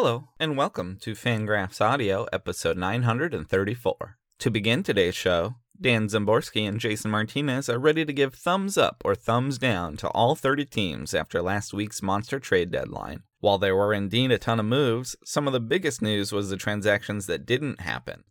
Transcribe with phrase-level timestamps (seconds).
[0.00, 4.16] Hello, and welcome to Fangraphs Audio, episode 934.
[4.38, 9.02] To begin today's show, Dan Szymborski and Jason Martinez are ready to give thumbs up
[9.04, 13.24] or thumbs down to all 30 teams after last week's monster trade deadline.
[13.40, 16.56] While there were indeed a ton of moves, some of the biggest news was the
[16.56, 18.22] transactions that didn't happen.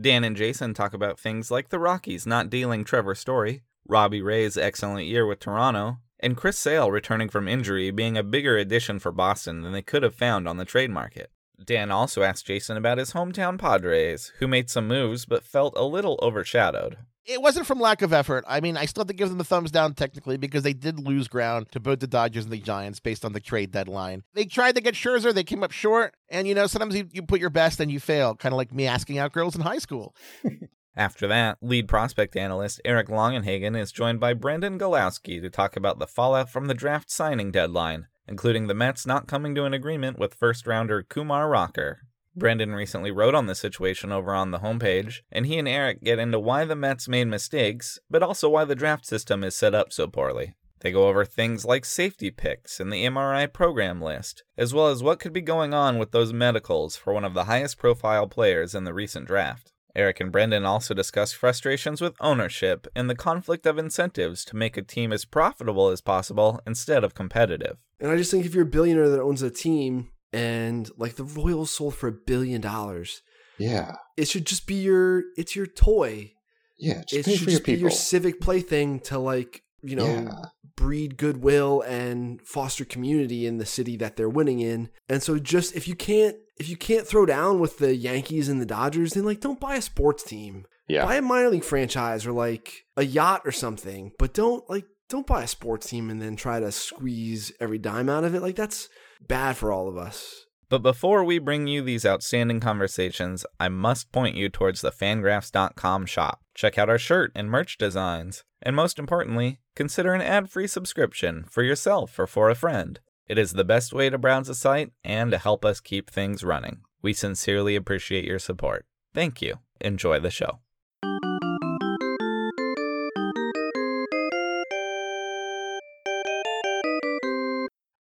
[0.00, 4.56] Dan and Jason talk about things like the Rockies not dealing Trevor Story, Robbie Ray's
[4.56, 9.12] excellent year with Toronto, and Chris Sale returning from injury being a bigger addition for
[9.12, 11.30] Boston than they could have found on the trade market.
[11.64, 15.84] Dan also asked Jason about his hometown Padres, who made some moves but felt a
[15.84, 16.98] little overshadowed.
[17.24, 18.44] It wasn't from lack of effort.
[18.46, 20.98] I mean, I still have to give them the thumbs down technically because they did
[20.98, 24.22] lose ground to both the Dodgers and the Giants based on the trade deadline.
[24.34, 26.14] They tried to get Scherzer, they came up short.
[26.28, 28.72] And, you know, sometimes you, you put your best and you fail, kind of like
[28.74, 30.14] me asking out girls in high school.
[30.96, 35.98] After that, lead prospect analyst Eric Longenhagen is joined by Brendan Gawlowski to talk about
[35.98, 40.18] the fallout from the draft signing deadline, including the Mets not coming to an agreement
[40.18, 42.06] with first rounder Kumar Rocker.
[42.34, 46.18] Brendan recently wrote on the situation over on the homepage, and he and Eric get
[46.18, 49.92] into why the Mets made mistakes, but also why the draft system is set up
[49.92, 50.54] so poorly.
[50.80, 55.02] They go over things like safety picks and the MRI program list, as well as
[55.02, 58.74] what could be going on with those medicals for one of the highest profile players
[58.74, 59.72] in the recent draft.
[59.96, 64.76] Eric and Brendan also discuss frustrations with ownership and the conflict of incentives to make
[64.76, 67.78] a team as profitable as possible instead of competitive.
[67.98, 71.24] And I just think if you're a billionaire that owns a team and like the
[71.24, 73.22] Royals sold for a billion dollars,
[73.58, 73.96] Yeah.
[74.18, 76.32] it should just be your it's your toy.
[76.78, 77.02] Yeah.
[77.08, 80.04] Just it pay should for your just be your civic plaything to like, you know,
[80.06, 80.34] Yeah.
[80.76, 84.90] breed goodwill and foster community in the city that they're winning in.
[85.08, 88.60] And so just if you can't if you can't throw down with the Yankees and
[88.60, 90.66] the Dodgers, then like don't buy a sports team.
[90.88, 91.04] yeah.
[91.04, 95.26] Buy a minor league franchise or like a yacht or something, but don't like don't
[95.26, 98.42] buy a sports team and then try to squeeze every dime out of it.
[98.42, 98.88] Like that's
[99.26, 100.46] bad for all of us.
[100.68, 106.06] But before we bring you these outstanding conversations, I must point you towards the fangraphs.com
[106.06, 106.40] shop.
[106.54, 108.42] Check out our shirt and merch designs.
[108.62, 112.98] And most importantly, consider an ad free subscription for yourself or for a friend.
[113.28, 116.44] It is the best way to browse the site and to help us keep things
[116.44, 116.82] running.
[117.02, 118.86] We sincerely appreciate your support.
[119.14, 119.56] Thank you.
[119.80, 120.60] Enjoy the show.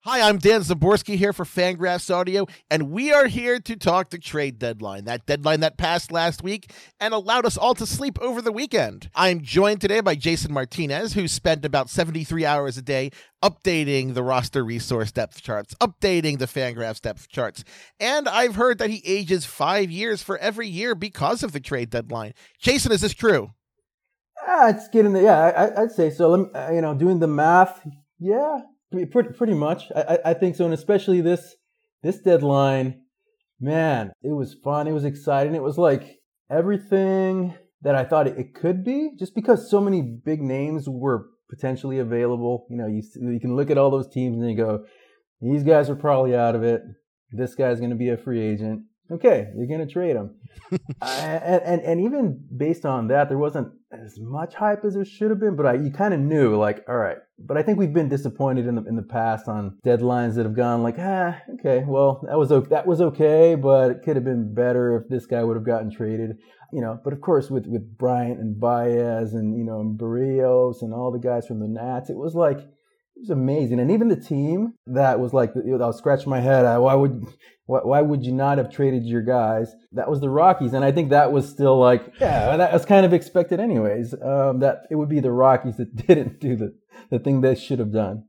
[0.07, 4.19] Hi, I'm Dan Szymborski here for Fangraphs Audio, and we are here to talk the
[4.19, 5.07] trade deadline.
[5.07, 6.71] That deadline that passed last week
[7.01, 9.09] and allowed us all to sleep over the weekend.
[9.15, 14.23] I'm joined today by Jason Martinez, who spent about 73 hours a day updating the
[14.23, 17.65] roster resource depth charts, updating the Fangraphs depth charts.
[17.99, 21.89] And I've heard that he ages five years for every year because of the trade
[21.89, 22.35] deadline.
[22.59, 23.53] Jason, is this true?
[24.47, 25.41] Ah, it's getting the yeah.
[25.41, 26.29] I, I'd say so.
[26.29, 27.81] Let me, uh, you know, doing the math,
[28.19, 28.59] yeah,
[28.95, 29.91] pretty pretty, pretty much.
[29.95, 31.57] I, I think so, and especially this
[32.03, 33.03] this deadline,
[33.61, 34.87] man, it was fun.
[34.87, 35.55] It was exciting.
[35.55, 40.41] It was like everything that I thought it, could be, just because so many big
[40.41, 42.67] names were potentially available.
[42.71, 43.03] You know, you
[43.33, 44.85] you can look at all those teams and you go,
[45.41, 46.83] these guys are probably out of it.
[47.33, 48.83] This guy's going to be a free agent.
[49.11, 50.37] Okay, you're going to trade him.
[51.03, 53.73] and, and and even based on that, there wasn't
[54.05, 55.57] as much hype as there should have been.
[55.57, 57.19] But I, you kind of knew, like, all right.
[57.39, 60.55] But I think we've been disappointed in the in the past on deadlines that have
[60.55, 64.55] gone like, ah, okay, well, that was that was okay, but it could have been
[64.55, 66.39] better if this guy would have gotten traded.
[66.73, 70.83] You know, but of course, with with Bryant and Baez and you know and Berrios
[70.83, 72.59] and all the guys from the Nats, it was like
[73.17, 73.81] it was amazing.
[73.81, 76.65] And even the team that was like, I was scratching my head.
[76.79, 77.25] Why would,
[77.67, 79.73] why, why would you not have traded your guys?
[79.93, 80.73] That was the Rockies.
[80.73, 84.15] And I think that was still like, yeah, that was kind of expected anyways.
[84.15, 86.75] Um, that it would be the Rockies that didn't do the,
[87.11, 88.25] the thing they should have done.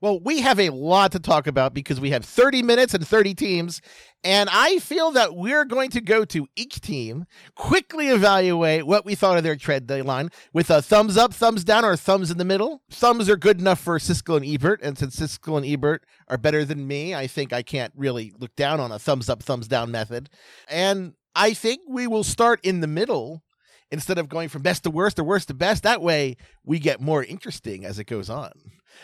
[0.00, 3.34] Well, we have a lot to talk about because we have 30 minutes and 30
[3.34, 3.82] teams.
[4.24, 9.14] And I feel that we're going to go to each team, quickly evaluate what we
[9.14, 12.44] thought of their trade deadline with a thumbs up, thumbs down, or thumbs in the
[12.44, 12.82] middle.
[12.90, 14.80] Thumbs are good enough for Siskel and Ebert.
[14.82, 18.56] And since Siskel and Ebert are better than me, I think I can't really look
[18.56, 20.30] down on a thumbs up, thumbs down method.
[20.68, 23.42] And I think we will start in the middle
[23.90, 25.82] instead of going from best to worst or worst to best.
[25.82, 28.52] That way we get more interesting as it goes on.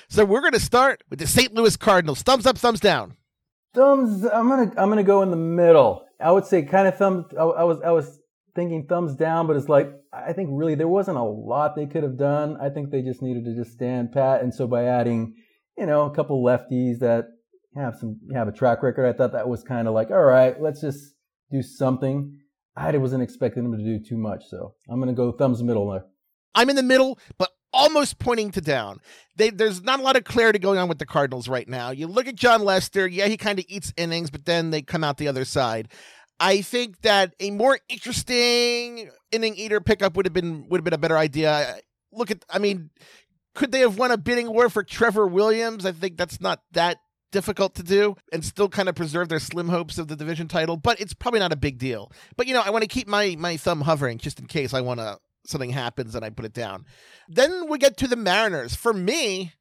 [0.09, 1.55] So we're going to start with the St.
[1.55, 2.23] Louis Cardinals.
[2.23, 3.17] Thumbs up, thumbs down.
[3.75, 4.25] Thumbs.
[4.25, 6.07] I'm gonna I'm gonna go in the middle.
[6.19, 7.27] I would say kind of thumbs.
[7.39, 8.19] I, I was I was
[8.55, 12.03] thinking thumbs down, but it's like I think really there wasn't a lot they could
[12.03, 12.57] have done.
[12.61, 15.35] I think they just needed to just stand pat, and so by adding,
[15.77, 17.27] you know, a couple lefties that
[17.77, 20.61] have some have a track record, I thought that was kind of like all right,
[20.61, 21.15] let's just
[21.53, 22.39] do something.
[22.75, 26.07] I wasn't expecting them to do too much, so I'm gonna go thumbs middle there.
[26.55, 29.01] I'm in the middle, but almost pointing to down.
[29.37, 31.91] They, there's not a lot of clarity going on with the Cardinals right now.
[31.91, 35.05] You look at Jon Lester, yeah, he kind of eats innings, but then they come
[35.05, 35.89] out the other side.
[36.41, 40.95] I think that a more interesting inning eater pickup would have been would have been
[40.95, 41.77] a better idea.
[42.13, 42.91] Look at, I mean,
[43.55, 45.87] could they have won a bidding war for Trevor Williams?
[45.87, 46.99] I think that's not that
[47.33, 50.77] difficult to do and still kind of preserve their slim hopes of the division title,
[50.77, 52.11] but it's probably not a big deal.
[52.37, 54.81] But you know, I want to keep my my thumb hovering just in case I
[54.81, 56.85] want to something happens and I put it down.
[57.29, 58.75] Then we get to the Mariners.
[58.75, 59.53] For me,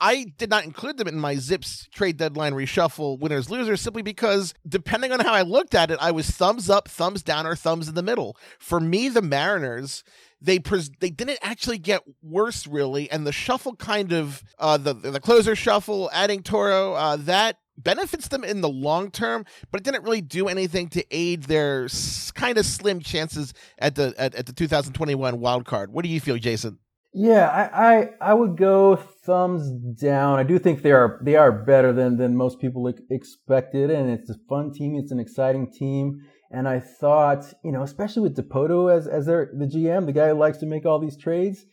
[0.00, 4.54] I did not include them in my ZiPS trade deadline reshuffle winners losers simply because
[4.66, 7.88] depending on how I looked at it, I was thumbs up, thumbs down, or thumbs
[7.88, 8.36] in the middle.
[8.58, 10.02] For me, the Mariners
[10.40, 14.94] they pres- they didn't actually get worse really, and the shuffle kind of uh, the
[14.94, 19.84] the closer shuffle, adding Toro, uh, that benefits them in the long term, but it
[19.84, 24.34] didn't really do anything to aid their s- kind of slim chances at the at,
[24.34, 25.92] at the 2021 wild card.
[25.92, 26.78] What do you feel, Jason?
[27.12, 29.68] Yeah, I, I I would go thumbs
[30.00, 30.38] down.
[30.38, 34.30] I do think they are they are better than than most people expected, and it's
[34.30, 34.94] a fun team.
[34.94, 36.20] It's an exciting team,
[36.52, 40.28] and I thought, you know, especially with Dipoto as as their the GM, the guy
[40.28, 41.64] who likes to make all these trades.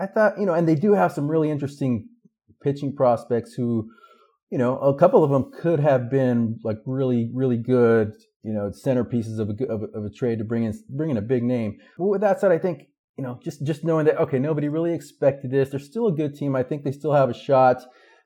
[0.00, 2.08] I thought, you know, and they do have some really interesting
[2.62, 3.90] pitching prospects who,
[4.52, 8.12] you know, a couple of them could have been like really really good,
[8.42, 11.16] you know, centerpieces of a of a, of a trade to bring in bring in
[11.16, 11.78] a big name.
[11.96, 12.82] But with that said, I think
[13.16, 15.70] you know, just just knowing that okay, nobody really expected this.
[15.70, 16.54] They're still a good team.
[16.54, 17.78] I think they still have a shot.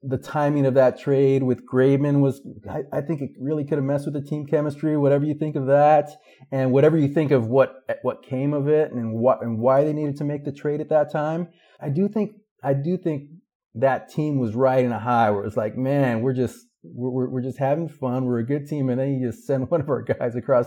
[0.02, 3.84] The timing of that trade with Graveman was, I, I think it really could have
[3.84, 4.96] messed with the team chemistry.
[4.96, 6.10] Whatever you think of that,
[6.50, 9.92] and whatever you think of what what came of it, and what and why they
[9.92, 11.48] needed to make the trade at that time,
[11.80, 12.32] I do think
[12.64, 13.30] I do think
[13.76, 17.58] that team was riding a high where it's like, man, we're just we're, we're just
[17.58, 18.24] having fun.
[18.24, 20.66] We're a good team, and then you just send one of our guys across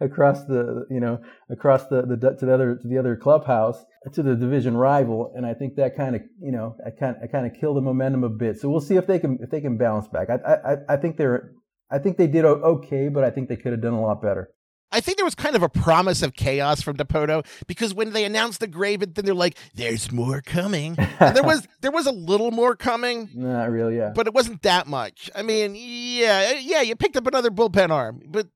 [0.00, 1.18] across the you know
[1.50, 5.46] across the, the to the other to the other clubhouse to the division rival, and
[5.46, 8.24] I think that kind of you know I kind I kind of killed the momentum
[8.24, 8.58] a bit.
[8.58, 10.28] So we'll see if they can if they can bounce back.
[10.30, 11.52] I I I think they're
[11.90, 14.50] I think they did okay, but I think they could have done a lot better.
[14.92, 18.24] I think there was kind of a promise of chaos from Dipoto because when they
[18.24, 22.12] announced the Graven, then they're like, "There's more coming." And there was there was a
[22.12, 23.30] little more coming.
[23.34, 24.12] Not really, yeah.
[24.14, 25.30] But it wasn't that much.
[25.34, 28.48] I mean, yeah, yeah, you picked up another bullpen arm, but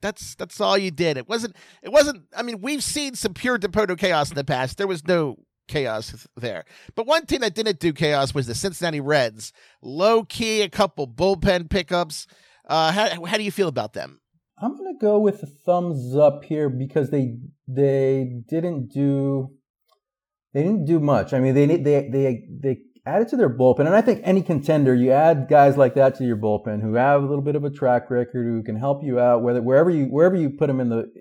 [0.00, 1.16] that's that's all you did.
[1.16, 2.24] It wasn't it wasn't.
[2.36, 4.78] I mean, we've seen some pure Dipoto chaos in the past.
[4.78, 5.36] There was no
[5.68, 6.64] chaos there.
[6.94, 9.52] But one team that didn't do chaos was the Cincinnati Reds.
[9.82, 12.26] Low key, a couple bullpen pickups.
[12.68, 14.20] Uh, how how do you feel about them?
[14.58, 17.36] I'm gonna go with a thumbs up here because they
[17.68, 19.50] they didn't do
[20.54, 21.34] they didn't do much.
[21.34, 24.94] I mean, they they they they added to their bullpen, and I think any contender
[24.94, 27.70] you add guys like that to your bullpen who have a little bit of a
[27.70, 30.88] track record who can help you out, whether wherever you wherever you put them in
[30.88, 31.12] the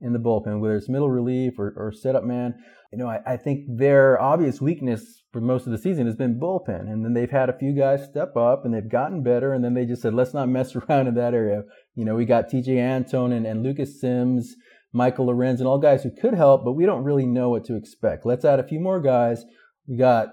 [0.00, 2.54] in the bullpen, whether it's middle relief or, or setup man.
[2.92, 6.40] You know, I, I think their obvious weakness for most of the season has been
[6.40, 6.90] bullpen.
[6.90, 9.52] And then they've had a few guys step up and they've gotten better.
[9.52, 11.62] And then they just said, let's not mess around in that area.
[11.94, 14.56] You know, we got Tejay Antone and, and Lucas Sims,
[14.92, 17.76] Michael Lorenz, and all guys who could help, but we don't really know what to
[17.76, 18.26] expect.
[18.26, 19.44] Let's add a few more guys.
[19.86, 20.28] We got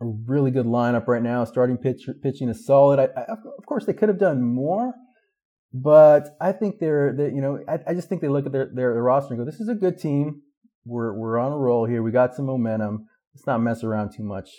[0.00, 1.44] a really good lineup right now.
[1.44, 2.98] Starting pitch, pitching is solid.
[2.98, 4.92] I, I, of course, they could have done more,
[5.72, 8.66] but I think they're, they, you know, I, I, just think they look at their,
[8.66, 10.42] their, their roster and go, this is a good team.
[10.84, 12.02] We're, we're on a roll here.
[12.02, 13.06] We got some momentum.
[13.34, 14.50] Let's not mess around too much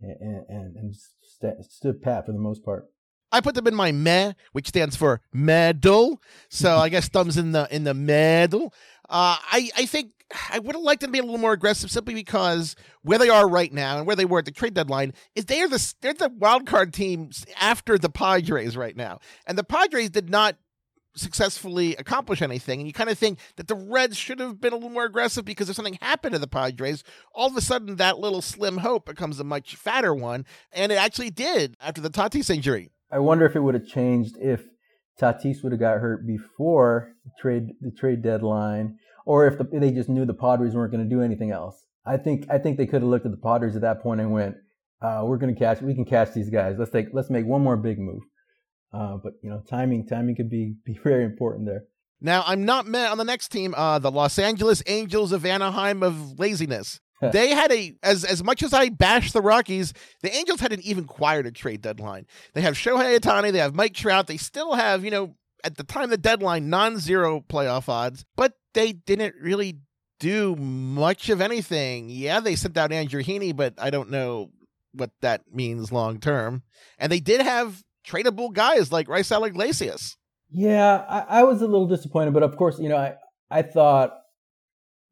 [0.00, 2.86] and, and, and st- stood pat for the most part.
[3.32, 6.22] I put them in my meh, which stands for medal.
[6.48, 8.72] So I guess thumbs in the in the medal.
[9.08, 10.12] Uh, I I think
[10.52, 13.28] I would have liked them to be a little more aggressive, simply because where they
[13.28, 15.94] are right now and where they were at the trade deadline is they are the
[16.00, 20.56] they're the wild card teams after the Padres right now, and the Padres did not
[21.16, 22.80] successfully accomplish anything.
[22.80, 25.44] And you kind of think that the Reds should have been a little more aggressive
[25.44, 27.04] because if something happened to the Padres,
[27.34, 30.44] all of a sudden that little slim hope becomes a much fatter one.
[30.72, 32.90] And it actually did after the Tatis injury.
[33.10, 34.64] I wonder if it would have changed if
[35.20, 39.92] Tatis would have got hurt before the trade the trade deadline, or if, the, they
[39.92, 41.86] just knew the Padres weren't going to do anything else.
[42.04, 44.32] I think I think they could have looked at the Padres at that point and
[44.32, 44.56] went,
[45.00, 45.80] uh, "We're going to catch.
[45.80, 46.76] We can catch these guys.
[46.78, 47.08] Let's take.
[47.12, 48.22] Let's make one more big move."
[48.94, 51.84] Uh, but you know, timing timing could be be very important there.
[52.20, 56.02] Now, I'm not met on the next team, uh, the Los Angeles Angels of Anaheim
[56.02, 57.00] of laziness.
[57.32, 60.80] they had a as as much as I bash the Rockies, the Angels had an
[60.82, 62.26] even quieter trade deadline.
[62.54, 65.34] They have Shohei Ohtani, they have Mike Trout, they still have you know
[65.64, 69.78] at the time of the deadline non-zero playoff odds, but they didn't really
[70.18, 72.08] do much of anything.
[72.10, 74.50] Yeah, they sent out Andrew Heaney, but I don't know
[74.92, 76.62] what that means long term.
[76.98, 80.16] And they did have tradable guys like Raisel Iglesias.
[80.50, 83.14] Yeah, I, I, was a little disappointed, but of course, you know, I
[83.50, 84.12] I thought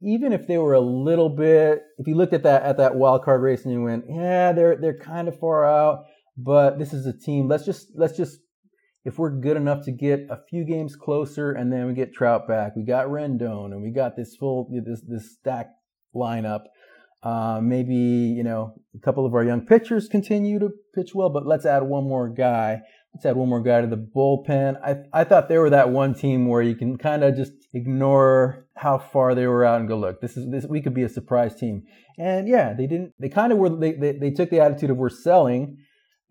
[0.03, 3.25] even if they were a little bit, if you looked at that at that wild
[3.25, 6.05] card race and you went, yeah, they're they're kind of far out,
[6.37, 7.49] but this is a team.
[7.49, 8.39] Let's just let's just
[9.05, 12.47] if we're good enough to get a few games closer and then we get Trout
[12.47, 15.75] back, we got Rendon and we got this full this this stacked
[16.15, 16.65] lineup.
[17.23, 21.47] Uh, maybe you know a couple of our young pitchers continue to pitch well, but
[21.47, 22.81] let's add one more guy.
[23.15, 24.77] Let's add one more guy to the bullpen.
[24.83, 28.67] I I thought they were that one team where you can kind of just ignore
[28.77, 31.09] how far they were out and go, look, this is this we could be a
[31.09, 31.85] surprise team.
[32.19, 33.13] And yeah, they didn't.
[33.19, 33.71] They kind of were.
[33.71, 35.79] They, they they took the attitude of we're selling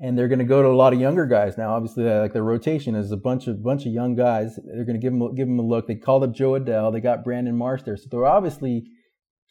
[0.02, 1.76] and they're going to go to a lot of younger guys now.
[1.76, 4.60] Obviously, like the rotation is a bunch of bunch of young guys.
[4.66, 5.88] They're going to give them give them a look.
[5.88, 6.92] They called up Jo Adell.
[6.92, 8.84] They got Brandon Marsh there, so they're obviously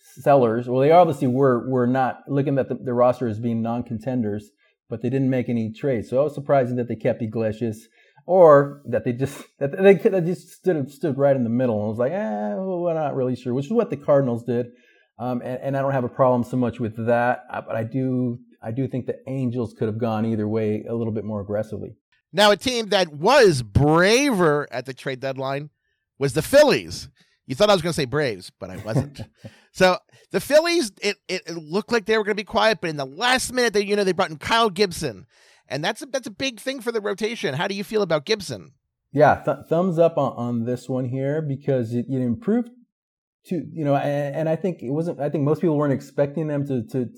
[0.01, 0.69] sellers.
[0.69, 4.51] Well, they obviously were were not looking at the, the roster as being non-contenders,
[4.89, 6.09] but they didn't make any trades.
[6.09, 7.89] So I was surprising that they kept Iglesias,
[8.27, 11.89] or that they just that they, they just stood stood right in the middle and
[11.89, 14.67] was like, eh, well, we're not really sure, which is what the Cardinals did.
[15.19, 17.85] Um, and, and I don't have a problem so much with that, uh, but I
[17.85, 21.41] do I do think the Angels could have gone either way a little bit more
[21.41, 21.97] aggressively.
[22.33, 25.71] Now, a team that was braver at the trade deadline
[26.19, 27.09] was the Phillies.
[27.51, 29.23] You thought I was going to say Braves, but I wasn't.
[29.73, 29.99] so
[30.31, 32.97] the Phillies, it, it, it, looked like they were going to be quiet, but in
[32.97, 35.27] the last minute, they you know they brought in Kyle Gibson,
[35.67, 37.55] and that's a, that's a big thing for the rotation.
[37.55, 38.71] How do you feel about Gibson?
[39.13, 42.71] Yeah, th- thumbs up on, on this one here because it, it improved
[43.47, 45.19] to you know, and, and, I think it wasn't.
[45.19, 47.09] I think most people weren't expecting them to to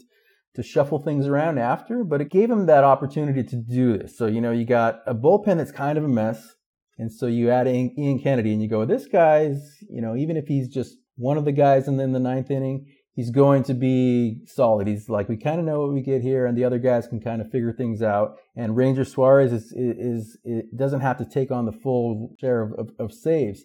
[0.55, 4.17] to shuffle things around after, but it gave him that opportunity to do this.
[4.17, 6.55] So, you know, you got a bullpen that's kind of a mess.
[6.99, 10.47] And so you add Ian Kennedy and you go, this guy's, you know, even if
[10.47, 13.75] he's just one of the guys in the, in the ninth inning, he's going to
[13.75, 14.87] be solid.
[14.87, 17.21] He's like, we kind of know what we get here, and the other guys can
[17.21, 18.37] kind of figure things out.
[18.57, 22.73] And Ranger Suarez is, is, is doesn't have to take on the full share of,
[22.79, 23.63] of, of saves.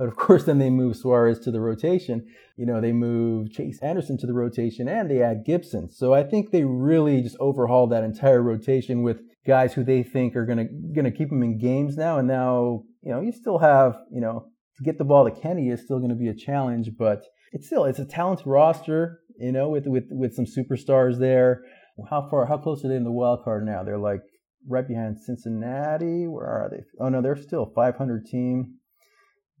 [0.00, 2.26] But of course, then they move Suarez to the rotation.
[2.56, 5.90] You know, they move Chase Anderson to the rotation and they add Gibson.
[5.90, 10.36] So I think they really just overhauled that entire rotation with guys who they think
[10.36, 12.18] are gonna gonna keep them in games now.
[12.18, 15.68] And now, you know, you still have, you know, to get the ball to Kenny
[15.68, 19.68] is still gonna be a challenge, but it's still it's a talented roster, you know,
[19.68, 21.62] with with with some superstars there.
[22.08, 23.82] How far how close are they in the wild card now?
[23.82, 24.22] They're like
[24.68, 26.26] right behind Cincinnati.
[26.26, 26.82] Where are they?
[26.98, 28.80] Oh no, they're still a 500 team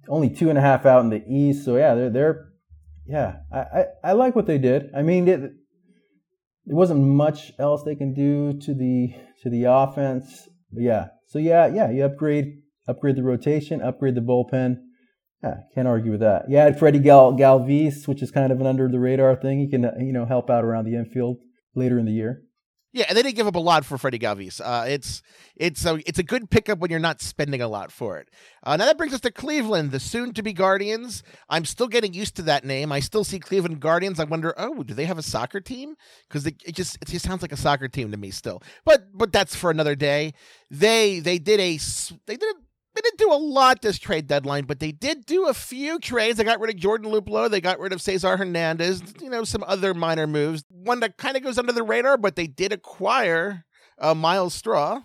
[0.08, 1.64] only two and a half out in the East.
[1.64, 2.48] So yeah, they're they're
[3.06, 3.36] yeah.
[3.52, 4.90] I I, I like what they did.
[4.94, 5.52] I mean, it,
[6.70, 9.12] there wasn't much else they can do to the
[9.42, 10.48] to the offense.
[10.72, 11.06] But yeah.
[11.26, 11.90] So yeah, yeah.
[11.90, 14.76] You upgrade upgrade the rotation, upgrade the bullpen.
[15.42, 16.44] Yeah, can't argue with that.
[16.48, 19.58] Yeah, Freddie Gal Galvis, which is kind of an under the radar thing.
[19.58, 21.38] He can you know help out around the infield
[21.74, 22.42] later in the year.
[22.92, 24.60] Yeah, and they didn't give up a lot for Freddie Galvis.
[24.60, 25.22] Uh, it's
[25.54, 28.28] it's a it's a good pickup when you're not spending a lot for it.
[28.64, 31.22] Uh, now that brings us to Cleveland, the soon-to-be Guardians.
[31.48, 32.90] I'm still getting used to that name.
[32.90, 34.18] I still see Cleveland Guardians.
[34.18, 35.94] I wonder, oh, do they have a soccer team?
[36.28, 38.60] Because it, it just it just sounds like a soccer team to me still.
[38.84, 40.34] But but that's for another day.
[40.68, 41.78] They they did a
[42.26, 42.56] they did
[42.94, 46.38] they didn't do a lot this trade deadline, but they did do a few trades.
[46.38, 47.48] They got rid of Jordan Luplow.
[47.48, 49.02] They got rid of Cesar Hernandez.
[49.20, 50.64] You know, some other minor moves.
[50.68, 53.64] One that kind of goes under the radar, but they did acquire
[54.00, 55.02] uh, Myles Straw,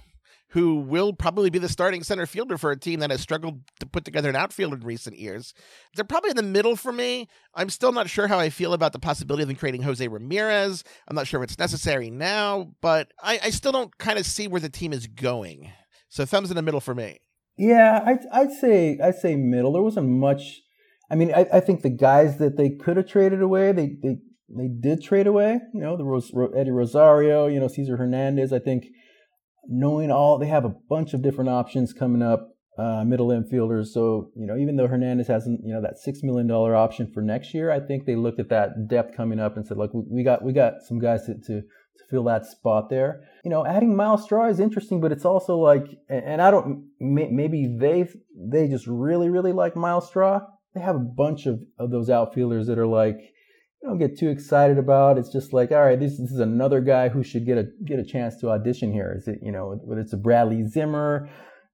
[0.49, 3.85] who will probably be the starting center fielder for a team that has struggled to
[3.85, 5.53] put together an outfield in recent years.
[5.95, 7.27] They're probably in the middle for me.
[7.53, 10.83] I'm still not sure how I feel about the possibility of them creating Jose Ramirez.
[11.07, 14.47] I'm not sure if it's necessary now, but I, I still don't kind of see
[14.47, 15.71] where the team is going.
[16.09, 17.19] So thumbs in the middle for me.
[17.57, 19.73] Yeah, I'd, I'd say I'd say middle.
[19.73, 20.61] There wasn't much.
[21.09, 24.17] I mean, I, I think the guys that they could have traded away, they they
[24.49, 25.59] they did trade away.
[25.73, 28.51] You know, the Eddie Rosario, you know, Cesar Hernandez.
[28.51, 28.85] I think
[29.67, 33.87] knowing all they have a bunch of different options coming up, uh, middle infielders.
[33.87, 37.21] So you know, even though Hernandez hasn't, you know, that six million dollar option for
[37.21, 40.23] next year, I think they looked at that depth coming up and said, look, we
[40.23, 41.61] got we got some guys to, to
[42.09, 43.23] fill that spot there.
[43.43, 47.77] You know, adding Myles Straw is interesting, but it's also like, and I don't, maybe
[47.79, 50.41] they they just really really like Myles Straw.
[50.73, 53.17] They have a bunch of, of those outfielders that are like,
[53.81, 55.17] you don't get too excited about.
[55.17, 57.99] It's just like, all right, this, this is another guy who should get a get
[57.99, 59.15] a chance to audition here.
[59.17, 61.29] Is it, you know, whether it's a Bradley Zimmer,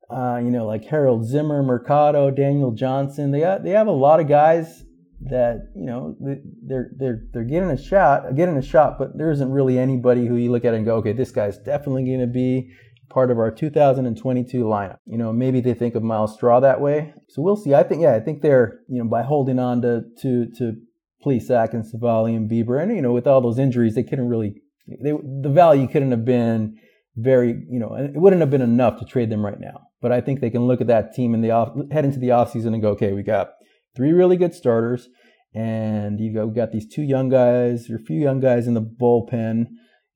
[0.10, 3.32] uh, you know, like Harold Zimmer, Mercado, Daniel Johnson.
[3.32, 4.84] They they have a lot of guys
[5.30, 6.16] that you know
[6.66, 10.36] they're they're they're getting a shot, getting a shot, but there isn't really anybody who
[10.36, 12.72] you look at and go, okay, this guy's definitely going to be
[13.10, 14.98] part of our 2022 lineup.
[15.06, 17.14] You know, maybe they think of Myles Straw that way.
[17.30, 17.74] So we'll see.
[17.74, 20.74] I think yeah, I think they're you know by holding on to to to
[21.24, 24.56] Plesac and Civale and Bieber, and you know with all those injuries, they couldn't really
[24.88, 26.78] they, the value couldn't have been
[27.18, 29.82] very you know it wouldn't have been enough to trade them right now.
[30.02, 32.30] But I think they can look at that team in the off head into the
[32.30, 33.52] offseason and go, okay, we got
[33.96, 35.10] three really good starters.
[35.54, 38.82] And you go, got these two young guys, or a few young guys in the
[38.82, 39.66] bullpen,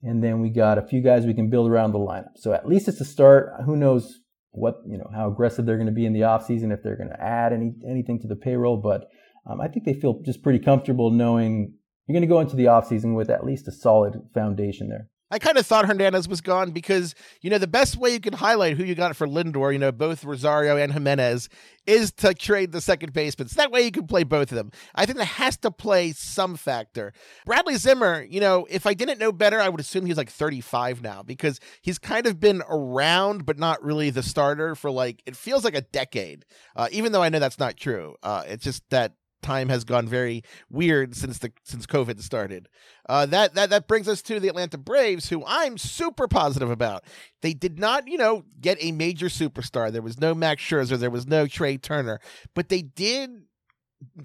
[0.02, 2.38] and then we got a few guys we can build around the lineup.
[2.38, 3.50] So at least it's a start.
[3.66, 6.82] Who knows what you know how aggressive they're going to be in the offseason if
[6.82, 9.10] they're going to add any anything to the payroll, but
[9.46, 11.74] um, I think they feel just pretty comfortable knowing
[12.08, 15.10] you're going to go into the offseason with at least a solid foundation there.
[15.36, 18.32] I kind of thought Hernandez was gone because, you know, the best way you can
[18.32, 21.50] highlight who you got for Lindor, you know, both Rosario and Gimenez,
[21.86, 23.50] is to trade the second baseman.
[23.50, 24.72] So that way you can play both of them.
[24.96, 27.12] I think that has to play some factor.
[27.46, 31.02] Bradley Zimmer, you know, if I didn't know better, I would assume he's like 35
[31.02, 35.36] now because he's kind of been around, but not really the starter for like, it
[35.36, 36.46] feels like a decade,
[36.78, 38.16] uh, even though I know that's not true.
[38.24, 39.16] Uh, it's just that
[39.46, 42.68] time has gone very weird since the since COVID started.
[43.08, 47.04] Uh, that that that brings us to the Atlanta Braves, who I'm super positive about.
[47.42, 49.92] They did not, you know, get a major superstar.
[49.92, 52.20] There was no Max Scherzer, there was no Trea Turner,
[52.54, 53.44] but they did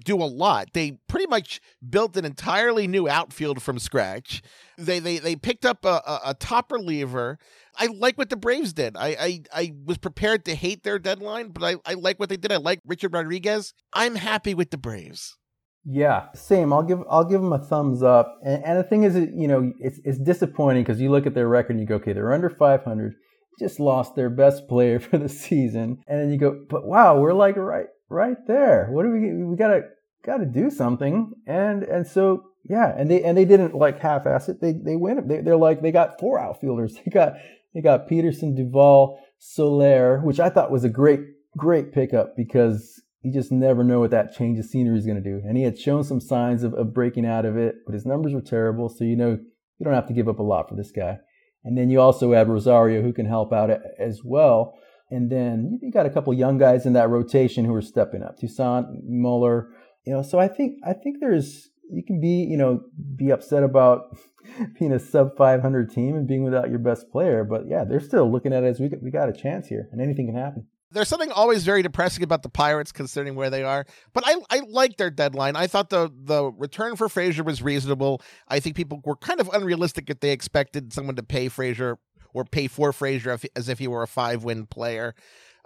[0.03, 0.69] do a lot.
[0.73, 4.41] They pretty much built an entirely new outfield from scratch.
[4.77, 7.37] They they they picked up a, a, a top reliever.
[7.77, 8.95] I like what the Braves did.
[8.97, 12.37] I, I I was prepared to hate their deadline, but I, I like what they
[12.37, 12.51] did.
[12.51, 13.73] I like Richard Rodriguez.
[13.93, 15.37] I'm happy with the Braves.
[15.83, 16.71] Yeah, same.
[16.71, 18.39] I'll give I'll give them a thumbs up.
[18.43, 21.47] And, and the thing is, you know, it's it's disappointing because you look at their
[21.47, 23.13] record and you go, okay, they're under 500,
[23.59, 27.33] just lost their best player for the season, and then you go, but wow, we're
[27.33, 28.89] like right right there.
[28.91, 29.81] What do we we gotta
[30.23, 31.31] gotta do something?
[31.47, 34.61] And and so yeah, and they and they didn't like half-ass it.
[34.61, 35.27] They they win.
[35.27, 36.95] They, they're like they got four outfielders.
[37.05, 37.33] They got
[37.73, 41.21] they got Pederson, Duvall, Soler, which I thought was a great
[41.57, 45.29] great pickup because you just never know what that change of scenery is going to
[45.29, 45.41] do.
[45.45, 48.33] And he had shown some signs of, of breaking out of it, but his numbers
[48.33, 48.89] were terrible.
[48.89, 49.39] So you know
[49.77, 51.17] you don't have to give up a lot for this guy.
[51.63, 54.73] And then you also add Rosario, who can help out as well.
[55.09, 58.37] And then you got a couple young guys in that rotation who are stepping up.
[58.37, 59.69] Toussaint, Muller,
[60.05, 60.21] you know.
[60.21, 62.81] So I think I think there's you can be you know
[63.15, 64.17] be upset about
[64.79, 68.31] being a sub 500 team and being without your best player, but yeah, they're still
[68.31, 70.67] looking at it as we we got a chance here, and anything can happen.
[70.93, 73.85] There's something always very depressing about the Pirates, considering where they are.
[74.11, 75.55] But I, I like their deadline.
[75.55, 78.21] I thought the the return for Frazier was reasonable.
[78.47, 81.97] I think people were kind of unrealistic if they expected someone to pay Frazier
[82.33, 85.15] or pay for Frazier as if he were a five win player.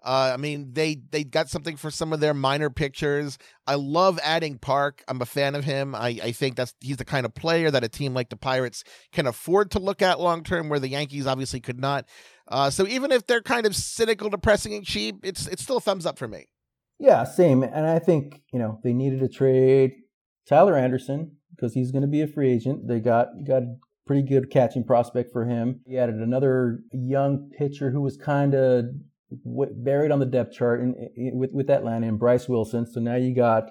[0.05, 3.39] Uh, I mean, they they got something for some of their minor pictures.
[3.65, 5.03] I love adding Park.
[5.07, 5.95] I'm a fan of him.
[5.95, 8.83] I, I think that's he's the kind of player that a team like the Pirates
[9.11, 12.05] can afford to look at long term, where the Yankees obviously could not.
[12.47, 15.81] Uh, so even if they're kind of cynical, depressing, and cheap, it's it's still a
[15.81, 16.45] thumbs up for me.
[16.99, 17.63] Yeah, same.
[17.63, 19.93] And I think you know they needed to trade
[20.47, 22.87] Tyler Anderson because he's going to be a free agent.
[22.87, 25.81] They got got a pretty good catching prospect for him.
[25.87, 28.85] He added another young pitcher who was kind of
[29.31, 32.85] buried on the depth chart in, in, with with Atlanta and Bryce Wilson.
[32.85, 33.69] So now you got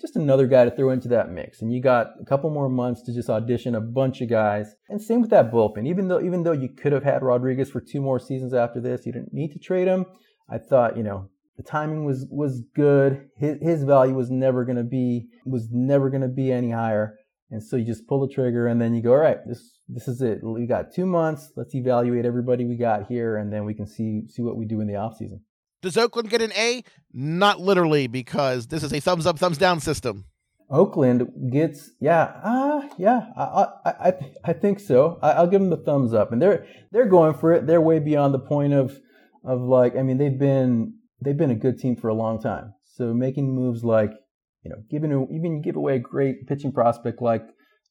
[0.00, 3.02] just another guy to throw into that mix, and you got a couple more months
[3.02, 4.74] to just audition a bunch of guys.
[4.88, 5.88] And same with that bullpen.
[5.88, 9.06] Even though even though you could have had Rodriguez for two more seasons after this,
[9.06, 10.06] you didn't need to trade him.
[10.50, 13.28] I thought you know the timing was was good.
[13.36, 17.16] His his value was never to be was never going to be any higher.
[17.50, 20.08] And so you just pull the trigger and then you go, all right, this this
[20.08, 20.42] is it.
[20.42, 21.52] We got two months.
[21.56, 24.80] Let's evaluate everybody we got here, and then we can see see what we do
[24.80, 25.42] in the off season.
[25.82, 26.82] Does Oakland get an A?
[27.12, 30.24] Not literally, because this is a thumbs up, thumbs down system.
[30.68, 34.12] Oakland gets yeah, uh, yeah, I I I,
[34.44, 35.18] I think so.
[35.22, 37.66] I, will give them the thumbs up, and they're they're going for it.
[37.66, 38.98] They're way beyond the point of
[39.44, 42.74] of like I mean they've been they've been a good team for a long time.
[42.84, 44.10] So making moves like
[44.64, 47.46] you know, giving even give away a great pitching prospect like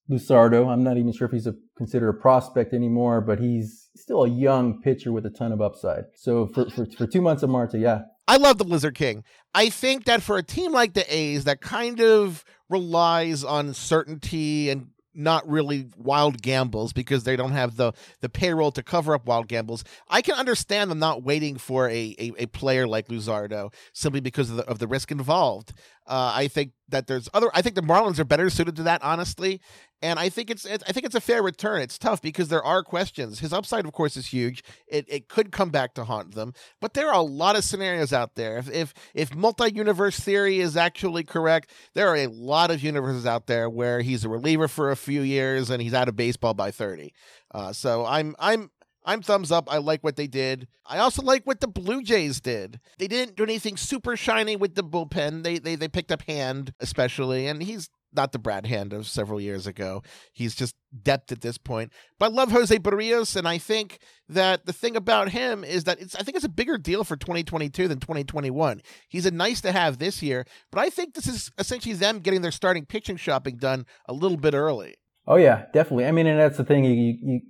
[0.09, 0.67] Luzardo.
[0.71, 4.29] I'm not even sure if he's a, considered a prospect anymore, but he's still a
[4.29, 6.03] young pitcher with a ton of upside.
[6.15, 8.01] So for, for, for two months of Marte, yeah.
[8.27, 9.23] I love the Lizard King.
[9.53, 14.69] I think that for a team like the A's that kind of relies on certainty
[14.69, 19.25] and not really wild gambles because they don't have the the payroll to cover up
[19.25, 19.83] wild gambles.
[20.09, 24.49] I can understand them not waiting for a a, a player like Luzardo simply because
[24.49, 25.73] of the, of the risk involved.
[26.05, 27.49] Uh, I think that there's other.
[27.53, 29.61] I think the Marlins are better suited to that, honestly.
[30.01, 31.81] And I think it's, it's, I think it's a fair return.
[31.81, 33.39] It's tough because there are questions.
[33.39, 34.63] His upside, of course, is huge.
[34.87, 38.13] It it could come back to haunt them, but there are a lot of scenarios
[38.13, 38.57] out there.
[38.57, 43.25] If if, if multi universe theory is actually correct, there are a lot of universes
[43.25, 46.53] out there where he's a reliever for a few years and he's out of baseball
[46.53, 47.13] by thirty.
[47.53, 48.69] Uh, so I'm I'm
[49.05, 49.71] I'm thumbs up.
[49.71, 50.67] I like what they did.
[50.85, 52.79] I also like what the Blue Jays did.
[52.97, 55.43] They didn't do anything super shiny with the bullpen.
[55.43, 59.39] They they they picked up Hand especially, and he's not the Brad Hand of several
[59.39, 60.01] years ago.
[60.33, 61.91] He's just depth at this point.
[62.17, 65.99] But I love Jose Berrios, and I think that the thing about him is that
[65.99, 68.81] it's I think it's a bigger deal for 2022 than 2021.
[69.09, 72.41] He's a nice to have this year, but I think this is essentially them getting
[72.41, 74.95] their starting pitching shopping done a little bit early.
[75.27, 76.05] Oh yeah, definitely.
[76.05, 76.85] I mean, and that's the thing.
[76.85, 77.41] You, you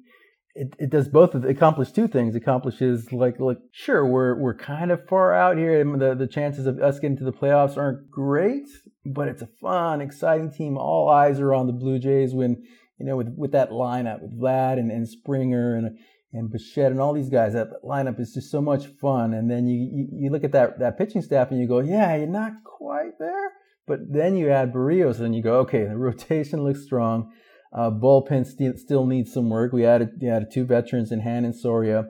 [0.55, 1.35] it, it does both.
[1.35, 2.33] It accomplishes two things.
[2.35, 5.81] Accomplishes like like sure we're we're kind of far out here.
[5.81, 8.67] and The the chances of us getting to the playoffs aren't great,
[9.05, 10.77] but it's a fun, exciting team.
[10.77, 12.63] All eyes are on the Blue Jays when
[12.97, 15.97] you know with with that lineup with Vlad and, and Springer and
[16.31, 17.51] and Bichette and all these guys.
[17.51, 19.33] That lineup is just so much fun.
[19.33, 22.15] And then you, you you look at that that pitching staff and you go, yeah,
[22.15, 23.51] you're not quite there.
[23.87, 27.33] But then you add Berrios and you go, okay, the rotation looks strong.
[27.75, 29.73] Uh, bullpen st- still needs some work.
[29.73, 32.05] We added, we added two veterans in Hand and Soria.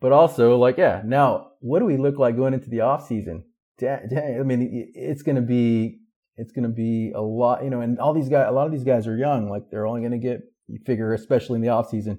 [0.00, 3.44] But also, like, yeah, now what do we look like going into the off season?
[3.80, 6.00] I mean, it's going to be
[6.36, 8.72] it's going to be a lot, you know, and all these guys, a lot of
[8.72, 9.48] these guys are young.
[9.48, 12.18] Like they're only going to get, you figure, especially in the off season,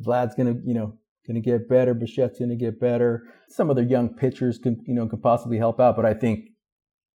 [0.00, 1.94] Vlad's going to, you know, going to get better.
[1.94, 3.22] Bichette's going to get better.
[3.48, 5.94] Some other young pitchers can, you know, can possibly help out.
[5.94, 6.48] But I think,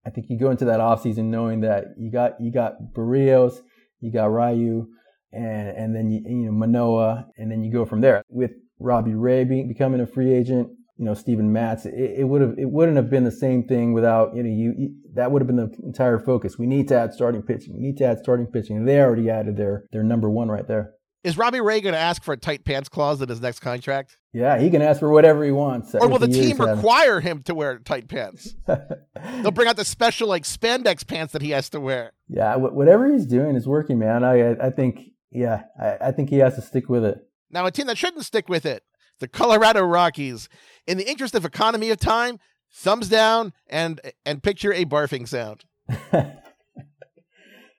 [0.06, 3.60] I think you go into that off season knowing that you got, you got Berrios,
[4.00, 4.86] you got Ryu,
[5.32, 8.22] and and then you, you know Manoah, and then you go from there.
[8.28, 12.40] With Robbie Ray being, becoming a free agent, you know Steven Matz, it, it would
[12.40, 15.42] have it wouldn't have been the same thing without you know you, you, that would
[15.42, 16.58] have been the entire focus.
[16.58, 17.74] We need to add starting pitching.
[17.74, 18.84] We need to add starting pitching.
[18.84, 20.92] They already added their their number one right there.
[21.26, 24.16] Is Robbie Ray going to ask for a tight pants clause in his next contract?
[24.32, 25.92] Yeah, he can ask for whatever he wants.
[25.92, 28.54] Or will the team require him to wear tight pants?
[28.66, 32.12] They'll bring out the special like spandex pants that he has to wear.
[32.28, 34.22] Yeah, whatever he's doing is working, man.
[34.22, 35.00] I I think
[35.36, 37.18] yeah, I, I think he has to stick with it.
[37.50, 38.82] Now, a team that shouldn't stick with it,
[39.20, 40.48] the Colorado Rockies.
[40.86, 42.38] In the interest of economy of time,
[42.72, 45.64] thumbs down and and picture a barfing sound.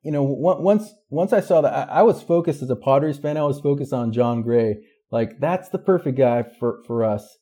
[0.03, 3.37] you know, once once I saw that, I, was focused as a Padres fan.
[3.37, 4.77] I was focused on Jon Gray.
[5.11, 7.37] Like that's the perfect guy for for us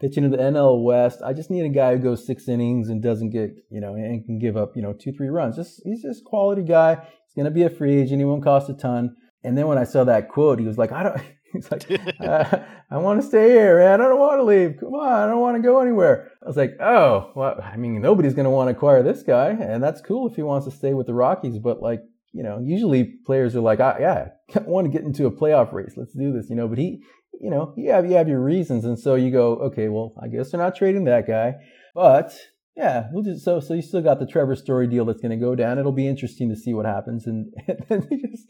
[0.00, 1.20] pitching in the NL West.
[1.24, 4.24] I just need a guy who goes six innings and doesn't get you know and
[4.24, 5.56] can give up you know two three runs.
[5.56, 6.94] Just he's just quality guy.
[6.94, 8.20] He's gonna be a free agent.
[8.20, 9.16] He won't cost a ton.
[9.42, 11.20] And then when I saw that quote, he was like, I don't,
[11.52, 14.00] he's like, I, I want to stay here, man.
[14.00, 14.76] I don't want to leave.
[14.78, 15.28] Come on.
[15.28, 16.30] I don't want to go anywhere.
[16.42, 19.50] I was like, oh, well, I mean, nobody's going to want to acquire this guy.
[19.50, 21.58] And that's cool if he wants to stay with the Rockies.
[21.58, 22.00] But like,
[22.32, 25.72] you know, usually players are like, ah, yeah, I want to get into a playoff
[25.72, 25.94] race.
[25.96, 27.02] Let's do this, you know, but he,
[27.40, 28.84] you know, you have, you have your reasons.
[28.84, 31.54] And so you go, okay, well, I guess they're not trading that guy.
[31.94, 32.32] But
[32.76, 35.44] yeah, we'll just so so you still got the Trevor Story deal that's going to
[35.44, 35.78] go down.
[35.78, 38.46] It'll be interesting to see what happens, and, and then they just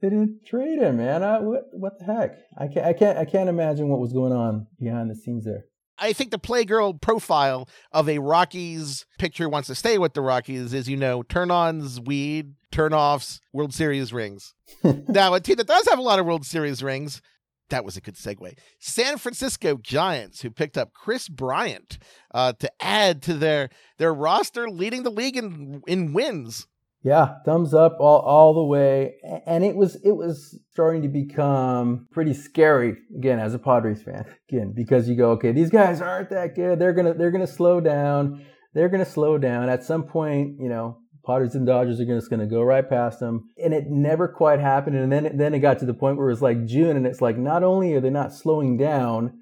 [0.00, 1.22] they didn't trade him, man.
[1.22, 2.38] I, what what the heck?
[2.56, 5.64] I can't I can't I can't imagine what was going on behind the scenes there.
[6.00, 10.72] I think the playgirl profile of a Rockies picture wants to stay with the Rockies
[10.72, 14.54] is, you know, turn ons, weed, turn offs, World Series rings.
[14.82, 17.20] now, a team that does have a lot of World Series rings,
[17.68, 18.56] that was a good segue.
[18.78, 21.98] San Francisco Giants, who picked up Kris Bryant
[22.32, 26.66] uh, to add to their their roster, leading the league in in wins.
[27.02, 29.14] Yeah, thumbs up all, all the way.
[29.46, 34.24] And it was it was starting to become pretty scary again as a Padres fan.
[34.50, 36.78] Again, because you go, okay, these guys aren't that good.
[36.78, 38.44] They're gonna they're gonna slow down.
[38.74, 39.70] They're gonna slow down.
[39.70, 43.48] At some point, you know, Padres and Dodgers are just gonna go right past them.
[43.56, 44.96] And it never quite happened.
[44.96, 47.22] And then then it got to the point where it was like June, and it's
[47.22, 49.38] like not only are they not slowing down,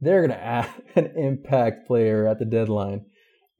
[0.00, 3.04] they're gonna add an impact player at the deadline.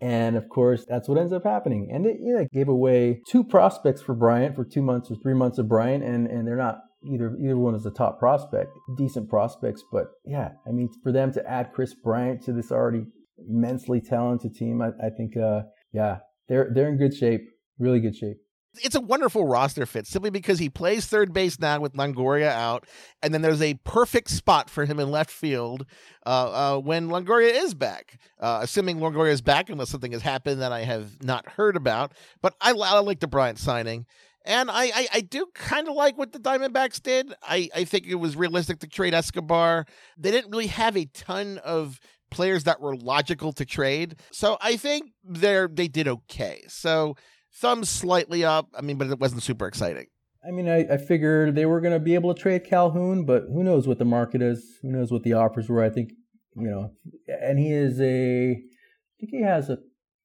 [0.03, 1.89] And of course, that's what ends up happening.
[1.93, 5.69] And it gave away two prospects for Bryant for two months or three months of
[5.69, 9.85] Bryant, and, and they're not either either one is a top prospect, decent prospects.
[9.93, 13.05] But yeah, I mean, for them to add Kris Bryant to this already
[13.49, 15.63] immensely talented team, I, I think, uh,
[15.93, 17.43] yeah, they're they're in good shape,
[17.79, 18.39] really good shape.
[18.83, 22.87] It's a wonderful roster fit simply because he plays third base now with Longoria out,
[23.23, 25.85] and then there's a perfect spot for him in left field
[26.25, 28.19] uh, uh, when Longoria is back.
[28.41, 32.13] Uh, assuming Longoria is back, unless something has happened that I have not heard about.
[32.41, 34.07] But I, I like the Bryant signing.
[34.45, 37.33] And I, I, I do kind of like what the Diamondbacks did.
[37.43, 39.87] I, I think it was realistic to trade Escobar.
[40.19, 44.17] They didn't really have a ton of players that were logical to trade.
[44.33, 46.63] So I think they're they did okay.
[46.67, 47.17] So
[47.55, 48.69] thumbs slightly up.
[48.77, 50.07] I mean, but it wasn't super exciting.
[50.47, 53.45] I mean, I, I figured they were going to be able to trade Calhoun, but
[53.53, 54.79] who knows what the market is?
[54.83, 55.85] Who knows what the offers were?
[55.85, 56.11] I think,
[56.57, 56.91] you know,
[57.29, 59.79] and he is a, I think he has a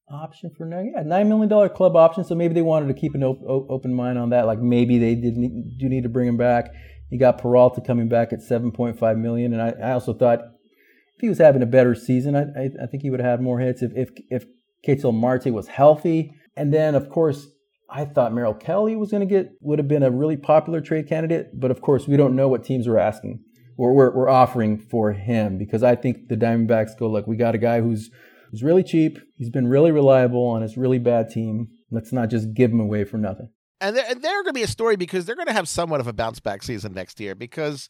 [0.09, 0.79] option for now.
[0.79, 2.23] Yeah, nine million dollar club option.
[2.23, 4.47] So maybe they wanted to keep an op- open mind on that.
[4.47, 6.71] Like maybe they did need, do need to bring him back.
[7.11, 10.39] You got Peralta coming back at seven point five million, and I, I also thought
[10.39, 13.41] if he was having a better season, I, I, I think he would have had
[13.41, 14.45] more hits if if if
[14.83, 16.33] Ketel Marte was healthy.
[16.57, 17.47] And then, of course,
[17.89, 21.07] I thought Merrill Kelly was going to get would have been a really popular trade
[21.07, 23.43] candidate, but of course we don't know what teams were asking
[23.77, 27.55] or we're, we're offering for him because I think the Diamondbacks go look, we got
[27.55, 28.09] a guy who's
[28.51, 31.67] who's really cheap, he's been really reliable on his really bad team.
[31.91, 33.49] Let's not just give him away for nothing.
[33.79, 35.99] And they're, and they're going to be a story because they're going to have somewhat
[35.99, 37.89] of a bounce back season next year because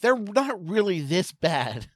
[0.00, 1.88] they're not really this bad.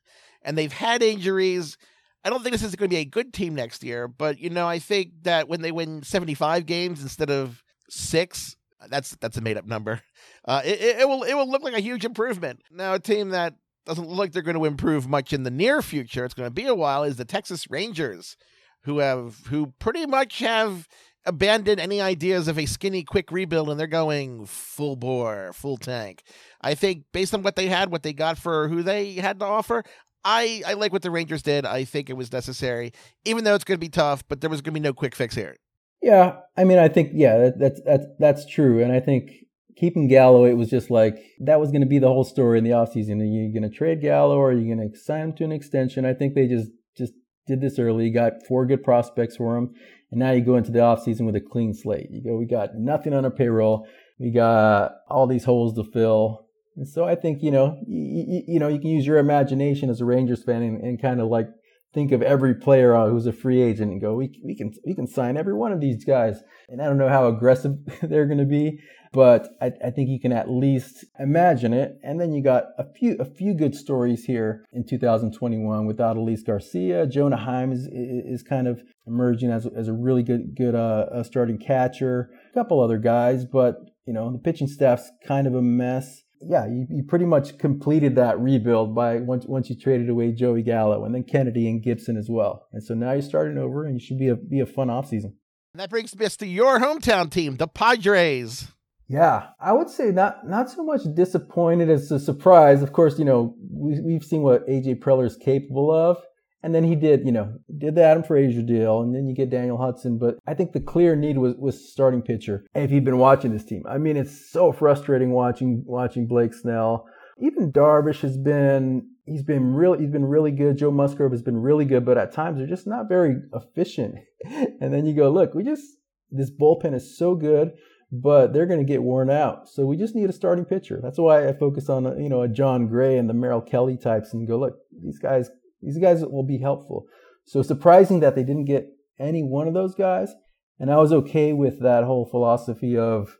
[0.42, 1.76] And they've had injuries.
[2.24, 4.50] I don't think this is going to be a good team next year, but you
[4.50, 8.56] know, I think that when they win 75 games instead of 6,
[8.88, 10.02] that's that's a made up number.
[10.44, 12.62] Uh, it, it, will it will look like a huge improvement.
[12.70, 13.54] Now, a team that
[13.86, 16.54] doesn't look like they're going to improve much in the near future, it's going to
[16.54, 18.36] be a while, is the Texas Rangers,
[18.84, 20.88] who have who pretty much have
[21.26, 26.22] abandoned any ideas of a skinny, quick rebuild, and they're going full bore, full tank.
[26.60, 29.46] I think based on what they had, what they got for who they had to
[29.46, 29.84] offer,
[30.24, 31.64] I, I like what the Rangers did.
[31.64, 32.92] I think it was necessary,
[33.24, 35.14] even though it's going to be tough, but there was going to be no quick
[35.14, 35.56] fix here.
[36.02, 39.32] Yeah, I mean, I think yeah, that, that's that's that's true, and I think
[39.76, 42.64] keeping Gallo, it was just like that was going to be the whole story in
[42.64, 43.20] the offseason.
[43.20, 45.52] Are you going to trade Gallo, or are you going to sign him to an
[45.52, 46.06] extension?
[46.06, 47.12] I think they just just
[47.46, 48.10] did this early.
[48.10, 49.74] Got four good prospects for him,
[50.10, 52.08] and now you go into the offseason with a clean slate.
[52.10, 53.86] You go, we got nothing on our payroll.
[54.18, 56.46] We got all these holes to fill.
[56.80, 60.00] And so I think, you know, you, you know, you can use your imagination as
[60.00, 61.46] a Rangers fan and, and kind of like
[61.92, 64.94] think of every player uh, who's a free agent and go, we, we can we
[64.94, 66.40] can sign every one of these guys.
[66.70, 68.78] And I don't know how aggressive they're going to be,
[69.12, 71.98] but I, I, think you can at least imagine it.
[72.02, 76.46] And then you got a few a few good stories here in 2021 with Adolis
[76.46, 77.06] Garcia.
[77.06, 81.58] Jonah Heim is, is kind of emerging as, as a really good good uh, starting
[81.58, 82.30] catcher.
[82.50, 83.74] A couple other guys, but
[84.06, 88.16] you know the pitching staff's kind of a mess yeah, you, you pretty much completed
[88.16, 92.16] that rebuild by once once you traded away Joey Gallo and then Kennedy and Gibson
[92.16, 92.66] as well.
[92.72, 95.34] And so now you're starting over, and you should be a be a fun offseason.
[95.72, 98.68] And that brings us to your hometown team, the Padres.
[99.06, 102.82] Yeah, I would say not not so much disappointed as a surprise.
[102.82, 106.16] Of course, you know we, we've seen what AJ Preller is capable of,
[106.62, 109.50] and then he did, you know, did the Adam Frazier deal, and then you get
[109.50, 110.18] Daniel Hudson.
[110.18, 112.66] But I think the clear need was was starting pitcher.
[112.74, 117.06] If you've been watching this team, I mean, it's so frustrating watching watching Blake Snell.
[117.38, 120.76] Even Darvish has been he's been really he's been really good.
[120.76, 124.16] Joe Musgrove has been really good, but at times they're just not very efficient.
[124.44, 125.84] and then you go, look, we just
[126.30, 127.72] this bullpen is so good,
[128.12, 129.68] but they're going to get worn out.
[129.68, 131.00] So we just need a starting pitcher.
[131.02, 134.34] That's why I focus on you know a Jon Gray and the Merrill Kelly types
[134.34, 135.50] and go, look, these guys
[135.82, 137.06] these guys will be helpful.
[137.46, 138.88] So surprising that they didn't get
[139.18, 140.32] any one of those guys.
[140.78, 143.36] And I was okay with that whole philosophy of,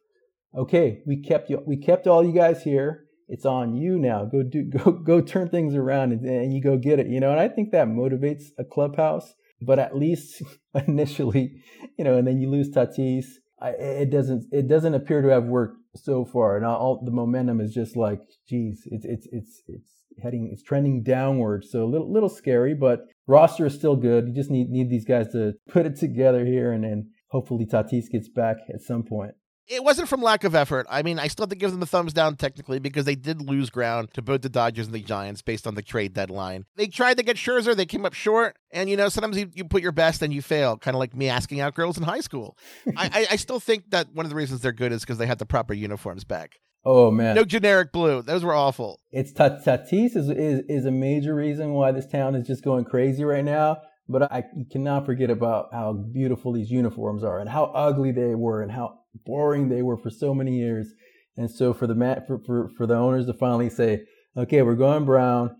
[0.54, 3.04] okay, we kept you, we kept all you guys here.
[3.28, 4.24] It's on you now.
[4.24, 7.30] Go do, go, go turn things around and, and you go get it, you know?
[7.30, 10.42] And I think that motivates a clubhouse, but at least
[10.86, 11.62] initially,
[11.96, 13.26] you know, and then you lose Tatis.
[13.62, 16.56] I, it doesn't, it doesn't appear to have worked so far.
[16.56, 21.02] And all the momentum is just like, geez, it's, it's, it's, it's, heading, it's trending
[21.02, 21.64] downward.
[21.64, 24.28] So a little, little scary, but roster is still good.
[24.28, 28.10] You just need, need these guys to put it together here and then hopefully Tatis
[28.10, 29.34] gets back at some point
[29.70, 30.84] it wasn't from lack of effort.
[30.90, 33.40] I mean, I still have to give them the thumbs down technically because they did
[33.40, 36.66] lose ground to both the Dodgers and the Giants based on the trade deadline.
[36.74, 39.64] They tried to get Scherzer, they came up short, and you know sometimes you, you
[39.64, 42.20] put your best and you fail, kind of like me asking out girls in high
[42.20, 42.58] school.
[42.96, 45.26] I, I, I still think that one of the reasons they're good is because they
[45.26, 46.58] had the proper uniforms back.
[46.84, 48.22] Oh man, no generic blue.
[48.22, 49.00] Those were awful.
[49.10, 53.24] It's Tatis is, is is a major reason why this town is just going crazy
[53.24, 53.78] right now.
[54.08, 58.60] But I cannot forget about how beautiful these uniforms are and how ugly they were
[58.60, 60.88] and how boring they were for so many years.
[61.36, 61.94] And so for the
[62.26, 64.02] for, for, for the owners to finally say,
[64.36, 65.54] okay, we're going brown,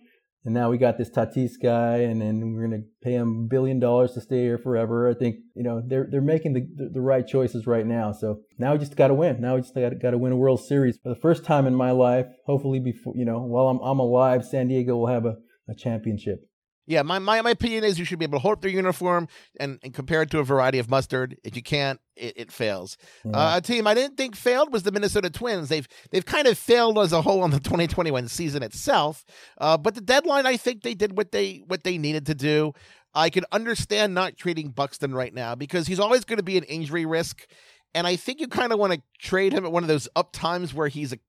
[0.44, 3.48] and now we got this Tatis guy, and then we're going to pay him a
[3.48, 5.09] billion dollars to stay here forever.
[5.09, 8.12] I think you know they're they're making the, the, right choices right now.
[8.12, 9.40] So now we just got to win.
[9.40, 11.74] Now we just got got to win a World Series for the first time in
[11.74, 12.26] my life.
[12.46, 15.37] Hopefully, before you know, while I'm I'm alive, San Diego will have a,
[15.68, 16.49] a championship.
[16.90, 19.29] Yeah, my, my, my opinion is you should be able to hold up their uniform
[19.61, 21.37] and, and compare it to a variety of mustard.
[21.44, 22.96] If you can't, it, it fails.
[23.24, 23.31] Yeah.
[23.31, 25.68] Uh, a team I didn't think failed was the Minnesota Twins.
[25.68, 29.24] They've they've kind of failed as a whole on the 2021 season itself.
[29.59, 32.72] Uh, but the deadline, I think they did what they what they needed to do.
[33.14, 36.64] I can understand not trading Buxton right now because he's always going to be an
[36.64, 37.46] injury risk,
[37.94, 40.33] and I think you kind of want to trade him at one of those up
[40.33, 41.20] times where he's a,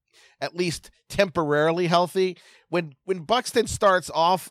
[0.42, 2.38] at least temporarily healthy.
[2.70, 4.50] When when Buxton starts off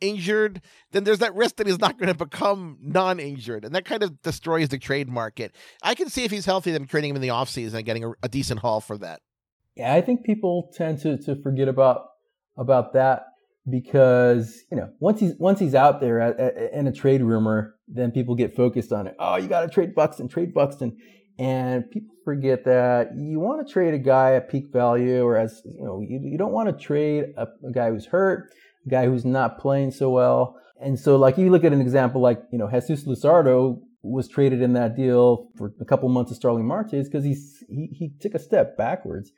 [0.00, 0.60] injured,
[0.92, 4.20] then there's that risk that he's not going to become non-injured, and that kind of
[4.22, 5.54] destroys the trade market.
[5.82, 8.12] I can see if he's healthy, them trading him in the offseason and getting a,
[8.22, 9.20] a, decent haul for that.
[9.76, 12.06] Yeah, I think people tend to to forget about
[12.56, 13.24] about that
[13.70, 17.76] because you know once he's once he's out there at, at, in a trade rumor,
[17.86, 19.14] then people get focused on it.
[19.18, 20.96] Oh, you got to trade Buxton, trade Buxton.
[21.38, 25.62] And people forget that you want to trade a guy at peak value, or as
[25.64, 28.52] you know, you, you don't want to trade a, a guy who's hurt,
[28.88, 30.56] guy who's not playing so well.
[30.80, 34.62] And so, like you look at an example like you know Jesus Luzardo was traded
[34.62, 38.34] in that deal for a couple months of Starling Marte because he's he, he took
[38.34, 39.32] a step backwards.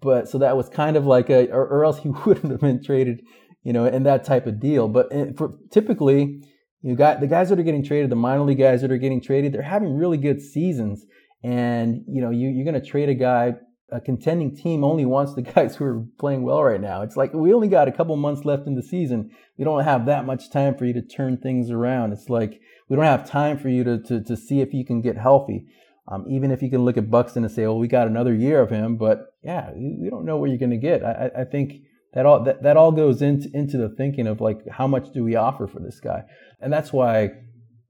[0.00, 2.82] But so that was kind of like a, or, or else he wouldn't have been
[2.82, 3.22] traded,
[3.62, 4.88] you know, in that type of deal.
[4.88, 6.42] But for, typically,
[6.82, 9.22] you got the guys that are getting traded, the minor league guys that are getting
[9.22, 11.04] traded, they're having really good seasons.
[11.42, 13.54] And you know, you, you're going to trade a guy.
[13.90, 17.02] A contending team only wants the guys who are playing well right now.
[17.02, 19.30] It's like we only got a couple months left in the season.
[19.56, 22.12] We don't have that much time for you to turn things around.
[22.12, 25.02] It's like we don't have time for you to to, to see if you can
[25.02, 25.66] get healthy.
[26.08, 28.60] Um, even if you can look at Buxton and say, "Well, we got another year
[28.60, 31.04] of him," but yeah, you don't know what you're going to get.
[31.04, 31.82] I, I think
[32.14, 35.24] that all that, that all goes into into the thinking of like how much do
[35.24, 36.22] we offer for this guy,
[36.60, 37.24] and that's why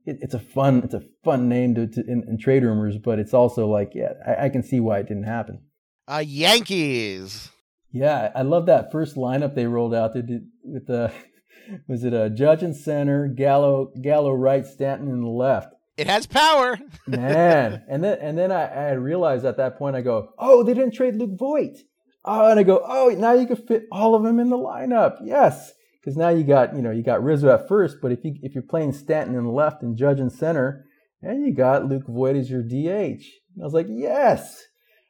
[0.04, 3.18] it, it's a fun it's a fun name to, to in, in, trade rumors, but
[3.18, 5.60] it's also like yeah, I, I can see why it didn't happen.
[6.08, 7.50] Uh, Yankees.
[7.92, 10.14] Yeah, I love that first lineup they rolled out.
[10.14, 11.12] They did with the
[11.88, 15.74] was it a Judge in center, Gallo Gallo right, Stanton in the left.
[15.96, 17.82] It has power, man.
[17.88, 20.94] And then and then I, I realized at that point I go, oh, they didn't
[20.94, 21.78] trade Luke Voit.
[22.24, 25.16] Oh, and I go, oh, now you can fit all of them in the lineup.
[25.24, 28.34] Yes, because now you got you know you got Rizzo at first, but if you
[28.42, 30.84] if you're playing Stanton in the left and Judge in center,
[31.22, 33.24] and you got Luke Voit as your DH.
[33.54, 34.62] And I was like, yes.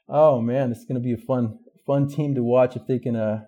[0.09, 3.17] Oh man, this is gonna be a fun fun team to watch if they can
[3.17, 3.45] uh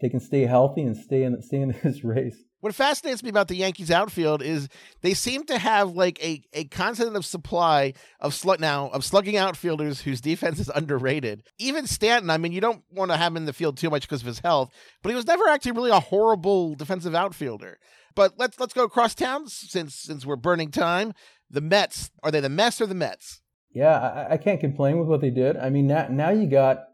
[0.00, 2.36] they can stay healthy and stay in stay in this race.
[2.60, 4.68] What fascinates me about the Yankees outfield is
[5.02, 9.36] they seem to have like a, a constant of supply of slug now of slugging
[9.36, 11.42] outfielders whose defense is underrated.
[11.58, 14.02] Even Stanton, I mean, you don't want to have him in the field too much
[14.02, 14.70] because of his health,
[15.02, 17.78] but he was never actually really a horrible defensive outfielder.
[18.14, 21.12] But let's let's go across town since since we're burning time.
[21.50, 23.42] The Mets are they the Mets or the Mets?
[23.76, 25.58] Yeah, I, I can't complain with what they did.
[25.58, 26.84] I mean, now now you got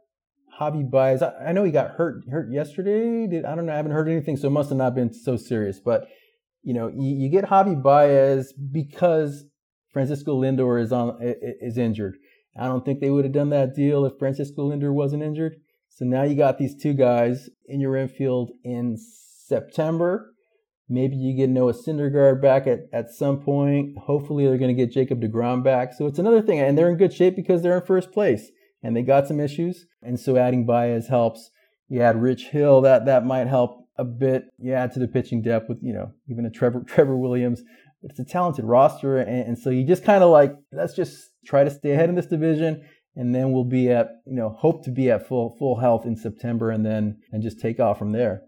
[0.58, 1.22] Javi Baez.
[1.22, 3.28] I, I, know he got hurt hurt yesterday.
[3.28, 3.72] Did, I don't know.
[3.72, 5.78] I haven't heard anything, so it must have not been so serious.
[5.78, 6.08] But
[6.64, 9.44] you know, you, you get Javi Baez because
[9.92, 12.16] Francisco Lindor is on is injured.
[12.58, 15.54] I don't think they would have done that deal if Francisco Lindor wasn't injured.
[15.88, 18.96] So now you got these two guys in your infield in
[19.46, 20.31] September.
[20.88, 23.96] Maybe you get Noah Syndergaard back at, at some point.
[23.98, 25.92] Hopefully, they're going to get Jacob DeGrom back.
[25.94, 26.60] So it's another thing.
[26.60, 28.50] And they're in good shape because they're in first place
[28.82, 29.86] and they got some issues.
[30.02, 31.50] And so adding Baez helps.
[31.88, 34.44] You add Rich Hill, that that might help a bit.
[34.58, 37.62] You add to the pitching depth with, you know, even a Trevor Trevor Williams.
[38.02, 39.18] It's a talented roster.
[39.18, 42.16] And, and so you just kind of like, let's just try to stay ahead in
[42.16, 42.82] this division.
[43.14, 46.16] And then we'll be at, you know, hope to be at full full health in
[46.16, 48.42] September and then and just take off from there.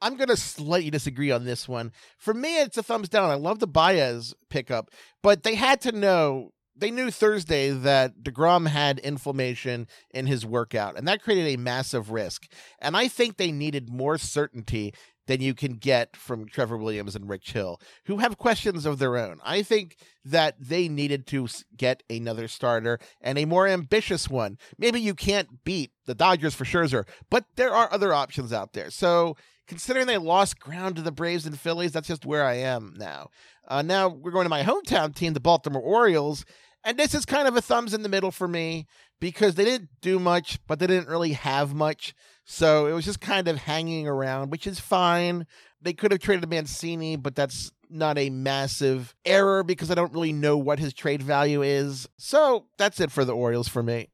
[0.00, 1.92] I'm going to slightly disagree on this one.
[2.16, 3.30] For me, it's a thumbs down.
[3.30, 4.90] I love the Baez pickup,
[5.22, 10.96] but they had to know they knew Thursday that DeGrom had inflammation in his workout,
[10.96, 12.46] and that created a massive risk.
[12.78, 14.94] And I think they needed more certainty
[15.26, 19.16] than you can get from Trevor Williams and Rich Hill, who have questions of their
[19.16, 19.40] own.
[19.44, 24.58] I think that they needed to get another starter and a more ambitious one.
[24.78, 28.90] Maybe you can't beat the Dodgers for Scherzer, but there are other options out there.
[28.90, 29.36] So,
[29.68, 33.28] considering they lost ground to the Braves and Phillies, that's just where I am now.
[33.68, 36.44] Uh, now we're going to my hometown team, the Baltimore Orioles,
[36.84, 38.86] and this is kind of a thumbs in the middle for me
[39.20, 42.14] because they didn't do much, but they didn't really have much.
[42.44, 45.46] So it was just kind of hanging around, which is fine.
[45.82, 50.32] They could have traded Mancini, but that's not a massive error because I don't really
[50.32, 52.08] know what his trade value is.
[52.16, 54.08] So that's it for the Orioles for me.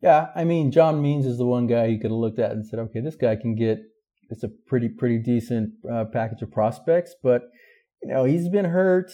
[0.00, 2.66] Yeah, I mean, John Means is the one guy you could have looked at and
[2.66, 3.80] said, okay, this guy can get
[4.32, 7.42] it's a pretty pretty decent uh, package of prospects, but
[8.02, 9.12] you know he's been hurt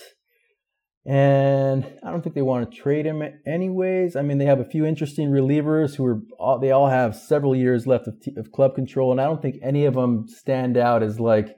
[1.08, 4.14] and I don't think they want to trade him anyways.
[4.14, 7.56] I mean, they have a few interesting relievers who are all, they all have several
[7.56, 10.76] years left of, t- of club control, and I don't think any of them stand
[10.76, 11.56] out as like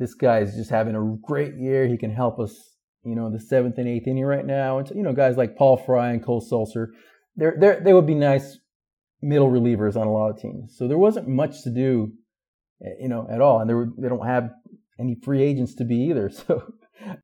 [0.00, 1.86] this guy is just having a great year.
[1.86, 4.78] He can help us, you know, the seventh and eighth inning right now.
[4.78, 6.88] And so, you know, guys like Paul Fry and Cole Sulser,
[7.36, 8.58] they're, they're, they would be nice
[9.22, 10.74] middle relievers on a lot of teams.
[10.76, 12.12] So there wasn't much to do,
[12.84, 14.50] Eh, you know, at all, and they were, they don't have
[14.98, 16.30] any free agents to be either.
[16.46, 16.72] So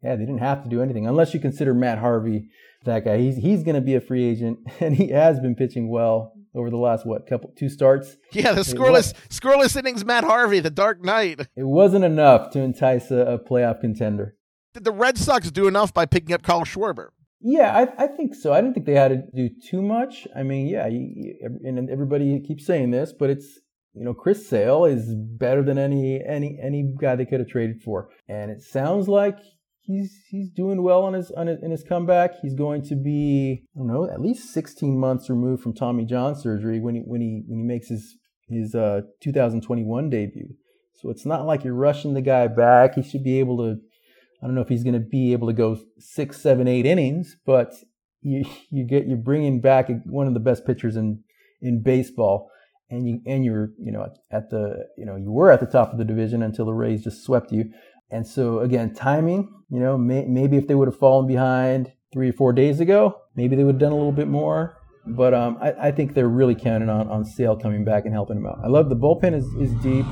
[0.03, 2.49] yeah, they didn't have to do anything unless you consider Matt Harvey
[2.85, 3.19] that guy.
[3.19, 6.71] He's he's going to be a free agent, and he has been pitching well over
[6.71, 8.17] the last what couple two starts.
[8.33, 10.05] Yeah, the scoreless scoreless innings.
[10.05, 11.41] Matt Harvey, the Dark Knight.
[11.57, 14.37] It wasn't enough to entice a, a playoff contender.
[14.75, 17.09] Did the Red Sox do enough by picking up Kyle Schwarber?
[17.41, 18.53] Yeah, I, I think so.
[18.53, 20.29] I didn't think they had to do too much.
[20.37, 23.60] I mean, yeah, you, you, and everybody keeps saying this, but it's
[23.95, 27.83] you know, Chris Sale is better than any any any guy they could have traded
[27.83, 29.37] for, and it sounds like
[29.83, 32.33] he's he's doing well on his on his, in his comeback.
[32.41, 36.35] He's going to be I don't know at least 16 months removed from Tommy John
[36.35, 38.17] surgery when he when he when he makes his
[38.49, 40.49] his uh, 2021 debut.
[40.95, 42.95] So it's not like you're rushing the guy back.
[42.95, 43.81] He should be able to.
[44.43, 47.37] I don't know if he's going to be able to go six, seven, eight innings,
[47.47, 47.73] but
[48.23, 51.23] you you get you're bringing back one of the best pitchers in
[51.63, 52.50] in baseball,
[52.91, 55.93] and you and you're you know at the you know you were at the top
[55.93, 57.73] of the division until the Rays just swept you.
[58.11, 59.53] And so again, timing.
[59.71, 63.17] You know, may, maybe if they would have fallen behind three or four days ago,
[63.37, 64.77] maybe they would have done a little bit more.
[65.07, 68.37] But um, I, I, think they're really counting on on Sale coming back and helping
[68.37, 68.59] them out.
[68.65, 70.05] I love the bullpen is, is deep.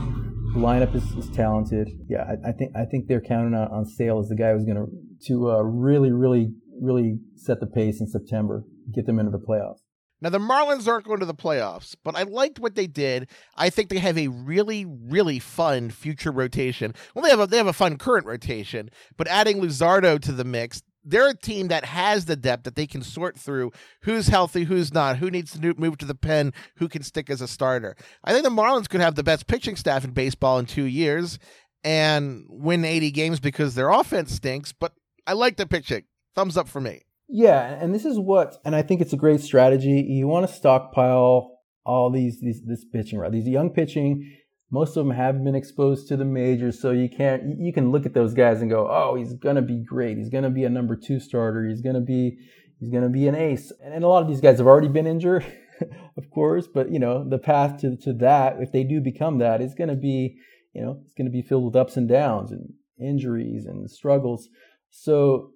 [0.54, 1.90] The lineup is, is talented.
[2.08, 4.64] Yeah, I, I, think I think they're counting on, on Sale as the guy who's
[4.64, 4.86] going to
[5.26, 8.64] to uh, really really really set the pace in September,
[8.94, 9.80] get them into the playoffs.
[10.20, 13.28] Now the Marlins aren't going to the playoffs, but I liked what they did.
[13.56, 16.94] I think they have a really, really fun future rotation.
[17.14, 20.44] Well, they have a they have a fun current rotation, but adding Luzardo to the
[20.44, 24.64] mix, they're a team that has the depth that they can sort through who's healthy,
[24.64, 27.96] who's not, who needs to move to the pen, who can stick as a starter.
[28.24, 31.38] I think the Marlins could have the best pitching staff in baseball in two years
[31.84, 34.72] and win 80 games because their offense stinks.
[34.72, 34.92] But
[35.26, 36.04] I like the pitching.
[36.34, 37.02] Thumbs up for me.
[37.28, 40.00] Yeah, and this is what, and I think it's a great strategy.
[40.08, 43.30] You want to stockpile all these, these this pitching, right?
[43.30, 44.34] These young pitching.
[44.70, 47.58] Most of them have been exposed to the majors, so you can't.
[47.58, 50.18] You can look at those guys and go, "Oh, he's gonna be great.
[50.18, 51.66] He's gonna be a number two starter.
[51.66, 52.38] He's gonna be,
[52.78, 55.06] he's gonna be an ace." And, and a lot of these guys have already been
[55.06, 55.46] injured,
[56.18, 56.66] of course.
[56.66, 59.96] But you know, the path to to that, if they do become that, is gonna
[59.96, 60.36] be,
[60.74, 64.48] you know, it's gonna be filled with ups and downs and injuries and struggles.
[64.90, 65.52] So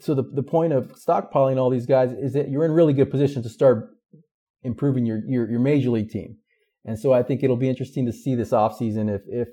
[0.00, 3.10] so the, the point of stockpiling all these guys is that you're in really good
[3.10, 3.90] position to start
[4.62, 6.36] improving your, your, your major league team.
[6.84, 9.48] And so I think it'll be interesting to see this offseason if, if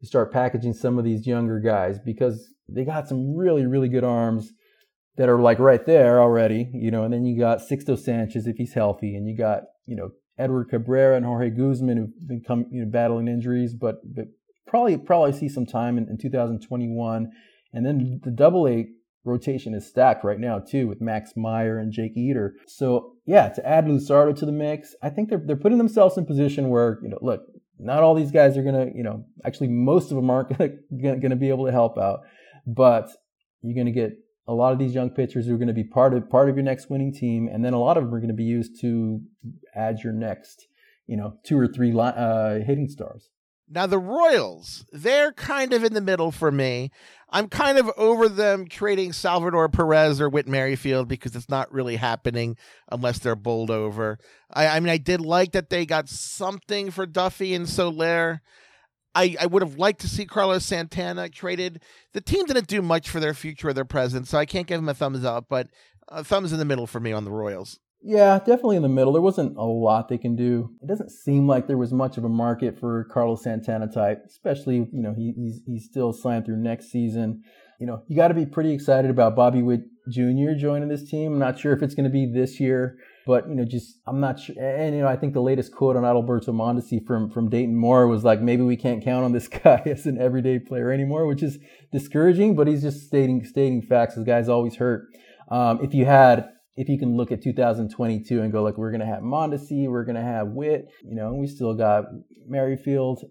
[0.00, 4.04] you start packaging some of these younger guys because they got some really, really good
[4.04, 4.52] arms
[5.16, 8.56] that are like right there already, you know, and then you got Sixto Sanchez if
[8.56, 12.66] he's healthy, and you got, you know, Edward Cabrera and Jorge Guzman who've been come,
[12.70, 14.26] you know, battling injuries, but, but
[14.66, 17.30] probably probably see some time in, in 2021.
[17.72, 18.86] And then the double A
[19.24, 22.54] rotation is stacked right now too with Max Meyer and Jake Eder.
[22.66, 26.26] So yeah, to add Luzardo to the mix, I think they're they're putting themselves in
[26.26, 27.42] position where you know, look,
[27.78, 31.36] not all these guys are gonna, you know, actually most of them aren't gonna gonna
[31.36, 32.20] be able to help out,
[32.66, 33.10] but
[33.62, 34.12] you're gonna get
[34.48, 36.64] a lot of these young pitchers who are to be part of part of your
[36.64, 39.20] next winning team, and then a lot of them are to be used to
[39.74, 40.66] add your next,
[41.06, 43.30] you know, two or three uh, hitting stars.
[43.72, 46.90] Now, the Royals, they're kind of in the middle for me.
[47.32, 51.96] I'm kind of over them trading Salvador Perez or Whit Merrifield because it's not really
[51.96, 52.56] happening
[52.90, 54.18] unless they're bowled over.
[54.52, 58.42] I, I mean, I did like that they got something for Duffy and Soler.
[59.14, 61.82] I, I would have liked to see Carlos Santana traded.
[62.12, 64.78] The team didn't do much for their future or their present, so I can't give
[64.78, 65.68] them a thumbs up, but
[66.08, 67.78] a thumbs in the middle for me on the Royals.
[68.02, 69.12] Yeah, definitely in the middle.
[69.12, 70.70] There wasn't a lot they can do.
[70.82, 74.88] It doesn't seem like there was much of a market for Carlos Santana type, especially
[74.90, 77.42] you know he, he's he's still signed through next season.
[77.78, 80.52] You know you got to be pretty excited about Bobby Witt Jr.
[80.56, 81.34] joining this team.
[81.34, 82.96] I'm not sure if it's going to be this year,
[83.26, 84.56] but you know just I'm not sure.
[84.58, 88.06] And you know I think the latest quote on Adalberto Mondesi from from Dayton Moore
[88.06, 91.42] was like maybe we can't count on this guy as an everyday player anymore, which
[91.42, 91.58] is
[91.92, 92.56] discouraging.
[92.56, 94.14] But he's just stating stating facts.
[94.14, 95.08] This guy's always hurt.
[95.50, 99.00] Um, if you had if you can look at 2022 and go like we're going
[99.00, 102.04] to have Mondesi, we're going to have Witt, you know, we still got
[102.46, 103.24] Merrifield,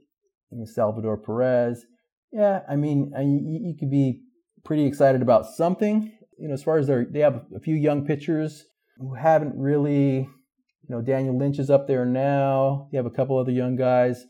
[0.65, 1.85] Salvador Perez.
[2.31, 4.21] Yeah, I mean, you, you could be
[4.63, 6.11] pretty excited about something.
[6.37, 8.63] You know, as far as they they have a few young pitchers
[8.97, 12.87] who haven't really, you know, Daniel Lynch is up there now.
[12.91, 14.25] You have a couple other young guys.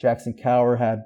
[0.00, 1.00] Jackson Kowar had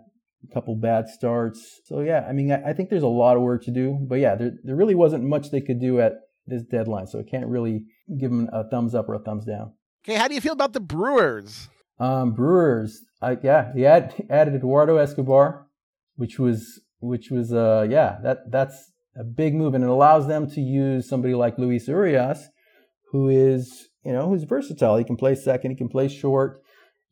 [0.48, 1.80] a couple bad starts.
[1.84, 3.98] So yeah, I mean, I, I think there's a lot of work to do.
[4.08, 6.14] But yeah, there there really wasn't much they could do at
[6.46, 7.84] this deadline, so I can't really
[8.18, 9.72] give them a thumbs up or a thumbs down.
[10.04, 11.68] Okay, how do you feel about the Brewers?
[11.98, 15.68] Um, Brewers, I, yeah, he had, added Eduardo Escobar,
[16.16, 20.50] which was which was uh yeah that that's a big move, and it allows them
[20.50, 22.48] to use somebody like Luis Urias,
[23.10, 24.96] who is you know who's versatile.
[24.96, 26.60] He can play second, he can play short.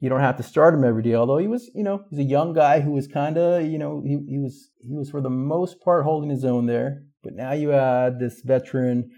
[0.01, 1.15] You don't have to start him every day.
[1.15, 4.03] Although he was, you know, he's a young guy who was kind of, you know,
[4.03, 7.03] he, he was he was for the most part holding his own there.
[7.23, 9.11] But now you add this veteran,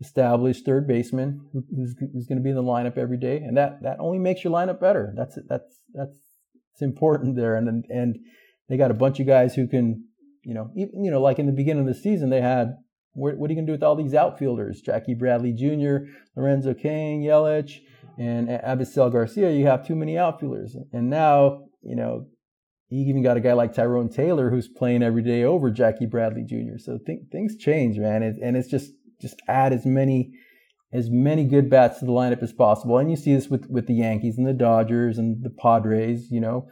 [0.00, 3.82] established third baseman who's, who's going to be in the lineup every day, and that
[3.82, 5.12] that only makes your lineup better.
[5.16, 6.16] That's that's that's
[6.72, 8.18] it's important there, and and
[8.68, 10.04] they got a bunch of guys who can,
[10.42, 12.74] you know, even, you know, like in the beginning of the season, they had
[13.12, 14.82] what, what are you going to do with all these outfielders?
[14.82, 17.78] Jackie Bradley Jr., Lorenzo Cain, Yelich,
[18.18, 19.50] and Avisail Garcia.
[19.50, 22.26] You have too many outfielders, and now you know
[22.88, 26.44] you even got a guy like Tyrone Taylor who's playing every day over Jackie Bradley
[26.44, 26.78] Jr.
[26.78, 30.32] So th- things change, man, it, and it's just just add as many
[30.92, 32.98] as many good bats to the lineup as possible.
[32.98, 36.30] And you see this with with the Yankees and the Dodgers and the Padres.
[36.30, 36.68] You know,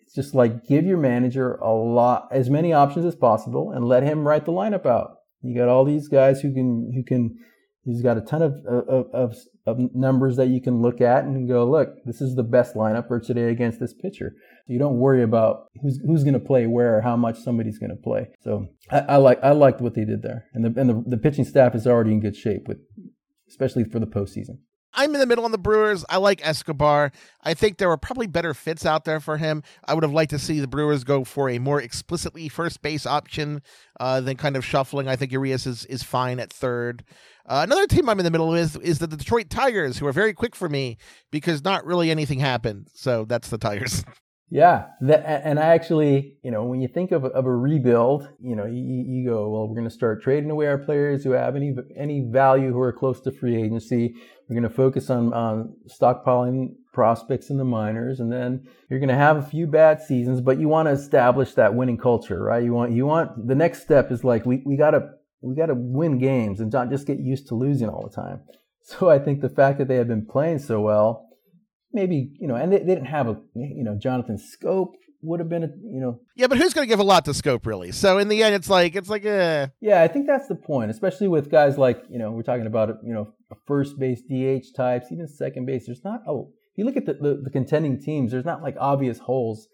[0.00, 4.04] it's just like give your manager a lot as many options as possible and let
[4.04, 5.16] him write the lineup out.
[5.42, 7.36] You got all these guys who can who can.
[7.88, 9.36] He's got a ton of, of, of,
[9.66, 13.08] of numbers that you can look at and go, look, this is the best lineup
[13.08, 14.34] for today against this pitcher.
[14.66, 17.78] So You don't worry about who's who's going to play where or how much somebody's
[17.78, 18.28] going to play.
[18.42, 21.16] So I, I, like I liked what they did there, and the and the, the
[21.16, 22.78] pitching staff is already in good shape with,
[23.48, 24.58] especially for the postseason.
[24.94, 26.04] I'm in the middle on the Brewers.
[26.08, 27.12] I like Escobar.
[27.42, 29.62] I think there were probably better fits out there for him.
[29.86, 33.06] I would have liked to see the Brewers go for a more explicitly first base
[33.06, 33.62] option
[34.00, 35.08] uh, than kind of shuffling.
[35.08, 37.04] I think Urias is, is fine at third.
[37.46, 40.34] Uh, another team I'm in the middle with is the Detroit Tigers, who are very
[40.34, 40.98] quick for me
[41.30, 42.88] because not really anything happened.
[42.94, 44.04] So that's the Tigers.
[44.50, 48.56] Yeah, that, and I actually, you know, when you think of, of a rebuild, you
[48.56, 51.54] know, you, you go, well, we're going to start trading away our players who have
[51.54, 54.14] any any value who are close to free agency.
[54.48, 59.10] We're going to focus on on stockpiling prospects in the minors, and then you're going
[59.10, 62.64] to have a few bad seasons, but you want to establish that winning culture, right?
[62.64, 65.10] You want you want the next step is like we we got to
[65.42, 68.40] we got to win games and not just get used to losing all the time.
[68.88, 71.27] So I think the fact that they have been playing so well
[71.92, 75.48] maybe you know, and they, they didn't have a you know Jonathan Schoop would have
[75.48, 76.20] been a you know.
[76.36, 77.92] Yeah but who's going to give a lot to Scope really?
[77.92, 80.90] So in the end it's like it's like a yeah i think that's the point
[80.90, 83.32] especially with guys like you know we're talking about you know
[83.66, 85.86] first base dh types even second base.
[85.86, 88.76] There's not oh if you look at the, the, the contending teams there's not like
[88.78, 89.68] obvious holes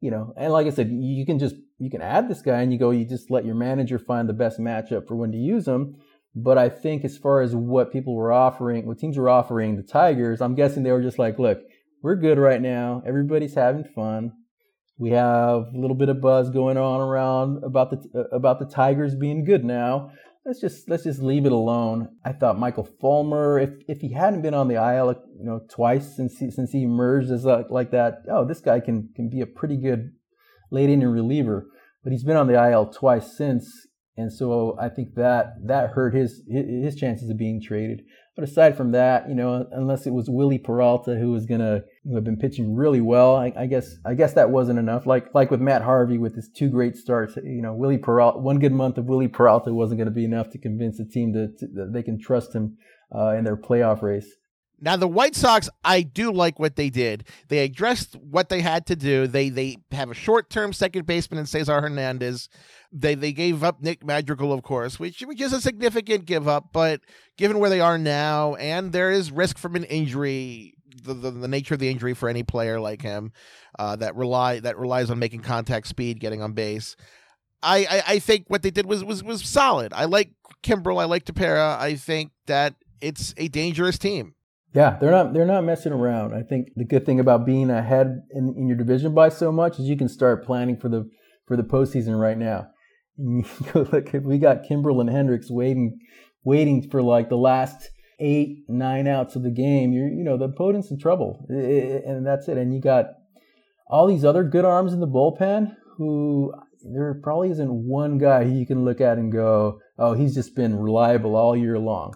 [0.00, 0.34] you know.
[0.36, 2.90] And like i said you can just you can add this guy and you go
[2.90, 5.96] you just let your manager find the best matchup for when to use them
[6.34, 9.82] but I think as far as what people were offering, what teams were offering the
[9.82, 11.60] Tigers, I'm guessing they were just like, look,
[12.02, 13.02] we're good right now.
[13.06, 14.32] Everybody's having fun.
[14.98, 18.66] We have a little bit of buzz going on around about the uh, about the
[18.66, 20.12] Tigers being good now.
[20.44, 22.10] Let's just let's just leave it alone.
[22.24, 26.14] I thought Michael Fulmer, if if he hadn't been on the IL, you know, twice
[26.16, 29.40] since he, since he emerged as a, like that, oh, this guy can can be
[29.40, 30.12] a pretty good
[30.70, 31.66] late inning reliever.
[32.04, 33.66] But he's been on the IL twice since
[34.16, 38.02] and so I think that that hurt his his chances of being traded.
[38.36, 42.14] But aside from that, you know, unless it was Wily Peralta who was gonna who
[42.14, 45.06] have been pitching really well, I, I, guess I guess that wasn't enough.
[45.06, 48.60] Like like with Matt Harvey with his two great starts, you know, Wily Peralta one
[48.60, 51.92] good month of Wily Peralta wasn't to be enough to convince the team that, that
[51.92, 52.76] they can trust him
[53.14, 54.32] uh, in their playoff race.
[54.80, 57.26] Now the White Sox, I do like what they did.
[57.48, 59.26] They addressed what they had to do.
[59.26, 62.48] They they have a short term second baseman in Cesar Hernandez.
[62.92, 66.70] They they gave up Nick Madrigal, of course, which which is a significant give up,
[66.72, 67.00] but
[67.36, 71.48] given where they are now, and there is risk from an injury, the, the, the
[71.48, 73.32] nature of the injury for any player like him,
[73.78, 76.96] uh, that rely that relies on making contact speed, getting on base.
[77.62, 79.92] I, I, I think what they did was was was solid.
[79.92, 81.78] I like Kimbrel, I like Tepera.
[81.78, 84.33] I think that it's a dangerous team.
[84.74, 86.34] Yeah, they're not they're not messing around.
[86.34, 89.78] I think the good thing about being ahead in, in your division by so much
[89.78, 91.08] is you can start planning for the
[91.46, 92.68] for the postseason right now.
[93.74, 95.98] look, we got Kimbrel and Hendriks waiting,
[96.42, 99.92] waiting for like the last eight, nine outs of the game.
[99.92, 102.58] You're, you know, the opponent's in trouble, and that's it.
[102.58, 103.06] And you got
[103.86, 106.52] all these other good arms in the bullpen who
[106.82, 110.56] there probably isn't one guy who you can look at and go, oh, he's just
[110.56, 112.14] been reliable all year long.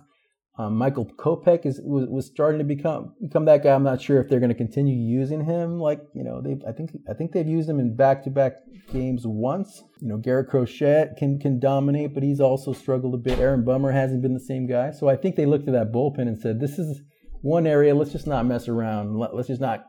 [0.59, 3.73] Um, Michael Kopech is was, was starting to become become that guy.
[3.73, 5.79] I'm not sure if they're going to continue using him.
[5.79, 8.55] Like you know, they I think I think they've used him in back to back
[8.93, 9.85] games once.
[10.01, 13.39] You know, Garrett Crochet can can dominate, but he's also struggled a bit.
[13.39, 14.91] Aaron Bummer hasn't been the same guy.
[14.91, 17.03] So I think they looked at that bullpen and said, this is
[17.41, 17.95] one area.
[17.95, 19.17] Let's just not mess around.
[19.17, 19.85] Let, let's just not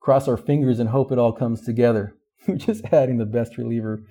[0.00, 2.14] cross our fingers and hope it all comes together.
[2.48, 4.02] We're just adding the best reliever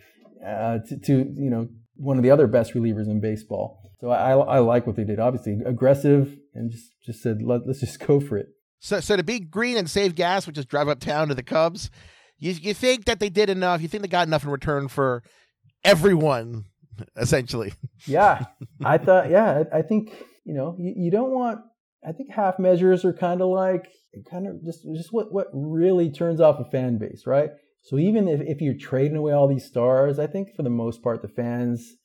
[0.46, 3.89] uh, to, to you know one of the other best relievers in baseball.
[4.02, 5.20] So I, I like what they did.
[5.20, 8.48] Obviously, aggressive and just just said Let, us just go for it.
[8.80, 11.90] So so to be green and save gas, which is drive uptown to the Cubs,
[12.38, 13.82] you you think that they did enough?
[13.82, 15.24] You think they got enough in return for
[15.84, 16.66] everyone,
[17.18, 17.74] essentially?
[18.06, 18.46] Yeah,
[18.84, 19.30] I thought.
[19.30, 20.12] Yeah, I, I think
[20.46, 21.60] you know you, you don't want.
[22.08, 23.90] I think half measures are kind of like
[24.32, 27.50] kind of just just what what really turns off a fan base, right?
[27.82, 31.02] So even if, if you're trading away all these stars, I think for the most
[31.02, 31.96] part the fans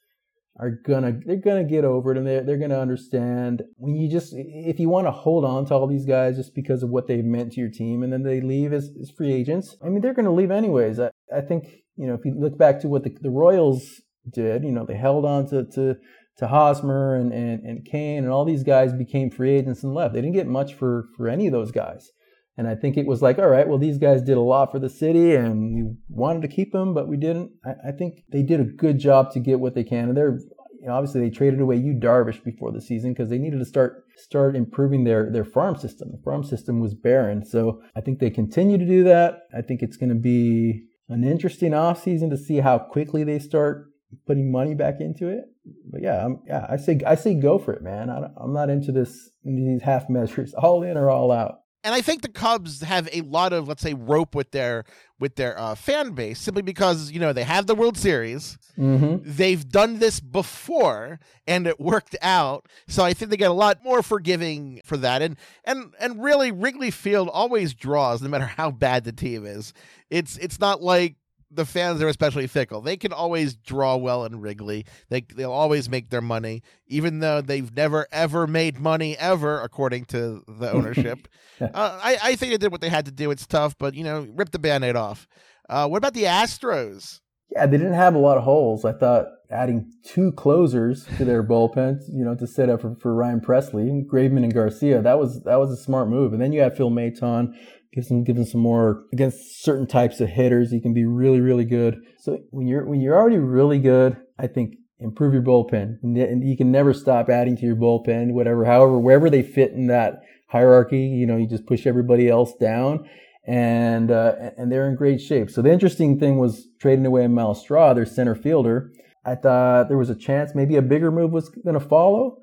[0.61, 4.33] are gonna they're gonna get over it and they're, they're gonna understand when you just
[4.37, 7.25] if you want to hold on to all these guys just because of what they've
[7.25, 10.15] meant to your team and then they leave as, as free agents i mean they're
[10.15, 13.17] gonna leave anyways I, I think you know if you look back to what the,
[13.21, 14.01] the royals
[14.31, 15.97] did you know they held on to to
[16.37, 20.15] to Hosmer and, and, and Cain and all these guys became free agents and left.
[20.15, 22.11] They didn't get much for, for any of those guys.
[22.57, 24.79] And I think it was like, all right, well, these guys did a lot for
[24.79, 27.51] the city and we wanted to keep them, but we didn't.
[27.65, 30.09] I, I think they did a good job to get what they can.
[30.09, 30.39] And they're,
[30.81, 33.65] you know, obviously they traded away Yu Darvish before the season because they needed to
[33.65, 36.11] start start improving their their farm system.
[36.13, 37.45] The farm system was barren.
[37.45, 39.41] So I think they continue to do that.
[39.57, 43.87] I think it's going to be an interesting offseason to see how quickly they start
[44.29, 45.45] putting money back into it.
[45.91, 48.11] But yeah, I'm, yeah, I say I say go for it, man.
[48.11, 52.01] I am not into this these half measures, all in or all out and I
[52.01, 54.85] think the Cubs have a lot of let's say rope with their
[55.21, 58.59] with their uh, fan base simply because you know they have the World Series.
[58.79, 59.19] Mm-hmm.
[59.23, 63.85] They've done this before and it worked out, so I think they get a lot
[63.85, 65.21] more forgiving for that.
[65.23, 69.75] And and and really, Wrigley Field always draws, no matter how bad the team is.
[70.11, 71.17] It's it's not like
[71.55, 72.81] the fans are especially fickle.
[72.81, 74.87] They can always draw well in Wrigley.
[75.09, 80.07] They they'll always make their money, even though they've never ever made money ever, according
[80.07, 81.29] to the ownership.
[81.61, 83.31] uh, I I think they did what they had to do.
[83.31, 85.27] It's tough, but you know, rip the band-aid off.
[85.69, 87.21] Uh, what about the Astros?
[87.51, 88.85] Yeah, they didn't have a lot of holes.
[88.85, 93.15] I thought adding two closers to their bullpen, you know, to set up for, for
[93.15, 96.33] Ryan Pressly, Graveman and Garcia, that was that was a smart move.
[96.33, 97.55] And then you have Phil Maton
[97.95, 100.73] gives them some more against certain types of hitters.
[100.73, 101.97] You can be really really good.
[102.19, 106.57] So when you're when you're already really good, I think improve your bullpen, and you
[106.57, 108.33] can never stop adding to your bullpen.
[108.33, 112.55] Whatever, however, wherever they fit in that hierarchy, you know, you just push everybody else
[112.61, 113.09] down.
[113.47, 115.51] And uh, and they're in great shape.
[115.51, 118.91] So the interesting thing was trading away Myles Straw, their center fielder.
[119.27, 122.39] I thought there was a chance maybe a bigger move was going to follow.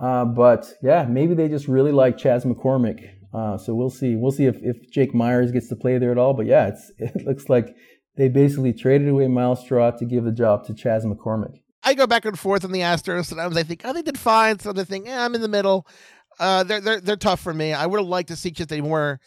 [0.00, 3.04] Uh, but yeah, maybe they just really like Chas McCormick
[3.34, 4.14] uh, so we'll see.
[4.16, 6.34] We'll see if, if Jake Myers gets to play there at all.
[6.34, 7.74] But yeah, it's, it looks like
[8.16, 11.60] they basically traded away Myles Straw to give the job to Chas McCormick.
[11.82, 13.26] I go back and forth on the Astros.
[13.26, 14.58] Sometimes I think, oh, they did fine.
[14.58, 15.86] Sometimes I think, yeah, I'm in the middle.
[16.38, 17.72] Uh, they're they're they're tough for me.
[17.72, 19.20] I would have liked to see just a more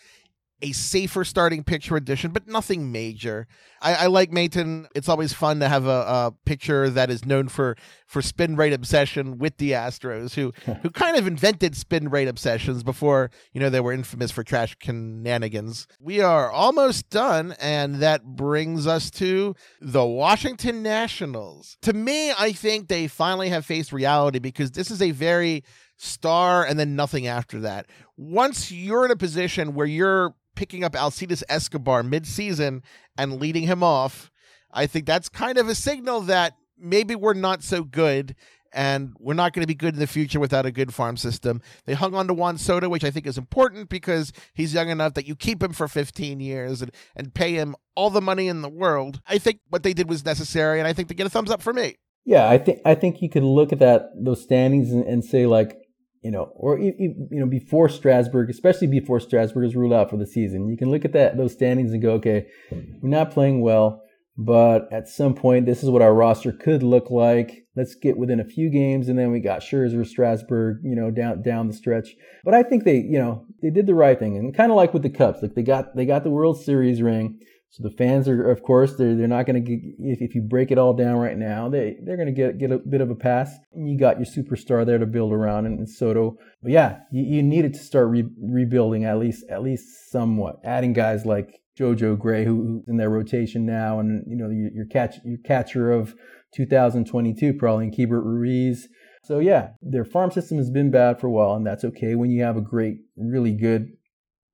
[0.62, 3.48] a safer starting pitcher addition, but nothing major.
[3.80, 4.88] I, I like Maton.
[4.96, 7.76] It's always fun to have a, a, pitcher that is known for
[8.08, 12.84] for spin rate obsession with the Astros, who who kind of invented spin rate obsessions
[12.84, 15.88] before you know they were infamous for trash shenanigans.
[16.00, 21.78] We are almost done, and that brings us to the Washington Nationals.
[21.84, 25.64] To me, I think they finally have faced reality because this is a very
[25.98, 27.88] star and then nothing after that.
[28.16, 32.82] Once you're in a position where you're picking up Alcides Escobar midseason
[33.18, 34.30] and leading him off,
[34.74, 38.36] I think that's kind of a signal that maybe we're not so good
[38.74, 41.62] and we're not going to be good in the future without a good farm system.
[41.86, 45.14] They hung on to Juan Soto, which I think is important because he's young enough
[45.14, 48.62] that you keep him for 15 years and, and pay him all the money in
[48.62, 49.22] the world.
[49.28, 51.62] I think what they did was necessary, and I think they get a thumbs up
[51.62, 51.96] for me.
[52.26, 55.46] Yeah, I think I think you could look at that those standings and, and say
[55.46, 55.87] like
[56.28, 60.28] you know, or you know, before Strasburg, especially before Strasburg is ruled out for the
[60.28, 64.02] season, you can look at that those standings and go, okay, we're not playing well,
[64.38, 67.66] but at some point, this is what our roster could look like.
[67.78, 71.44] Let's get within a few games, and then we got Scherzer, Strasburg, you know, down
[71.44, 72.10] down the stretch.
[72.44, 74.94] But I think they, you know, they did the right thing, and kind of like
[74.94, 77.40] with the Cubs, like they got they got the World Series ring.
[77.70, 80.42] So the fans are, of course, they're they're not going to get if, if you
[80.42, 83.10] break it all down right now, they they're going to get get a bit of
[83.10, 83.54] a pass.
[83.76, 86.38] You got your superstar there to build around and, and Soto.
[86.64, 90.94] But yeah, you, you needed to start re- rebuilding at least at least somewhat, adding
[90.94, 94.86] guys like JoJo Gray who, who's in their rotation now, and you know your, your
[94.86, 96.16] catch your catcher of
[96.56, 98.88] 2022 probably in Keibert Ruiz.
[99.24, 102.32] So yeah, their farm system has been bad for a while, and that's okay when
[102.32, 103.90] you have a great, really good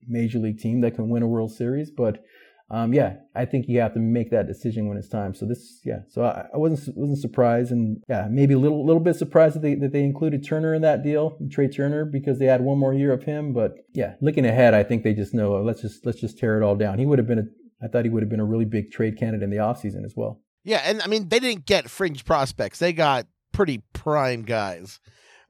[0.08, 2.20] major league team that can win a World Series, but
[2.74, 5.36] um, yeah, I think you have to make that decision when it's time.
[5.36, 9.00] So this, yeah, so I, I wasn't wasn't surprised, and yeah, maybe a little little
[9.00, 12.48] bit surprised that they that they included Turner in that deal, Trea Turner, because they
[12.48, 13.54] had one more year of him.
[13.54, 16.66] But yeah, looking ahead, I think they just know let's just let's just tear it
[16.66, 16.98] all down.
[16.98, 19.20] He would have been a, I thought he would have been a really big trade
[19.20, 20.42] candidate in the offseason as well.
[20.64, 25.00] Yeah, and I mean they didn't get fringe prospects; they got pretty prime guys.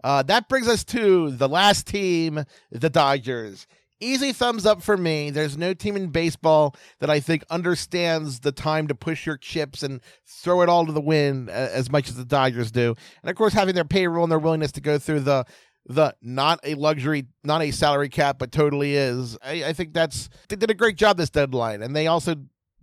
[0.04, 3.66] Uh, that brings us to the last team, the Dodgers
[4.00, 5.30] easy thumbs up for me.
[5.30, 9.84] There's no team in baseball that I think understands the time to push your chips
[9.84, 12.96] and throw it all to the wind uh, as much as the Dodgers do.
[13.22, 15.46] And of course, having their payroll and their willingness to go through the
[15.86, 19.38] the not a luxury, not a salary cap, but totally is.
[19.44, 22.36] I, I think that's they did a great job this deadline, and they also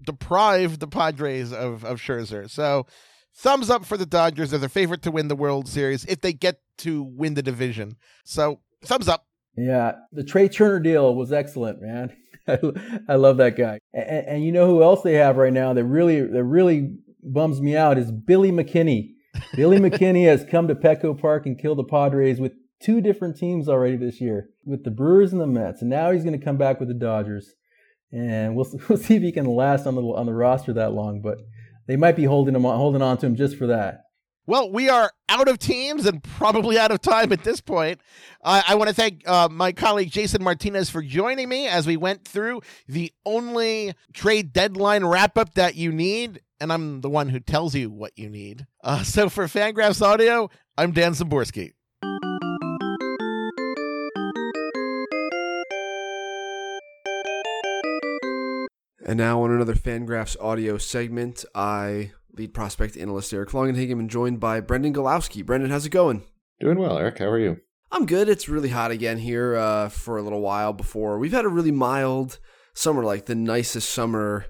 [0.05, 2.49] deprived the Padres of of Scherzer.
[2.49, 2.87] So.
[3.33, 4.51] Thumbs up for the Dodgers.
[4.51, 7.97] They're the favorite to win the World Series if they get to win the division.
[8.25, 9.25] So, thumbs up.
[9.57, 12.17] Yeah, the Trea Turner deal was excellent, man.
[13.09, 13.81] I love that guy.
[13.93, 17.61] And, and, you know who else they have right now that really that really bums
[17.61, 19.15] me out is Billy McKinney.
[19.55, 23.69] Billy McKinney has come to Petco Park and killed the Padres with two different teams
[23.69, 26.57] already this year with the Brewers and the Mets, and now he's going to come
[26.57, 27.55] back with the Dodgers,
[28.13, 31.21] and we'll we'll see if he can last on the on the roster that long.
[31.21, 31.39] But
[31.87, 34.01] they might be holding him on, holding on to him just for that.
[34.51, 38.01] Well, we are out of teams and probably out of time at this point.
[38.43, 42.25] I want to thank uh, my colleague Jason Martinez for joining me as we went
[42.25, 46.41] through the only trade deadline wrap up that you need.
[46.59, 48.67] And I'm the one who tells you what you need.
[48.83, 51.75] Uh, so for Fangraphs Audio, I'm Dan Szymborski.
[59.07, 64.41] And now on another Fangraphs audio segment, I lead prospect analyst Eric Longenhagen, and joined
[64.41, 65.45] by Brendan Gawlowski.
[65.45, 66.23] Brendan, how's it going?
[66.61, 67.19] Doing well, Eric.
[67.19, 67.59] How are you?
[67.93, 68.29] I'm good.
[68.29, 71.19] It's really hot again here uh, for a little while before.
[71.19, 72.39] We've had a really mild
[72.73, 74.47] summer, like the nicest summer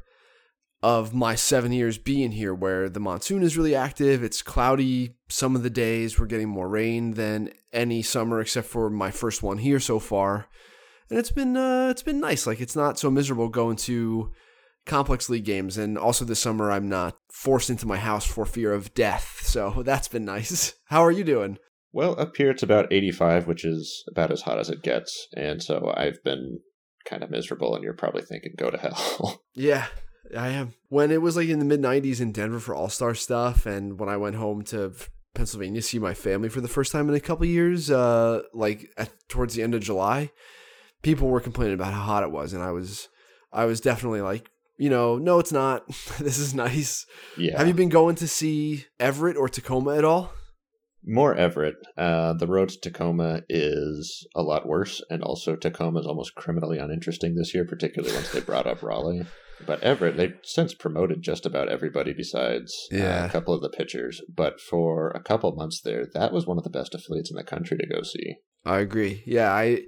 [0.83, 4.23] of my seven years being here, where the monsoon is really active.
[4.23, 6.19] It's cloudy some of the days.
[6.19, 10.49] We're getting more rain than any summer, except for my first one here so far.
[11.09, 12.47] And it's been uh, it's been nice.
[12.47, 14.33] Like it's not so miserable going to
[14.87, 15.77] complex league games.
[15.79, 19.41] And also this summer, I'm not forced into my house for fear of death.
[19.43, 20.75] So that's been nice.
[20.87, 21.59] How are you doing?
[21.93, 25.27] Well, up here it's about 85, which is about as hot as it gets.
[25.37, 26.61] And so I've been
[27.05, 29.43] kind of miserable, and you're probably thinking, go to hell.
[29.55, 29.87] yeah,
[30.37, 30.75] I am.
[30.89, 33.99] When it was like in the mid 90s in Denver for All Star stuff, and
[33.99, 34.93] when I went home to
[35.35, 38.89] Pennsylvania to see my family for the first time in a couple years, uh, like
[38.97, 40.31] at, towards the end of July,
[41.03, 43.09] people were complaining about how hot it was, and I was,
[43.53, 44.51] I was definitely like,
[44.81, 45.87] you know, no, it's not.
[46.19, 47.05] this is nice.
[47.37, 47.59] Yeah.
[47.59, 50.33] Have you been going to see Everett or Tacoma at all?
[51.05, 51.77] More Everett.
[51.99, 56.79] Uh, the road to Tacoma is a lot worse, and also Tacoma is almost criminally
[56.79, 59.27] uninteresting this year, particularly once they brought up Raleigh.
[59.67, 63.25] But Everett, they've since promoted just about everybody besides yeah.
[63.25, 64.23] uh, a couple of the pitchers.
[64.35, 67.45] But for a couple months there, that was one of the best affiliates in the
[67.45, 68.37] country to go see.
[68.65, 69.23] I agree.
[69.27, 69.83] Yeah, I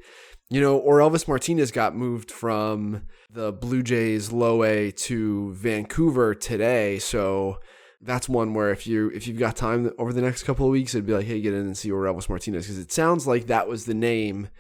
[0.53, 6.99] you know, Orelvis Martinez got moved from the Blue Jays low A to Vancouver today,
[6.99, 7.59] so
[8.03, 10.95] that's one where if you if you've got time over the next couple of weeks,
[10.95, 13.47] it'd be like, hey, get in and see where Elvis Martinez because it sounds like
[13.47, 14.51] that was the name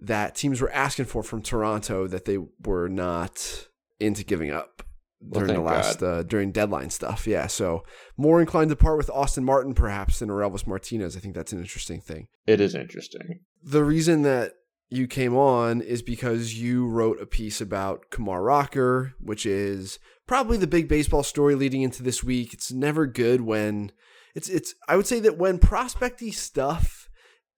[0.00, 3.68] that teams were asking for from Toronto that they were not
[4.00, 4.82] into giving up
[5.20, 7.28] Well, during the last uh, during deadline stuff.
[7.28, 7.84] Yeah, so
[8.16, 11.16] more inclined to part with Austin Martin perhaps than Orelvis Martinez.
[11.16, 12.26] I think that's an interesting thing.
[12.48, 13.40] It is interesting.
[13.62, 14.54] The reason that
[14.90, 20.56] you came on is because you wrote a piece about Kumar Rocker, which is probably
[20.56, 22.52] the big baseball story leading into this week.
[22.52, 23.92] It's never good when
[24.34, 27.08] it's it's I would say that when prospecty stuff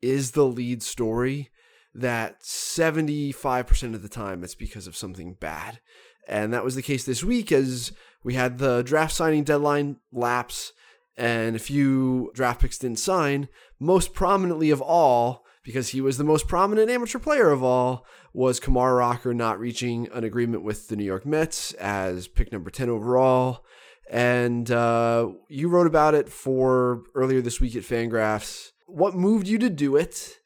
[0.03, 1.51] is the lead story,
[1.95, 5.81] that 75% of the time it's because of something bad.
[6.29, 10.73] And that was the case this week as we had the draft signing deadline lapse
[11.17, 16.25] and a few draft picks didn't sign, most prominently of all because he was the
[16.25, 20.97] most prominent amateur player of all, was Kumar Rocker not reaching an agreement with the
[20.97, 23.65] New York Mets as pick number 10 overall.
[24.11, 28.71] And uh, you wrote about it for earlier this week at Fangraphs.
[28.87, 30.39] What moved you to do it?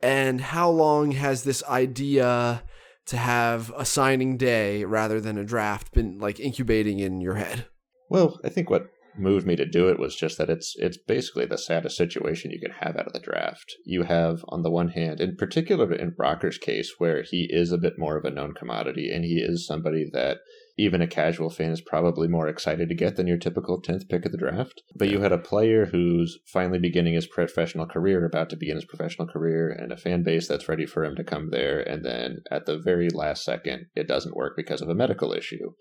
[0.00, 2.64] And how long has this idea
[3.06, 7.66] to have a signing day rather than a draft been like incubating in your head?
[8.08, 11.46] Well, I think what moved me to do it was just that it's it's basically
[11.46, 13.74] the saddest situation you can have out of the draft.
[13.84, 17.78] You have on the one hand, in particular in Rocker's case, where he is a
[17.78, 20.38] bit more of a known commodity and he is somebody that
[20.78, 24.24] even a casual fan is probably more excited to get than your typical 10th pick
[24.24, 24.82] of the draft.
[24.96, 28.86] But you had a player who's finally beginning his professional career, about to begin his
[28.86, 31.80] professional career, and a fan base that's ready for him to come there.
[31.80, 35.72] And then at the very last second, it doesn't work because of a medical issue.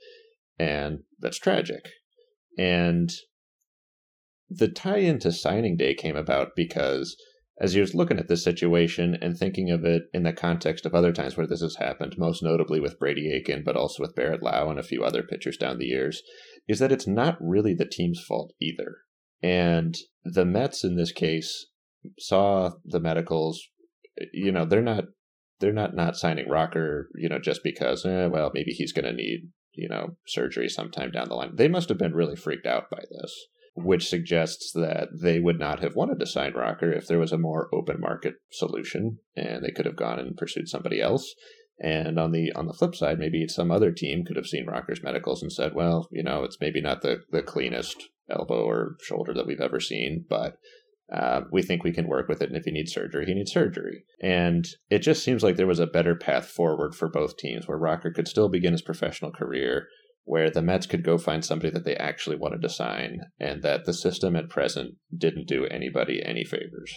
[0.59, 1.89] And that's tragic.
[2.57, 3.11] And
[4.49, 7.15] the tie into signing day came about because
[7.61, 10.95] as you was looking at this situation and thinking of it in the context of
[10.95, 14.41] other times where this has happened, most notably with Brady Aiken, but also with Barret
[14.41, 16.23] Loux and a few other pitchers down the years,
[16.67, 18.97] is that it's not really the team's fault either.
[19.43, 21.67] And the Mets in this case
[22.17, 23.61] saw the medicals,
[24.33, 25.05] you know, they're not
[25.59, 29.13] they're not not signing Rocker, you know, just because, eh, well, maybe he's going to
[29.13, 31.55] need, you know, surgery sometime down the line.
[31.55, 35.79] They must have been really freaked out by this which suggests that they would not
[35.79, 39.71] have wanted to sign Rocker if there was a more open market solution and they
[39.71, 41.33] could have gone and pursued somebody else.
[41.79, 45.01] And on the on the flip side, maybe some other team could have seen Rocker's
[45.01, 49.33] medicals and said, well, you know, it's maybe not the, the cleanest elbow or shoulder
[49.33, 50.57] that we've ever seen, but
[51.11, 52.49] uh, we think we can work with it.
[52.49, 54.03] And if he needs surgery, he needs surgery.
[54.21, 57.77] And it just seems like there was a better path forward for both teams where
[57.77, 59.87] Rocker could still begin his professional career
[60.23, 63.85] where the Mets could go find somebody that they actually wanted to sign, and that
[63.85, 66.93] the system at present didn't do anybody any favors.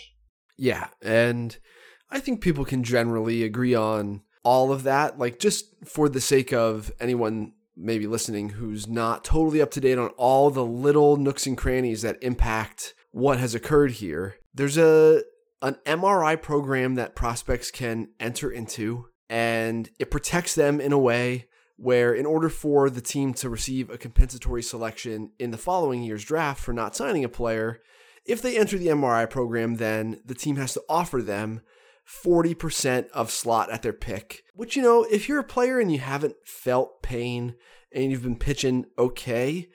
[0.56, 1.56] Yeah, and
[2.10, 5.18] I think people can generally agree on all of that.
[5.18, 9.98] Like, just for the sake of anyone maybe listening who's not totally up to date
[9.98, 15.22] on all the little nooks and crannies that impact what has occurred here, there's a
[15.62, 21.46] an MRI program that prospects can enter into, and it protects them in a way
[21.76, 26.24] where, in order for the team to receive a compensatory selection in the following year's
[26.24, 27.80] draft for not signing a player,
[28.26, 31.60] if they enter the MRI program, then the team has to offer them
[32.06, 34.42] 40% of slot at their pick.
[34.54, 37.54] Which, you know, if you're a player and you haven't felt pain
[37.92, 39.68] and you've been pitching okay,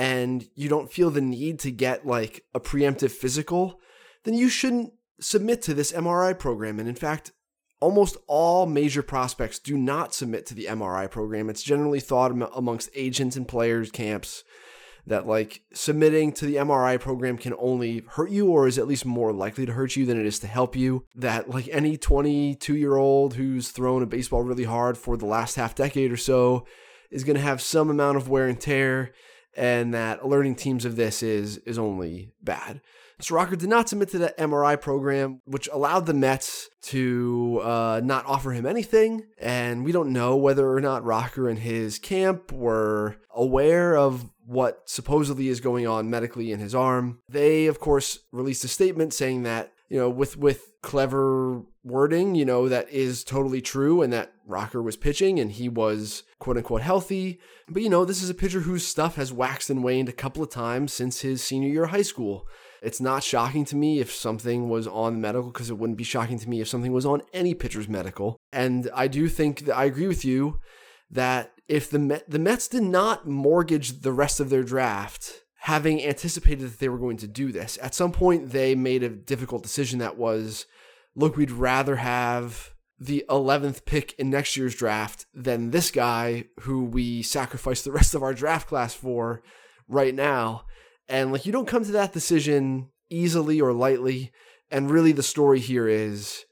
[0.00, 3.78] and you don't feel the need to get like a preemptive physical,
[4.24, 6.80] then you shouldn't submit to this MRI program.
[6.80, 7.32] And in fact,
[7.80, 11.50] almost all major prospects do not submit to the MRI program.
[11.50, 14.42] It's generally thought amongst agents and players camps
[15.06, 19.04] that like submitting to the MRI program can only hurt you or is at least
[19.04, 21.04] more likely to hurt you than it is to help you.
[21.14, 25.56] That like any 22 year old who's thrown a baseball really hard for the last
[25.56, 26.64] half decade or so
[27.10, 29.12] is going to have some amount of wear and tear
[29.56, 32.80] and that alerting teams of this is is only bad.
[33.20, 38.00] So Rocker did not submit to the MRI program, which allowed the Mets to uh,
[38.02, 39.26] not offer him anything.
[39.38, 44.82] And we don't know whether or not Rocker and his camp were aware of what
[44.86, 47.20] supposedly is going on medically in his arm.
[47.28, 52.44] They, of course, released a statement saying that you know, with with clever wording, you
[52.44, 56.82] know, that is totally true and that Rocker was pitching and he was quote unquote
[56.82, 57.38] healthy.
[57.68, 60.42] But you know, this is a pitcher whose stuff has waxed and waned a couple
[60.42, 62.46] of times since his senior year of high school.
[62.82, 66.38] It's not shocking to me if something was on medical because it wouldn't be shocking
[66.38, 68.36] to me if something was on any pitcher's medical.
[68.52, 70.60] And I do think that I agree with you
[71.10, 76.02] that if the Met, the Mets did not mortgage the rest of their draft having
[76.02, 79.62] anticipated that they were going to do this, at some point they made a difficult
[79.62, 80.66] decision that was
[81.14, 86.84] look, we'd rather have the 11th pick in next year's draft than this guy who
[86.84, 89.42] we sacrificed the rest of our draft class for
[89.88, 90.64] right now.
[91.08, 94.32] And like you don't come to that decision easily or lightly.
[94.70, 96.44] And really the story here is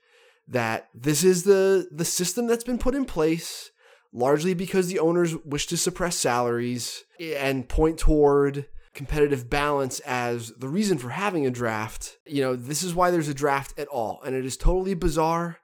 [0.48, 3.70] that this is the the system that's been put in place
[4.12, 8.66] largely because the owners wish to suppress salaries and point toward
[8.98, 12.18] competitive balance as the reason for having a draft.
[12.26, 14.20] You know, this is why there's a draft at all.
[14.24, 15.60] And it is totally bizarre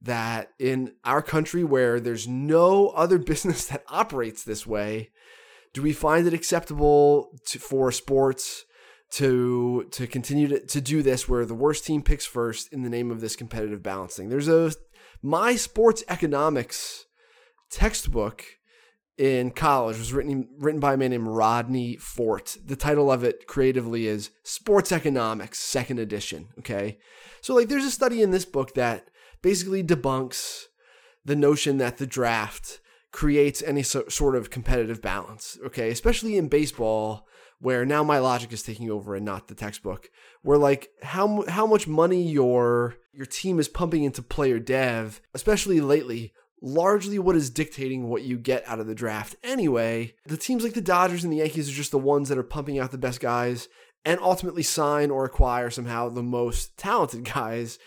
[0.00, 5.10] that in our country where there's no other business that operates this way,
[5.74, 8.64] do we find it acceptable to, for sports
[9.08, 12.90] to to continue to, to do this where the worst team picks first in the
[12.90, 14.28] name of this competitive balancing?
[14.28, 14.72] There's a
[15.22, 17.06] my sports economics
[17.68, 18.44] textbook
[19.18, 22.56] in college was written written by a man named Rodney Fort.
[22.64, 26.48] The title of it creatively is Sports Economics, second edition.
[26.58, 26.98] Okay.
[27.40, 29.08] So like there's a study in this book that
[29.42, 30.64] basically debunks
[31.24, 32.80] the notion that the draft
[33.12, 35.58] creates any so, sort of competitive balance.
[35.64, 37.26] Okay, especially in baseball,
[37.58, 40.10] where now my logic is taking over and not the textbook.
[40.42, 45.80] Where like how how much money your your team is pumping into player dev, especially
[45.80, 46.34] lately.
[46.62, 50.14] Largely, what is dictating what you get out of the draft anyway.
[50.24, 52.78] The teams like the Dodgers and the Yankees are just the ones that are pumping
[52.78, 53.68] out the best guys
[54.04, 57.78] and ultimately sign or acquire somehow the most talented guys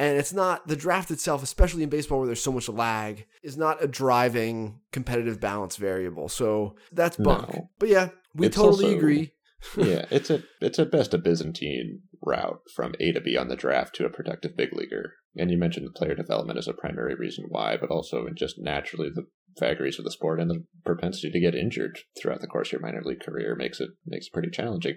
[0.00, 3.58] and it's not the draft itself, especially in baseball where there's so much lag, is
[3.58, 6.30] not a driving competitive balance variable.
[6.30, 7.52] So that's bunk.
[7.52, 7.70] No.
[7.78, 9.32] But yeah, we it's totally also, agree.
[9.76, 13.56] yeah, it's a it's at best a Byzantine route from A to B on the
[13.56, 15.14] draft to a productive big leaguer.
[15.36, 19.10] And you mentioned the player development as a primary reason why, but also just naturally
[19.14, 19.26] the
[19.58, 22.80] vagaries of the sport and the propensity to get injured throughout the course of your
[22.80, 24.94] minor league career makes it makes it pretty challenging.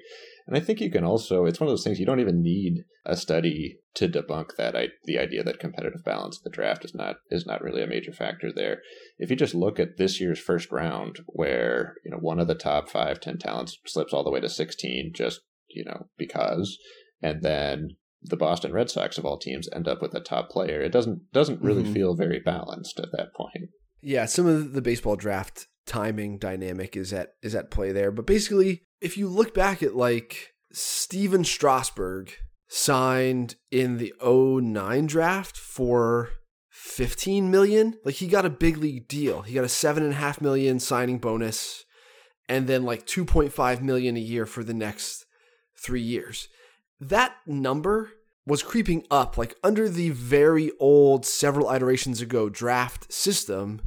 [0.47, 2.83] And I think you can also it's one of those things you don't even need
[3.05, 6.95] a study to debunk that I, the idea that competitive balance in the draft is
[6.95, 8.81] not is not really a major factor there.
[9.17, 12.55] If you just look at this year's first round where, you know, one of the
[12.55, 16.77] top five, 10 talents slips all the way to 16 just, you know, because
[17.23, 20.81] and then the Boston Red Sox of all teams end up with a top player.
[20.81, 21.93] It doesn't doesn't really mm-hmm.
[21.93, 23.69] feel very balanced at that point.
[24.01, 28.11] Yeah, some of the baseball draft timing dynamic is at is at play there.
[28.11, 32.31] But basically, if you look back at like Stephen Strasburg
[32.67, 36.29] signed in the 09 draft for
[36.71, 39.43] 15 million, like he got a big league deal.
[39.43, 41.85] He got a seven and a half million signing bonus,
[42.49, 45.25] and then like 2.5 million a year for the next
[45.77, 46.47] three years.
[47.09, 48.11] That number
[48.45, 53.81] was creeping up like under the very old several iterations ago draft system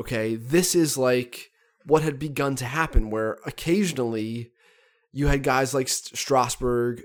[0.00, 1.50] Okay, this is like
[1.84, 4.52] what had begun to happen, where occasionally
[5.12, 7.02] you had guys like Strasburg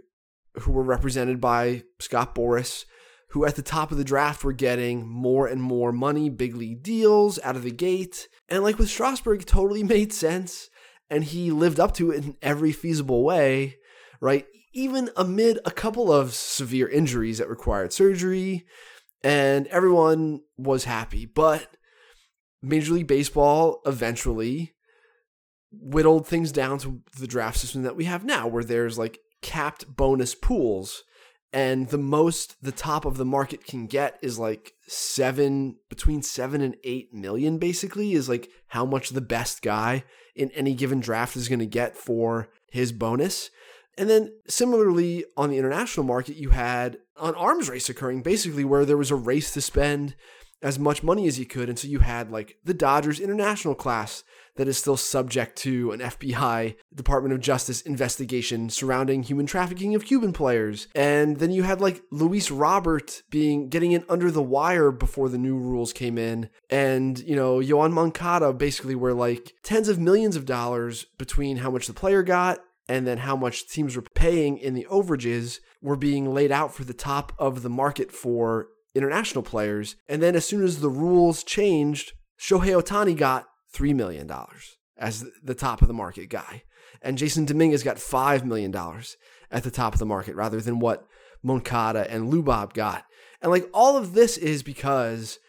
[0.61, 2.85] who were represented by Scott Boras,
[3.31, 6.83] who at the top of the draft were getting more and more money, big league
[6.83, 8.29] deals out of the gate.
[8.47, 10.69] And like with Strasburg, totally made sense.
[11.09, 13.77] And he lived up to it in every feasible way,
[14.21, 14.45] right?
[14.75, 18.65] Even amid a couple of severe injuries that required surgery,
[19.23, 21.25] and everyone was happy.
[21.25, 21.77] But
[22.61, 24.73] Major League Baseball eventually
[25.71, 29.95] whittled things down to the draft system that we have now, where there's like capped
[29.95, 31.03] bonus pools.
[31.53, 36.59] And the most the top of the market can get is like seven, between seven
[36.59, 40.03] and eight million, basically, is like how much the best guy
[40.35, 43.49] in any given draft is going to get for his bonus.
[43.97, 48.85] And then similarly on the international market, you had an arms race occurring basically where
[48.85, 50.15] there was a race to spend
[50.61, 51.69] as much money as you could.
[51.69, 54.23] And so you had like the Dodgers international class
[54.55, 60.05] that is still subject to an FBI Department of Justice investigation surrounding human trafficking of
[60.05, 60.87] Cuban players.
[60.95, 65.37] And then you had like Luis Robert being getting in under the wire before the
[65.37, 66.49] new rules came in.
[66.69, 71.69] And, you know, Yoan Moncada basically were like tens of millions of dollars between how
[71.69, 75.95] much the player got and then how much teams were paying in the overages were
[75.95, 79.95] being laid out for the top of the market for international players.
[80.07, 84.31] And then as soon as the rules changed, Shohei Ohtani got $3 million
[84.97, 86.63] as the top of the market guy.
[87.01, 88.73] And Jasson Dominguez got $5 million
[89.51, 91.05] at the top of the market rather than what
[91.43, 93.05] Moncada and Lubob got.
[93.41, 95.39] And like all of this is because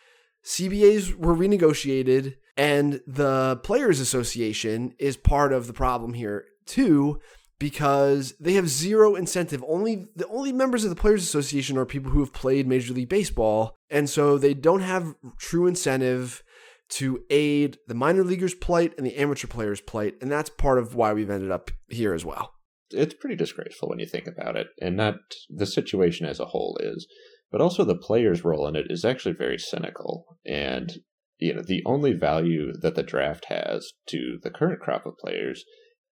[0.45, 7.21] CBAs were renegotiated and the Players Association is part of the problem here too
[7.59, 9.65] because they have zero incentive.
[9.67, 13.09] Only the only members of the Players Association are people who have played Major League
[13.09, 16.43] Baseball, and so they don't have true incentive
[16.89, 20.95] to aid the minor leaguers' plight and the amateur players' plight, and that's part of
[20.95, 22.53] why we've ended up here as well.
[22.91, 25.17] It's pretty disgraceful when you think about it, and not
[25.49, 27.07] the situation as a whole is,
[27.51, 30.39] but also the players' role in it is actually very cynical.
[30.45, 30.93] And
[31.39, 35.65] you know, the only value that the draft has to the current crop of players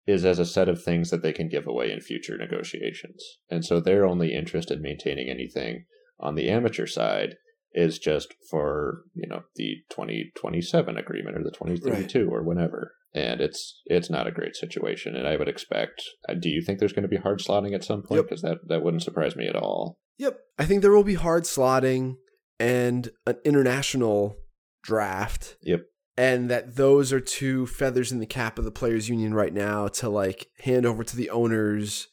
[0.07, 3.23] is as a set of things that they can give away in future negotiations.
[3.51, 5.85] And so their only interest in maintaining anything
[6.19, 7.37] on the amateur side
[7.75, 12.33] is just for you know the 2027 agreement or the 2032 right.
[12.33, 16.49] or whenever and it's it's not a great situation and i would expect uh, do
[16.49, 18.59] you think there's going to be hard slotting at some point because yep.
[18.61, 22.17] that that wouldn't surprise me at all yep i think there will be hard slotting
[22.61, 24.37] and an international
[24.83, 25.81] draft yep
[26.17, 29.89] and that those are two feathers in the cap of the players union right now
[29.89, 32.09] to like hand over to the owners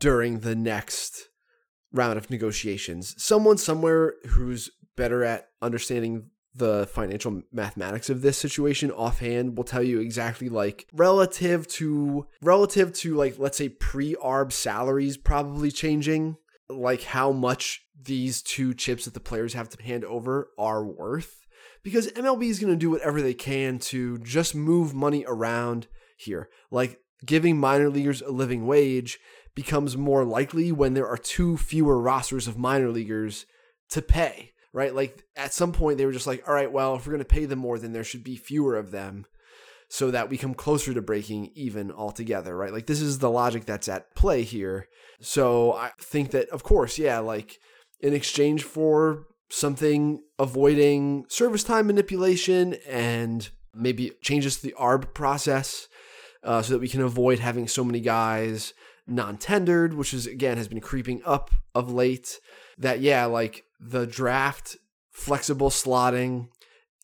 [0.00, 1.28] during the next
[1.92, 3.14] round of negotiations.
[3.22, 9.82] Someone somewhere who's better at understanding the financial mathematics of this situation offhand will tell
[9.82, 16.36] you exactly like relative to relative to like let's say pre-arb salaries probably changing
[16.68, 21.41] like how much these two chips that the players have to hand over are worth
[21.82, 26.48] because MLB is going to do whatever they can to just move money around here
[26.70, 29.18] like giving minor leaguers a living wage
[29.54, 33.46] becomes more likely when there are two fewer rosters of minor leaguers
[33.90, 34.94] to pay, right?
[34.94, 37.24] Like at some point they were just like, all right, well, if we're going to
[37.24, 39.26] pay them more, then there should be fewer of them
[39.88, 42.72] so that we come closer to breaking even altogether, right?
[42.72, 44.88] Like this is the logic that's at play here.
[45.20, 47.58] So I think that, of course, yeah, like
[48.00, 55.88] in exchange for something avoiding service time manipulation and maybe changes to the ARB process
[56.42, 58.72] uh, so that we can avoid having so many guys
[59.06, 62.40] non-tendered, which is again has been creeping up of late.
[62.78, 64.78] That yeah, like the draft
[65.10, 66.48] flexible slotting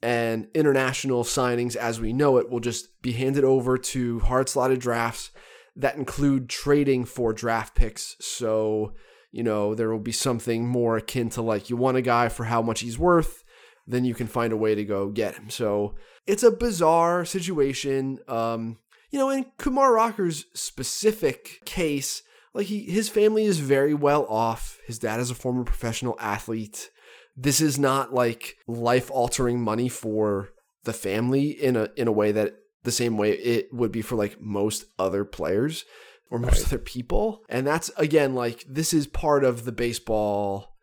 [0.03, 4.81] and international signings as we know it will just be handed over to hard slotted
[4.81, 5.31] drafts
[5.77, 8.17] that include trading for draft picks.
[8.21, 8.95] So,
[9.39, 12.47] you know, there will be something more akin to like you want a guy for
[12.47, 13.45] how much he's worth,
[13.87, 15.49] then you can find a way to go get him.
[15.49, 15.95] So,
[16.27, 18.19] it's a bizarre situation.
[18.27, 18.79] Um,
[19.13, 22.23] you know, in Kumar Rocker's specific case,
[22.53, 24.81] like he his family is very well off.
[24.89, 26.91] His dad is a former professional athlete.
[27.37, 30.49] This is not like life altering money for
[30.83, 34.17] the family in a in a way that the same way it would be for
[34.17, 35.85] like most other players
[36.31, 36.67] or most right.
[36.67, 37.45] other people.
[37.49, 40.77] And that's again like this is part of the baseball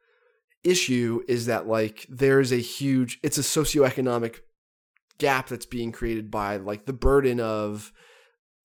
[0.64, 4.40] issue is that like there's a huge it's a socioeconomic
[5.20, 7.92] gap that's being created by like the burden of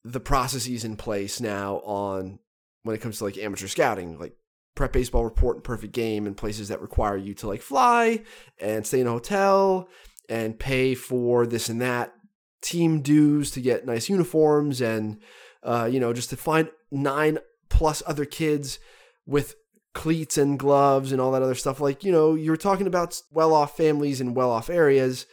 [0.05, 2.39] the processes in place now on
[2.83, 4.35] when it comes to like amateur scouting, like
[4.75, 8.23] prep baseball report and perfect game and places that require you to like fly
[8.59, 9.89] and stay in a hotel
[10.29, 12.15] and pay for this and that
[12.63, 15.19] team dues to get nice uniforms and
[15.63, 17.39] uh, you know just to find nine
[17.69, 18.79] plus other kids
[19.27, 19.55] with
[19.95, 21.81] cleats and gloves and all that other stuff.
[21.81, 25.27] Like, you know, you're talking about well off families in well off areas.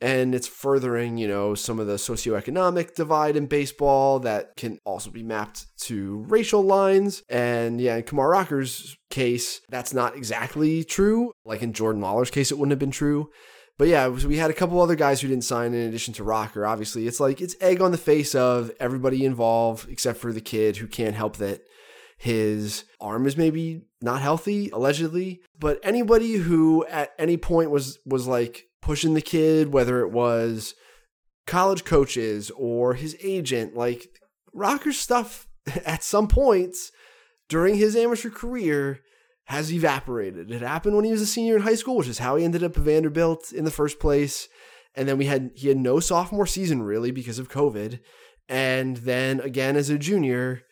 [0.00, 5.10] And it's furthering, you know, some of the socioeconomic divide in baseball that can also
[5.10, 7.22] be mapped to racial lines.
[7.30, 11.32] And yeah, in Kumar Rocker's case, that's not exactly true.
[11.44, 13.30] Like in Jordan Lawlar's case, it wouldn't have been true.
[13.76, 16.64] But yeah, we had a couple other guys who didn't sign in addition to Rocker.
[16.64, 20.76] Obviously, it's like it's egg on the face of everybody involved except for the kid
[20.76, 21.62] who can't help that
[22.16, 28.26] his arm is maybe not healthy allegedly but anybody who at any point was was
[28.26, 30.74] like pushing the kid whether it was
[31.46, 34.08] college coaches or his agent like
[34.52, 35.46] rocker's stuff
[35.84, 36.92] at some points
[37.48, 39.00] during his amateur career
[39.46, 40.50] has evaporated.
[40.50, 42.62] It happened when he was a senior in high school which is how he ended
[42.62, 44.48] up at vanderbilt in the first place.
[44.94, 48.00] And then we had he had no sophomore season really because of covid.
[48.48, 50.62] And then again as a junior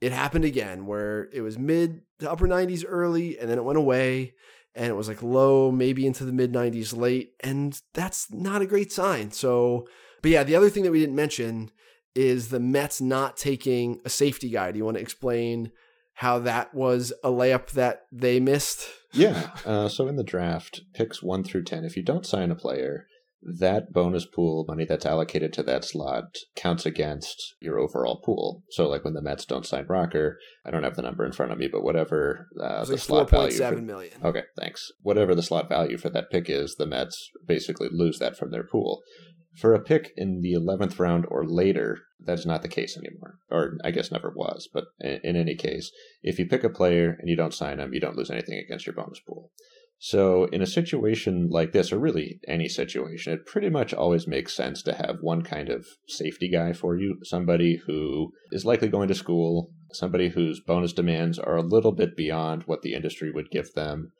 [0.00, 3.78] it happened again where it was mid to upper 90s early and then it went
[3.78, 4.34] away
[4.74, 7.30] and it was like low maybe into the mid 90s late.
[7.42, 9.32] And that's not a great sign.
[9.32, 9.88] So
[10.22, 11.70] but yeah the other thing that we didn't mention
[12.14, 14.70] is the mets not taking a safety guy.
[14.70, 15.72] Do you want to explain
[16.16, 21.22] how that was a layup that they missed yeah uh, so in the draft picks
[21.22, 23.06] 1 through 10 if you don't sign a player
[23.42, 28.62] that bonus pool money that's allocated to that slot counts against your overall pool.
[28.70, 31.52] So, like when the Mets don't sign Rocker, I don't have the number in front
[31.52, 33.38] of me, but whatever uh, the like slot 4.
[33.38, 33.52] value.
[33.52, 34.14] For, 7 million.
[34.24, 34.90] Okay, thanks.
[35.02, 38.64] Whatever the slot value for that pick is, the Mets basically lose that from their
[38.64, 39.02] pool.
[39.60, 43.38] For a pick in the 11th round or later, that's not the case anymore.
[43.50, 44.68] Or I guess never was.
[44.72, 45.90] But in, in any case,
[46.22, 48.86] if you pick a player and you don't sign him, you don't lose anything against
[48.86, 49.50] your bonus pool.
[49.98, 54.54] So, in a situation like this, or really any situation, it pretty much always makes
[54.54, 59.08] sense to have one kind of safety guy for you somebody who is likely going
[59.08, 63.50] to school, somebody whose bonus demands are a little bit beyond what the industry would
[63.50, 64.12] give them,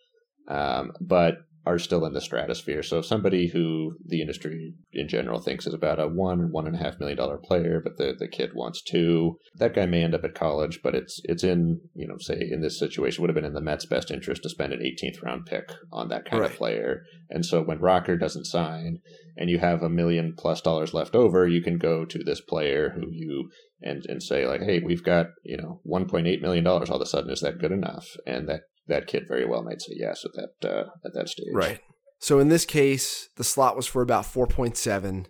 [0.48, 1.34] um, but
[1.66, 2.82] are still in the stratosphere.
[2.82, 6.78] So somebody who the industry in general thinks is about a one one and a
[6.78, 9.36] half million dollar player, but the, the kid wants two.
[9.56, 12.62] That guy may end up at college, but it's it's in you know say in
[12.62, 15.46] this situation would have been in the Mets' best interest to spend an 18th round
[15.46, 16.50] pick on that kind Right.
[16.50, 17.02] of player.
[17.28, 19.00] And so when Rocker doesn't sign
[19.36, 22.90] and you have a million plus dollars left over, you can go to this player
[22.94, 23.50] who you
[23.82, 26.88] and and say like, hey, we've got you know 1.8 million dollars.
[26.90, 28.16] All of a sudden, is that good enough?
[28.24, 31.48] And that that kid very well might say yes at that uh, at that stage.
[31.52, 31.80] Right.
[32.18, 35.26] So in this case, the slot was for about 4.7.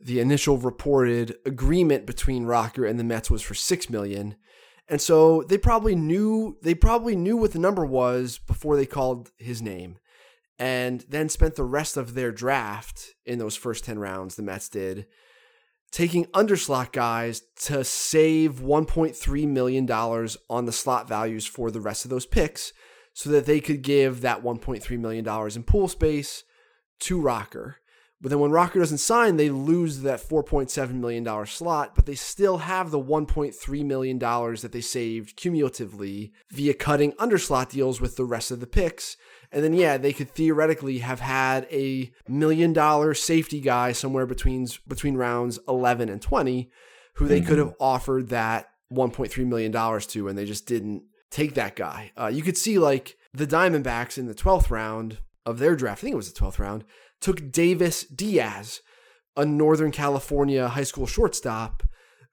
[0.00, 4.36] The initial reported agreement between Rocker and the Mets was for 6 million.
[4.88, 9.30] And so they probably knew they probably knew what the number was before they called
[9.38, 9.98] his name.
[10.58, 14.68] And then spent the rest of their draft in those first 10 rounds the Mets
[14.68, 15.06] did
[15.92, 22.04] taking underslot guys to save 1.3 million dollars on the slot values for the rest
[22.04, 22.72] of those picks
[23.12, 26.44] so that they could give that 1.3 million dollars in pool space
[26.98, 27.76] to Rocker.
[28.22, 32.14] But then when Rocker doesn't sign, they lose that 4.7 million dollar slot, but they
[32.14, 38.16] still have the 1.3 million dollars that they saved cumulatively via cutting underslot deals with
[38.16, 39.16] the rest of the picks.
[39.52, 44.66] And then yeah, they could theoretically have had a million dollar safety guy somewhere between
[44.88, 46.70] between rounds 11 and 20
[47.16, 51.54] who they could have offered that 1.3 million dollars to and they just didn't take
[51.54, 52.12] that guy.
[52.18, 56.02] Uh, you could see like the Diamondbacks in the 12th round of their draft, I
[56.02, 56.84] think it was the 12th round,
[57.20, 58.80] took Davis Diaz,
[59.36, 61.82] a Northern California high school shortstop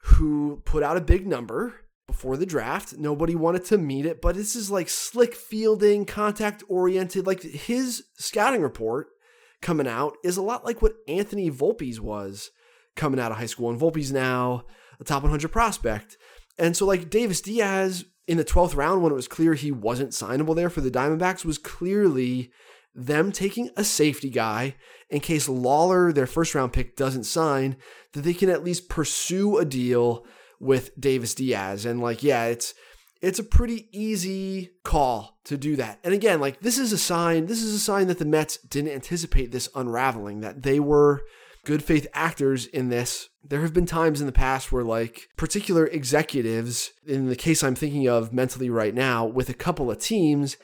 [0.04, 2.98] who put out a big number before the draft.
[2.98, 7.28] Nobody wanted to meet it, but this is like slick fielding, contact oriented.
[7.28, 9.10] Like his scouting report
[9.62, 12.50] coming out is a lot like what Anthony Volpe's was
[12.96, 13.70] coming out of high school.
[13.70, 14.66] And Volpe's now
[15.00, 16.18] a top 100 prospect.
[16.58, 20.12] And so, like Davis Diaz in the 12th round, when it was clear he wasn't
[20.12, 22.52] signable there for the Diamondbacks, was clearly
[22.96, 24.76] them taking a safety guy
[25.12, 27.78] in case Lawlar, their first round pick, doesn't sign,
[28.14, 30.26] that they can at least pursue a deal
[30.60, 31.86] with Davis Diaz.
[31.86, 32.74] And like, yeah, it's
[33.22, 36.00] it's a pretty easy call to do that.
[36.04, 38.94] And again, like this is a sign, this is a sign that the Mets didn't
[38.94, 41.22] anticipate this unraveling, that they were
[41.66, 43.28] good faith actors in this.
[43.44, 47.76] There have been times in the past where like particular executives, in the case I'm
[47.76, 50.56] thinking of mentally right now, with a couple of teams,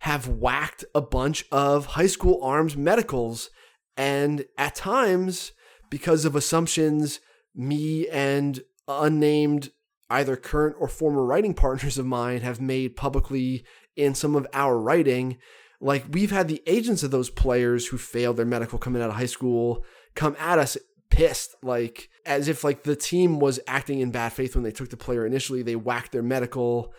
[0.00, 3.50] have whacked a bunch of high school arms medicals.
[3.96, 5.52] And at times,
[5.90, 7.20] because of assumptions,
[7.54, 8.62] me and
[9.00, 9.70] unnamed
[10.10, 13.64] either current or former writing partners of mine have made publicly
[13.96, 15.38] in some of our writing.
[15.80, 19.16] Like we've had the agents of those players who failed their medical coming out of
[19.16, 20.76] high school come at us
[21.10, 24.90] pissed, like as if like the team was acting in bad faith when they took
[24.90, 25.62] the player initially.
[25.62, 26.92] They whacked their medical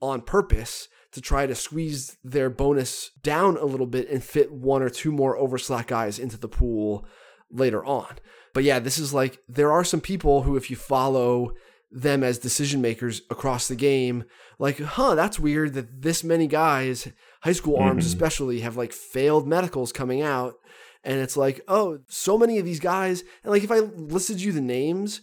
[0.00, 4.82] on purpose to try to squeeze their bonus down a little bit and fit one
[4.82, 7.06] or two more overslot guys into the pool
[7.50, 8.16] later on.
[8.54, 11.52] But yeah, this is like there are some people who, if you follow
[11.92, 14.24] them as decision makers across the game,
[14.58, 17.08] like, huh, that's weird that this many guys,
[17.42, 18.08] high school arms Mhm.
[18.08, 20.54] especially, have like failed medicals coming out.
[21.02, 23.22] And it's like, oh, so many of these guys.
[23.42, 25.22] And like, if I listed you the names,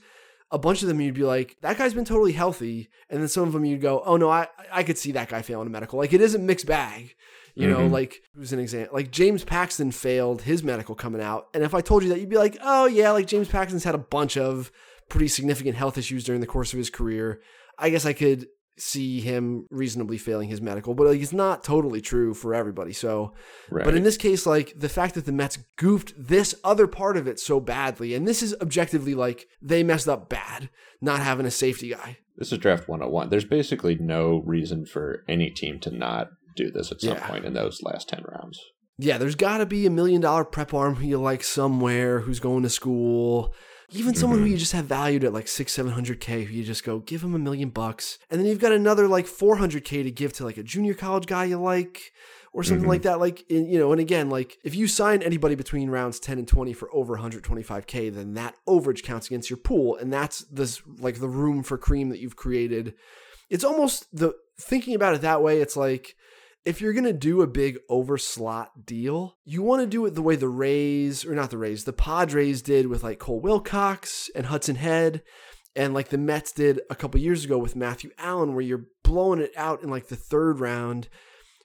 [0.51, 2.89] a bunch of them you'd be like, that guy's been totally healthy.
[3.09, 5.41] And then some of them you'd go, oh no, I, I could see that guy
[5.41, 5.99] failing a medical.
[5.99, 7.15] Like, it is a mixed bag.
[7.59, 7.91] You know, Mhm.
[7.91, 8.95] like, who's an example?
[8.95, 11.47] Like, James Paxton failed his medical coming out.
[11.53, 13.95] And if I told you that, you'd be like, oh yeah, like James Paxton's had
[13.95, 14.71] a bunch of
[15.09, 17.41] pretty significant health issues during the course of his career.
[17.79, 18.47] I guess I could
[18.79, 22.93] see him reasonably failing his medical, but like it's not totally true for everybody.
[22.93, 23.33] So,
[23.71, 23.83] Right.
[23.83, 27.27] but in this case, like the fact that the Mets goofed this other part of
[27.27, 30.69] it so badly, and this is objectively like they messed up bad
[31.01, 32.19] not having a safety guy.
[32.37, 33.29] This is draft 101.
[33.29, 37.27] There's basically no reason for any team to not do this at some Yeah.
[37.29, 38.59] point in those last 10 rounds.
[38.97, 42.39] Yeah, there's got to be a million dollar prep arm who you like somewhere who's
[42.39, 43.53] going to school.
[43.91, 44.51] Even someone who Mhm.
[44.51, 47.23] you just have valued at like six, seven hundred k, who you just go give
[47.23, 50.33] him a million bucks, and then you've got another like four hundred k to give
[50.33, 52.11] to like a junior college guy you like,
[52.51, 52.89] or something Mhm.
[52.89, 53.19] like that.
[53.21, 56.47] Like in, you know, and again, like if you sign anybody between rounds ten and
[56.47, 59.95] twenty for over one hundred twenty five k, then that overage counts against your pool,
[59.95, 62.93] and that's this like the room for cream that you've created.
[63.49, 65.61] It's almost the thinking about it that way.
[65.61, 66.15] It's like
[66.65, 70.21] if you're going to do a big overslot deal, you want to do it the
[70.21, 74.47] way the Rays, or not the Rays, the Padres did with like Cole Wilcox and
[74.47, 75.23] Hudson Head,
[75.75, 79.39] and like the Mets did a couple years ago with Matthew Allan, where you're blowing
[79.39, 81.07] it out in like the third round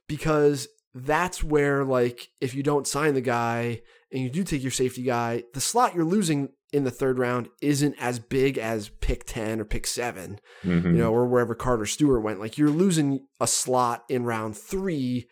[0.07, 3.81] because that's where like if you don't sign the guy
[4.13, 7.49] and you do take your safety guy, the slot you're losing in the third round
[7.61, 10.85] isn't as big as pick 10 or pick 7 Mhm.
[10.85, 12.41] you know, or wherever Carter Stewart went.
[12.41, 15.29] Like you're losing a slot in round three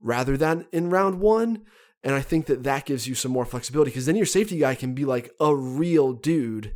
[0.00, 1.62] rather than in round one.
[2.04, 4.74] And I think that that gives you some more flexibility because then your safety guy
[4.74, 6.74] can be like a real dude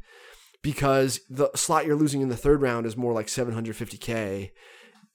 [0.63, 4.51] because the slot you're losing in the third round is more like 750K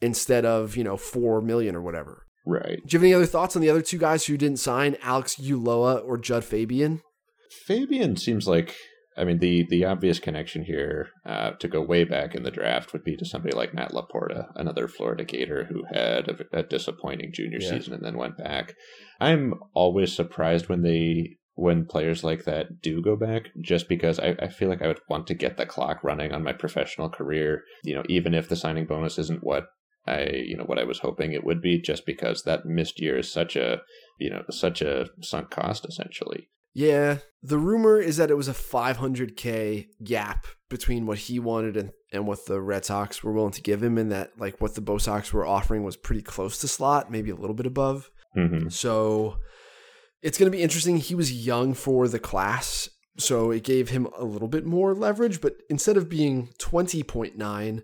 [0.01, 2.25] instead of, you know, 4 million or whatever.
[2.45, 2.79] Right.
[2.85, 5.35] Do you have any other thoughts on the other two guys who didn't sign, Alex
[5.35, 7.01] Ulloa or Judd Fabian?
[7.65, 8.75] Fabian seems like
[9.21, 12.91] I mean the the obvious connection here uh, to go way back in the draft
[12.91, 17.31] would be to somebody like Matt Laporta, another Florida Gator who had a, a disappointing
[17.31, 17.69] junior Yeah.
[17.69, 18.73] season and then went back.
[19.19, 24.35] I'm always surprised when they when players like that do go back, just because I,
[24.41, 27.63] I feel like I would want to get the clock running on my professional career.
[27.83, 29.65] You know, even if the signing bonus isn't what
[30.07, 33.19] I you know what I was hoping it would be, just because that missed year
[33.19, 33.81] is such a
[34.17, 36.49] you know such a sunk cost essentially.
[36.73, 41.91] Yeah, the rumor is that it was a 500k gap between what he wanted and,
[42.13, 44.81] and what the Red Sox were willing to give him, and that like what the
[44.81, 48.09] Bo Sox were offering was pretty close to slot, maybe a little bit above.
[48.33, 49.37] hmm So
[50.21, 50.97] it's going to be interesting.
[50.97, 52.87] He was young for the class,
[53.17, 55.41] so it gave him a little bit more leverage.
[55.41, 57.83] But instead of being 20.9,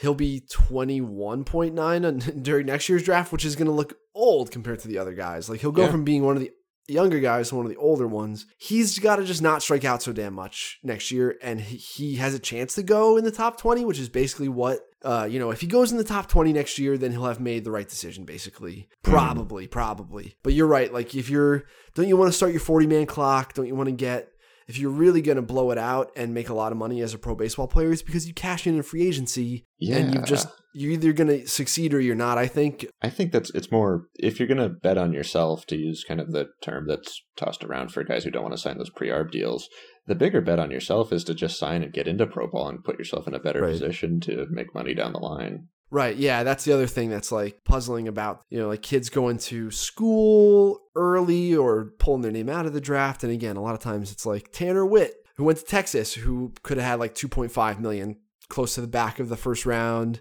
[0.00, 4.80] he'll be 21.9 on- during next year's draft, which is going to look old compared
[4.80, 5.48] to the other guys.
[5.48, 5.90] Like he'll go Yeah.
[5.90, 6.50] from being one of the
[6.88, 8.46] younger guys one of the older ones.
[8.56, 12.34] He's got to just not strike out so damn much next year, and he- has
[12.34, 14.80] a chance to go in the top 20, which is basically what.
[15.04, 17.38] Uh, you know, if he goes in the top 20 next year, then he'll have
[17.38, 18.88] made the right decision, basically.
[19.04, 20.34] Probably, probably.
[20.42, 20.92] But you're right.
[20.92, 23.54] Like, if you're, don't you want to start your 40 man clock?
[23.54, 24.30] Don't you want to get,
[24.66, 27.14] if you're really going to blow it out and make a lot of money as
[27.14, 29.66] a pro baseball player, it's because you cash in in free agency
[29.98, 32.86] and you've just, you're either going to succeed or you're not, I think.
[33.02, 36.20] I think that's it's more if you're going to bet on yourself to use kind
[36.20, 39.30] of the term that's tossed around for guys who don't want to sign those pre-arb
[39.30, 39.68] deals.
[40.06, 42.82] The bigger bet on yourself is to just sign and get into pro ball and
[42.84, 43.72] put yourself in a better Right.
[43.72, 45.68] position to make money down the line.
[45.90, 46.16] Right.
[46.16, 46.42] Yeah.
[46.42, 50.80] That's the other thing that's like puzzling about, you know, like kids going to school
[50.94, 53.22] early or pulling their name out of the draft.
[53.24, 56.52] And again, a lot of times it's like Tanner Witt, who went to Texas, who
[56.62, 58.16] could have had like 2.5 million
[58.48, 60.20] close to the back of the first round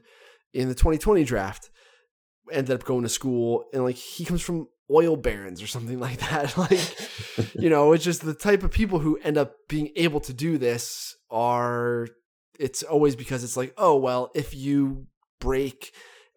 [0.58, 1.70] in the 2020 draft,
[2.52, 3.66] ended up going to school.
[3.74, 6.58] And like he comes from oil barons or something like that.
[6.58, 10.34] like, you know, it's just the type of people who end up being able to
[10.34, 12.08] do this are,
[12.60, 15.06] it's always because it's like, oh, well, if you
[15.40, 15.94] break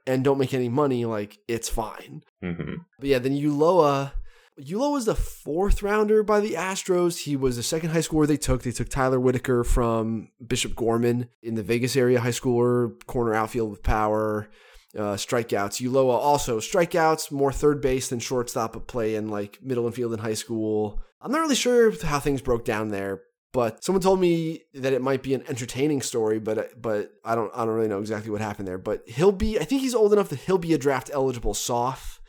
[0.07, 2.23] and don't make any money, like it's fine.
[2.43, 4.13] hmm But yeah, then Ulloa.
[4.61, 7.23] Ulloa was the fourth rounder by the Astros.
[7.23, 8.63] He was the second high schooler they took.
[8.63, 13.71] They took Tyler Whitaker from Bishop Gorman in the Vegas area, high schooler, corner outfield
[13.71, 14.51] with power,
[14.97, 15.81] uh, strikeouts.
[15.81, 20.19] Ulloa also strikeouts, more third base than shortstop, but play in like middle infield in
[20.19, 21.01] high school.
[21.21, 23.23] I'm not really sure how things broke down there,
[23.53, 27.51] But someone told me that it might be an entertaining story, but but I don't
[27.55, 28.79] I don't really know exactly what happened there.
[28.79, 32.21] But he'll be I think he's old enough that he'll be a draft eligible soft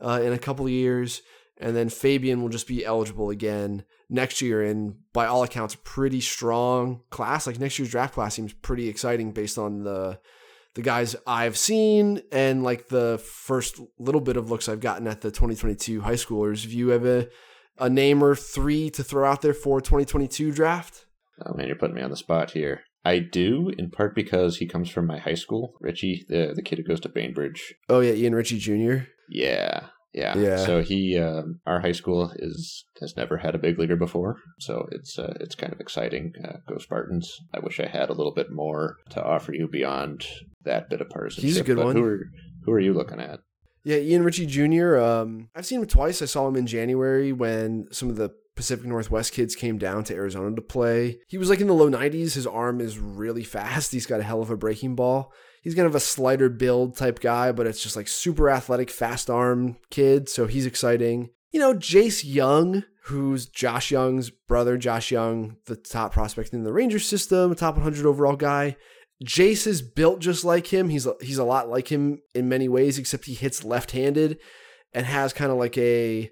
[0.00, 1.22] uh, in a couple of years,
[1.60, 4.62] and then Fabian will just be eligible again next year.
[4.62, 7.46] And by all accounts, pretty strong class.
[7.46, 10.18] Like next year's draft class seems pretty exciting based on the
[10.74, 15.20] the guys I've seen and like the first little bit of looks I've gotten at
[15.20, 16.64] the 2022 high schoolers.
[16.64, 17.28] If you have a,
[17.78, 21.06] a name or three to throw out there for 2022 draft?
[21.44, 22.82] Oh man, you're putting me on the spot here.
[23.04, 26.78] I do, in part because he comes from my high school, Ritchie, the the kid
[26.78, 27.74] who goes to Bainbridge.
[27.88, 29.06] Oh yeah, Ian Ritchie Jr.
[29.30, 30.36] Yeah, yeah.
[30.36, 30.56] Yeah.
[30.64, 34.86] So he, um, our high school is has never had a big leaguer before, so
[34.90, 36.32] it's uh, it's kind of exciting.
[36.44, 37.38] Uh, go Spartans!
[37.54, 40.26] I wish I had a little bit more to offer you beyond
[40.64, 41.48] that bit of partisanship.
[41.48, 41.96] He's a good but one.
[41.96, 42.20] Who are
[42.64, 43.40] who are you looking at?
[43.84, 44.98] Yeah, Ian Ritchie Jr.
[44.98, 46.20] Um, I've seen him twice.
[46.20, 50.14] I saw him in January when some of the Pacific Northwest kids came down to
[50.14, 51.18] Arizona to play.
[51.28, 52.34] He was like in the low 90s.
[52.34, 53.92] His arm is really fast.
[53.92, 55.32] He's got a hell of a breaking ball.
[55.62, 59.28] He's kind of a slider build type guy, but it's just like super athletic, fast
[59.28, 60.28] arm kid.
[60.28, 61.30] So he's exciting.
[61.52, 66.72] You know, Jace Jung, who's Josh Jung's brother, Josh Jung, the top prospect in the
[66.72, 68.76] Rangers system, top 100 overall guy.
[69.24, 70.88] Jace is built just like him.
[70.88, 74.38] He's he's a lot like him in many ways, except he hits left-handed
[74.94, 76.30] and has kind of like a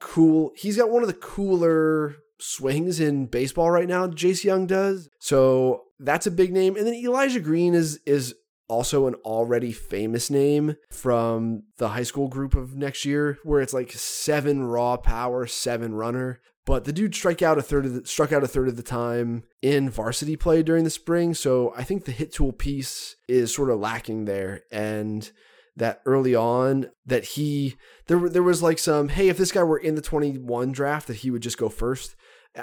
[0.00, 0.52] cool.
[0.56, 4.06] He's got one of the cooler swings in baseball right now.
[4.06, 6.76] Jace Jung does, so that's a big name.
[6.76, 8.34] And then Elijah Green is is
[8.68, 13.74] also an already famous name from the high school group of next year, where it's
[13.74, 16.40] like seven raw power, seven runner.
[16.64, 18.82] But the dude struck out a third of the, struck out a third of the
[18.82, 21.32] time in varsity play during the spring.
[21.32, 25.30] So I think the hit tool piece is sort of lacking there, and
[25.76, 27.76] that early on that he
[28.06, 31.16] there there was like some hey if this guy were in the 21 draft that
[31.16, 32.16] he would just go first.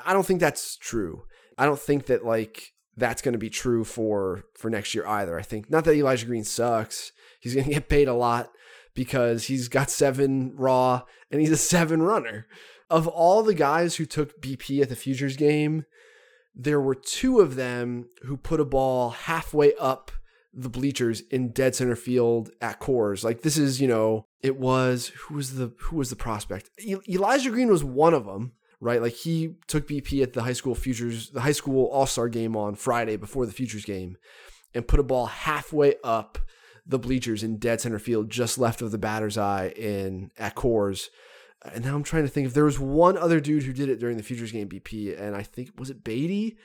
[0.05, 1.23] I don't think that's true.
[1.57, 5.37] I don't think that like that's going to be true for for next year either.
[5.39, 7.11] I think not that Elijah Green sucks.
[7.39, 8.51] He's going to get paid a lot
[8.93, 11.01] because he's got seven raw
[11.31, 12.47] and he's a seven runner.
[12.89, 15.85] Of all the guys who took BP at the Futures game,
[16.53, 20.11] there were two of them who put a ball halfway up
[20.53, 23.23] the bleachers in dead center field at Coors.
[23.23, 26.69] Like this is, you know, it was who was the who was the prospect?
[26.79, 28.51] E- Elijah Green was one of them,
[28.83, 29.01] right?
[29.01, 32.55] Like he took BP at the high school futures, the high school All Star game
[32.55, 34.17] on Friday before the futures game,
[34.73, 36.37] and put a ball halfway up
[36.85, 41.07] the bleachers in dead center field, just left of the batter's eye in at Coors.
[41.73, 43.99] And now I'm trying to think if there was one other dude who did it
[43.99, 46.57] during the futures game BP, and I think was it Baty?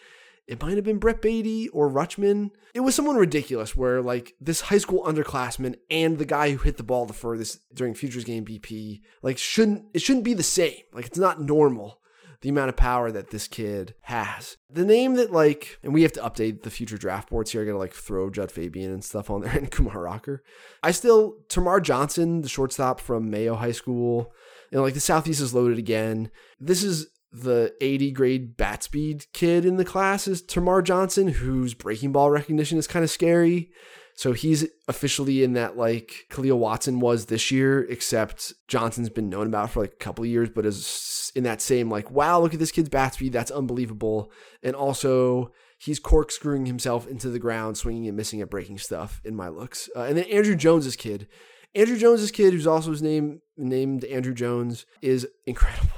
[0.48, 2.50] It might have been Brett Baty or Rutschman.
[2.72, 6.78] It was someone ridiculous where like this high school underclassman and the guy who hit
[6.78, 10.80] the ball the furthest during futures game BP like shouldn't it shouldn't be the same.
[10.92, 12.00] Like it's not normal
[12.40, 14.56] the amount of power that this kid has.
[14.70, 17.62] The name that like, and we have to update the future draft boards here.
[17.62, 20.42] I gotta like throw Judd Fabian and stuff on there and Kumar Rocker.
[20.82, 24.32] I still Termarr Johnson, the shortstop from Mayo High School.
[24.70, 26.30] You know, like the Southeast is loaded again.
[26.60, 31.74] This is the 80 grade bat speed kid in the class is Termarr Johnson, whose
[31.74, 33.70] breaking ball recognition is kind of scary.
[34.18, 39.46] So he's officially in that like Khalil Watson was this year, except Johnson's been known
[39.46, 42.52] about for like a couple of years, but is in that same like, wow, look
[42.52, 43.32] at this kid's bat speed.
[43.32, 44.32] That's unbelievable.
[44.60, 49.36] And also, he's corkscrewing himself into the ground, swinging and missing at breaking stuff in
[49.36, 49.88] my looks.
[49.94, 51.28] Uh, and then Andruw Jones's kid.
[51.76, 55.97] Andruw Jones's kid, who's also his name named Andruw Jones, is incredible.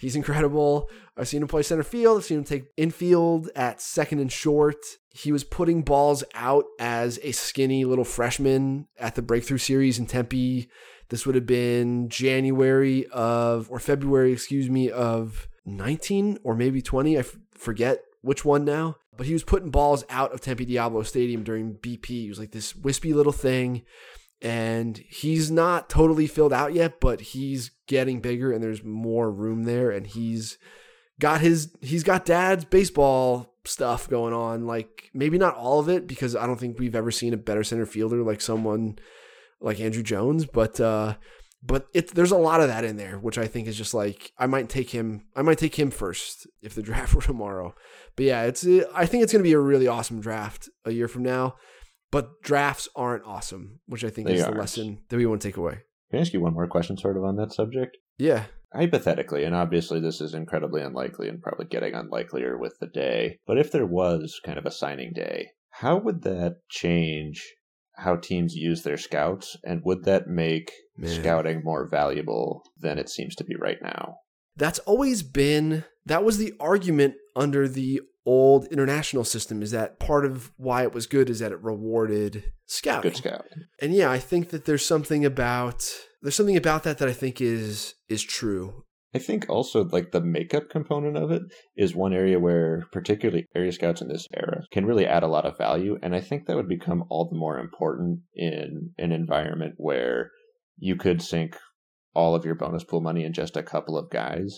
[0.00, 0.88] He's incredible.
[1.14, 2.16] I've seen him play center field.
[2.16, 4.78] I've seen him take infield at second and short.
[5.10, 10.06] He was putting balls out as a skinny little freshman at the Breakthrough Series in
[10.06, 10.70] Tempe.
[11.10, 17.18] This would have been January of, or February, excuse me, of 19 or maybe 20.
[17.18, 18.96] I f- forget which one now.
[19.14, 22.06] But he was putting balls out of Tempe Diablo Stadium during BP.
[22.06, 23.82] He was like this wispy little thing
[24.42, 29.64] and he's not totally filled out yet, but he's getting bigger and there's more room
[29.64, 29.90] there.
[29.90, 30.58] And he's
[31.18, 36.06] got his he's got dad's baseball stuff going on like maybe not all of it
[36.06, 38.98] because I don't think we've ever seen a better center fielder like someone
[39.60, 41.16] like Andruw Jones, but uh
[41.62, 44.32] but it there's a lot of that in there which I think is just like
[44.38, 47.74] I might take him I might take him first if the draft were tomorrow.
[48.16, 51.08] But yeah, it's I think it's going to be a really awesome draft a year
[51.08, 51.56] from now
[52.10, 54.58] but drafts aren't awesome, which I think They is the aren't.
[54.60, 55.78] lesson that we want to take away.
[56.10, 57.96] Can I ask you one more question, sort of on that subject?
[58.18, 58.46] Yeah.
[58.74, 63.58] Hypothetically, and obviously this is incredibly unlikely and probably getting unlikelier with the day, but
[63.58, 67.44] if there was kind of a signing day, how would that change
[67.96, 69.56] how teams use their scouts?
[69.64, 71.10] And would that make Man.
[71.10, 74.16] scouting more valuable than it seems to be right now?
[74.56, 79.62] That's always been that was the argument under the old international system.
[79.62, 81.30] Is that part of why it was good?
[81.30, 83.10] Is that it rewarded scouting?
[83.10, 83.46] Good scout.
[83.80, 85.90] And yeah, I think that there's something about
[86.22, 88.84] there's something about that that I think is is true.
[89.12, 91.42] I think also like the makeup component of it
[91.76, 95.46] is one area where particularly area scouts in this era can really add a lot
[95.46, 95.98] of value.
[96.00, 100.30] And I think that would become all the more important in an environment where
[100.78, 101.56] you could sink
[102.14, 104.56] all of your bonus pool money in just a couple of guys.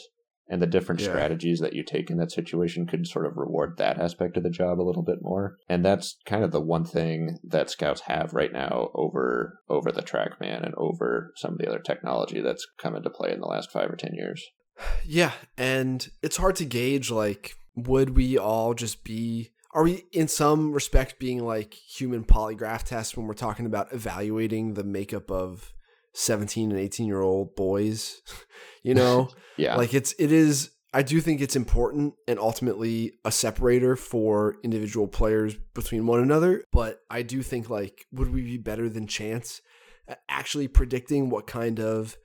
[0.53, 1.09] And the different Yeah.
[1.09, 4.51] strategies that you take in that situation could sort of reward that aspect of the
[4.51, 5.57] job a little bit more.
[5.67, 10.03] And that's kind of the one thing that scouts have right now over over the
[10.03, 13.71] trackman and over some of the other technology that's come into play in the last
[13.73, 14.45] five or ten years.
[15.07, 20.29] Yeah, and it's hard to gauge like would we all just be are we in
[20.29, 25.73] some respect being like human polygraph tests when we're talking about evaluating the makeup of
[26.15, 28.21] 17 and 18 year old boys
[28.83, 29.29] you know?
[29.59, 29.77] Yeah.
[29.77, 35.07] like it's it is i do think it's important and ultimately a separator for individual
[35.07, 39.61] players between one another but i do think like would we be better than chance
[40.09, 42.17] at actually predicting what kind of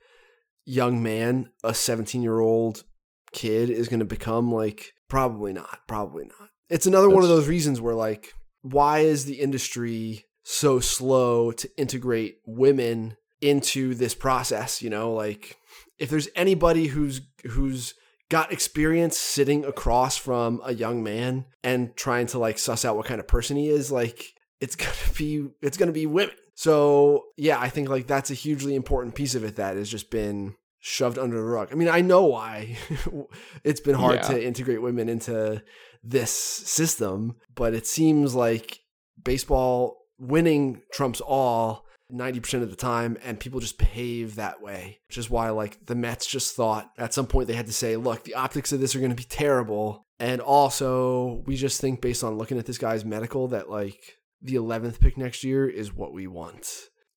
[0.64, 2.84] young man a 17 year old
[3.32, 4.52] kid is going to become?
[4.52, 6.50] Like probably not probably not.
[6.68, 8.32] It's another one of those reasons where like
[8.62, 15.56] why is the industry so slow to integrate women into this process you know like
[15.98, 17.20] if there's anybody who's
[17.50, 17.94] who's
[18.28, 23.06] got experience sitting across from a young man and trying to like suss out what
[23.06, 24.24] kind of person he is like
[24.60, 28.74] it's gonna be it's gonna be women so yeah i think like that's a hugely
[28.74, 32.00] important piece of it that has just been shoved under the rug i mean i
[32.00, 32.76] know why
[33.64, 34.28] it's been hard Yeah.
[34.28, 35.62] to integrate women into
[36.04, 38.80] this system but it seems like
[39.22, 45.18] baseball winning trumps all 90% of the time and people just behave that way which
[45.18, 48.24] is why like the mets just thought at some point they had to say look
[48.24, 50.06] the optics of this are going to be terrible.
[50.20, 54.56] And also we just think based on looking at this guy's medical that like the
[54.56, 56.68] 11th pick next year is what we want.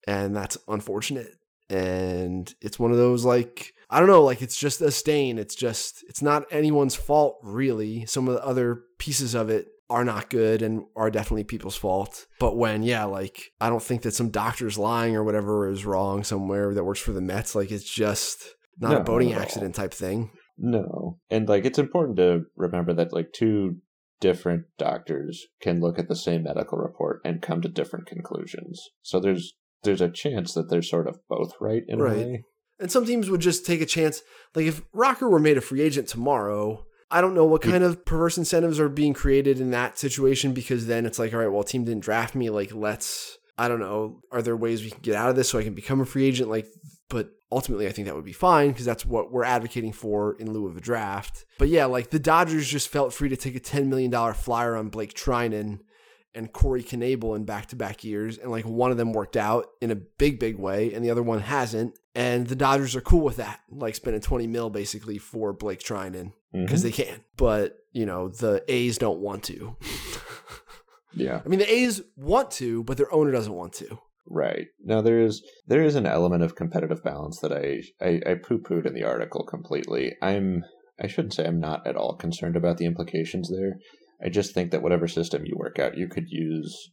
[0.08, 1.36] And that's unfortunate.
[1.70, 5.38] And it's one of those like i don't know like it's just a stain.
[5.38, 8.06] It's just it's not anyone's fault really.
[8.06, 12.26] Some of the other pieces of it are not good and are definitely people's fault
[12.40, 16.24] but when yeah like i don't think that some doctor's lying or whatever is wrong
[16.24, 19.42] somewhere that works for the mets like it's just not No, a boating all.
[19.42, 21.20] accident type thing No.
[21.30, 23.78] And like it's important to remember that like two
[24.20, 28.90] different doctors can look at the same medical report and come to different conclusions.
[29.02, 29.54] So there's
[29.84, 32.14] there's a chance that they're sort of both right in Right.
[32.14, 32.44] a way.
[32.80, 34.22] And some teams would just take a chance.
[34.56, 38.06] Like if Rocker were made a free agent tomorrow, I don't know what kind of
[38.06, 41.64] perverse incentives are being created in that situation because then it's like, all right, well,
[41.64, 42.50] team didn't draft me.
[42.50, 45.60] Like, let's, I don't know, are there ways we can get out of this so
[45.60, 46.50] I can become a free agent?
[46.50, 46.68] Like,
[47.10, 50.54] but ultimately, I think that would be fine because that's what we're advocating for in
[50.54, 51.46] lieu of a draft.
[51.60, 54.90] But yeah, like the Dodgers just felt free to take a $10 million flyer on
[54.90, 55.80] Blake Treinen
[56.34, 58.38] and Corey Knebel in back to back years.
[58.38, 61.24] And like one of them worked out in a big, big way, and the other
[61.24, 61.98] one hasn't.
[62.16, 66.34] And the Dodgers are cool with that, like spending 20 mil basically for Blake Treinen
[66.54, 66.84] because Mhm.
[66.84, 67.22] they can.
[67.38, 69.76] But, you know, the A's don't want to.
[71.14, 71.42] Yeah.
[71.46, 74.00] I mean, the A's want to, but their owner doesn't want to.
[74.30, 74.68] Right.
[74.82, 78.60] Now there is there is an element of competitive balance that I I, I poo
[78.60, 80.16] pooed in the article completely.
[80.22, 80.64] I'm
[81.02, 83.74] I shouldn't say I'm not at all concerned about the implications there.
[84.24, 86.92] I just think that whatever system you work out, you could use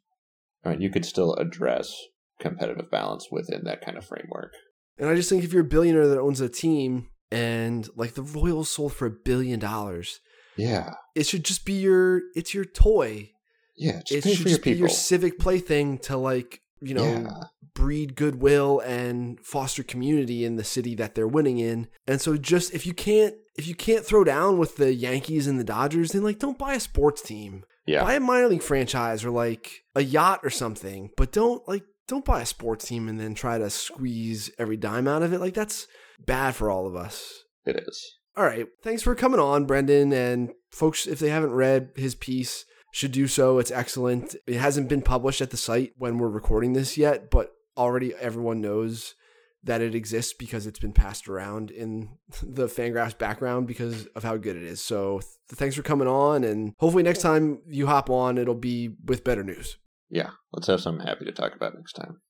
[0.64, 1.94] I mean, you could still address
[2.40, 4.52] competitive balance within that kind of framework.
[4.98, 8.22] And I just think if you're a billionaire that owns a team and like the
[8.22, 10.20] Royals sold for a billion dollars,
[10.56, 10.94] Yeah.
[11.14, 13.30] it should just be your, it's your toy.
[13.76, 14.00] Yeah.
[14.00, 14.78] It should for your just be people.
[14.80, 17.44] your civic plaything to like, you know, yeah.
[17.74, 21.88] breed goodwill and foster community in the city that they're winning in.
[22.06, 25.58] And so just if you can't if you can't throw down with the Yankees and
[25.58, 27.64] the Dodgers, then like don't buy a sports team.
[27.86, 28.04] Yeah.
[28.04, 32.24] Buy a minor league franchise or like a yacht or something, but don't like don't
[32.24, 35.40] buy a sports team and then try to squeeze every dime out of it.
[35.40, 35.86] Like that's
[36.24, 37.44] bad for all of us.
[37.64, 38.18] It is.
[38.36, 38.66] All right.
[38.82, 40.12] Thanks for coming on, Brendan.
[40.12, 42.64] And folks, if they haven't read his piece,
[42.98, 43.60] should do so.
[43.60, 44.34] It's excellent.
[44.48, 48.60] It hasn't been published at the site when we're recording this yet, but already everyone
[48.60, 49.14] knows
[49.62, 52.08] that it exists because it's been passed around in
[52.42, 54.82] the Fangraphs background because of how good it is.
[54.82, 56.42] So th- thanks for coming on.
[56.42, 59.76] And hopefully next time you hop on, it'll be with better news.
[60.10, 60.30] Yeah.
[60.52, 62.20] Let's have something happy to talk about next time.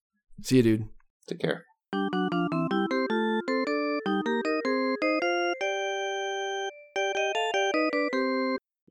[0.43, 0.89] See you, dude.
[1.27, 1.65] Take care.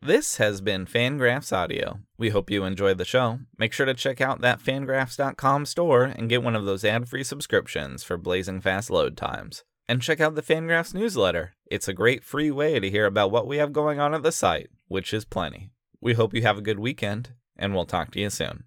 [0.08, 2.00] This has been Fangraphs Audio.
[2.18, 3.40] We hope you enjoyed the show.
[3.58, 7.26] Make sure to check out that fangraphs.com store and get one of those ad free
[7.26, 9.66] subscriptions for blazing fast load times.
[9.86, 11.56] And check out the Fangraphs newsletter.
[11.70, 14.32] It's a great free way to hear about what we have going on at the
[14.32, 14.70] site.
[14.88, 15.72] which is plenty.
[16.00, 18.64] We hope you have a good weekend, and we'll talk to you soon.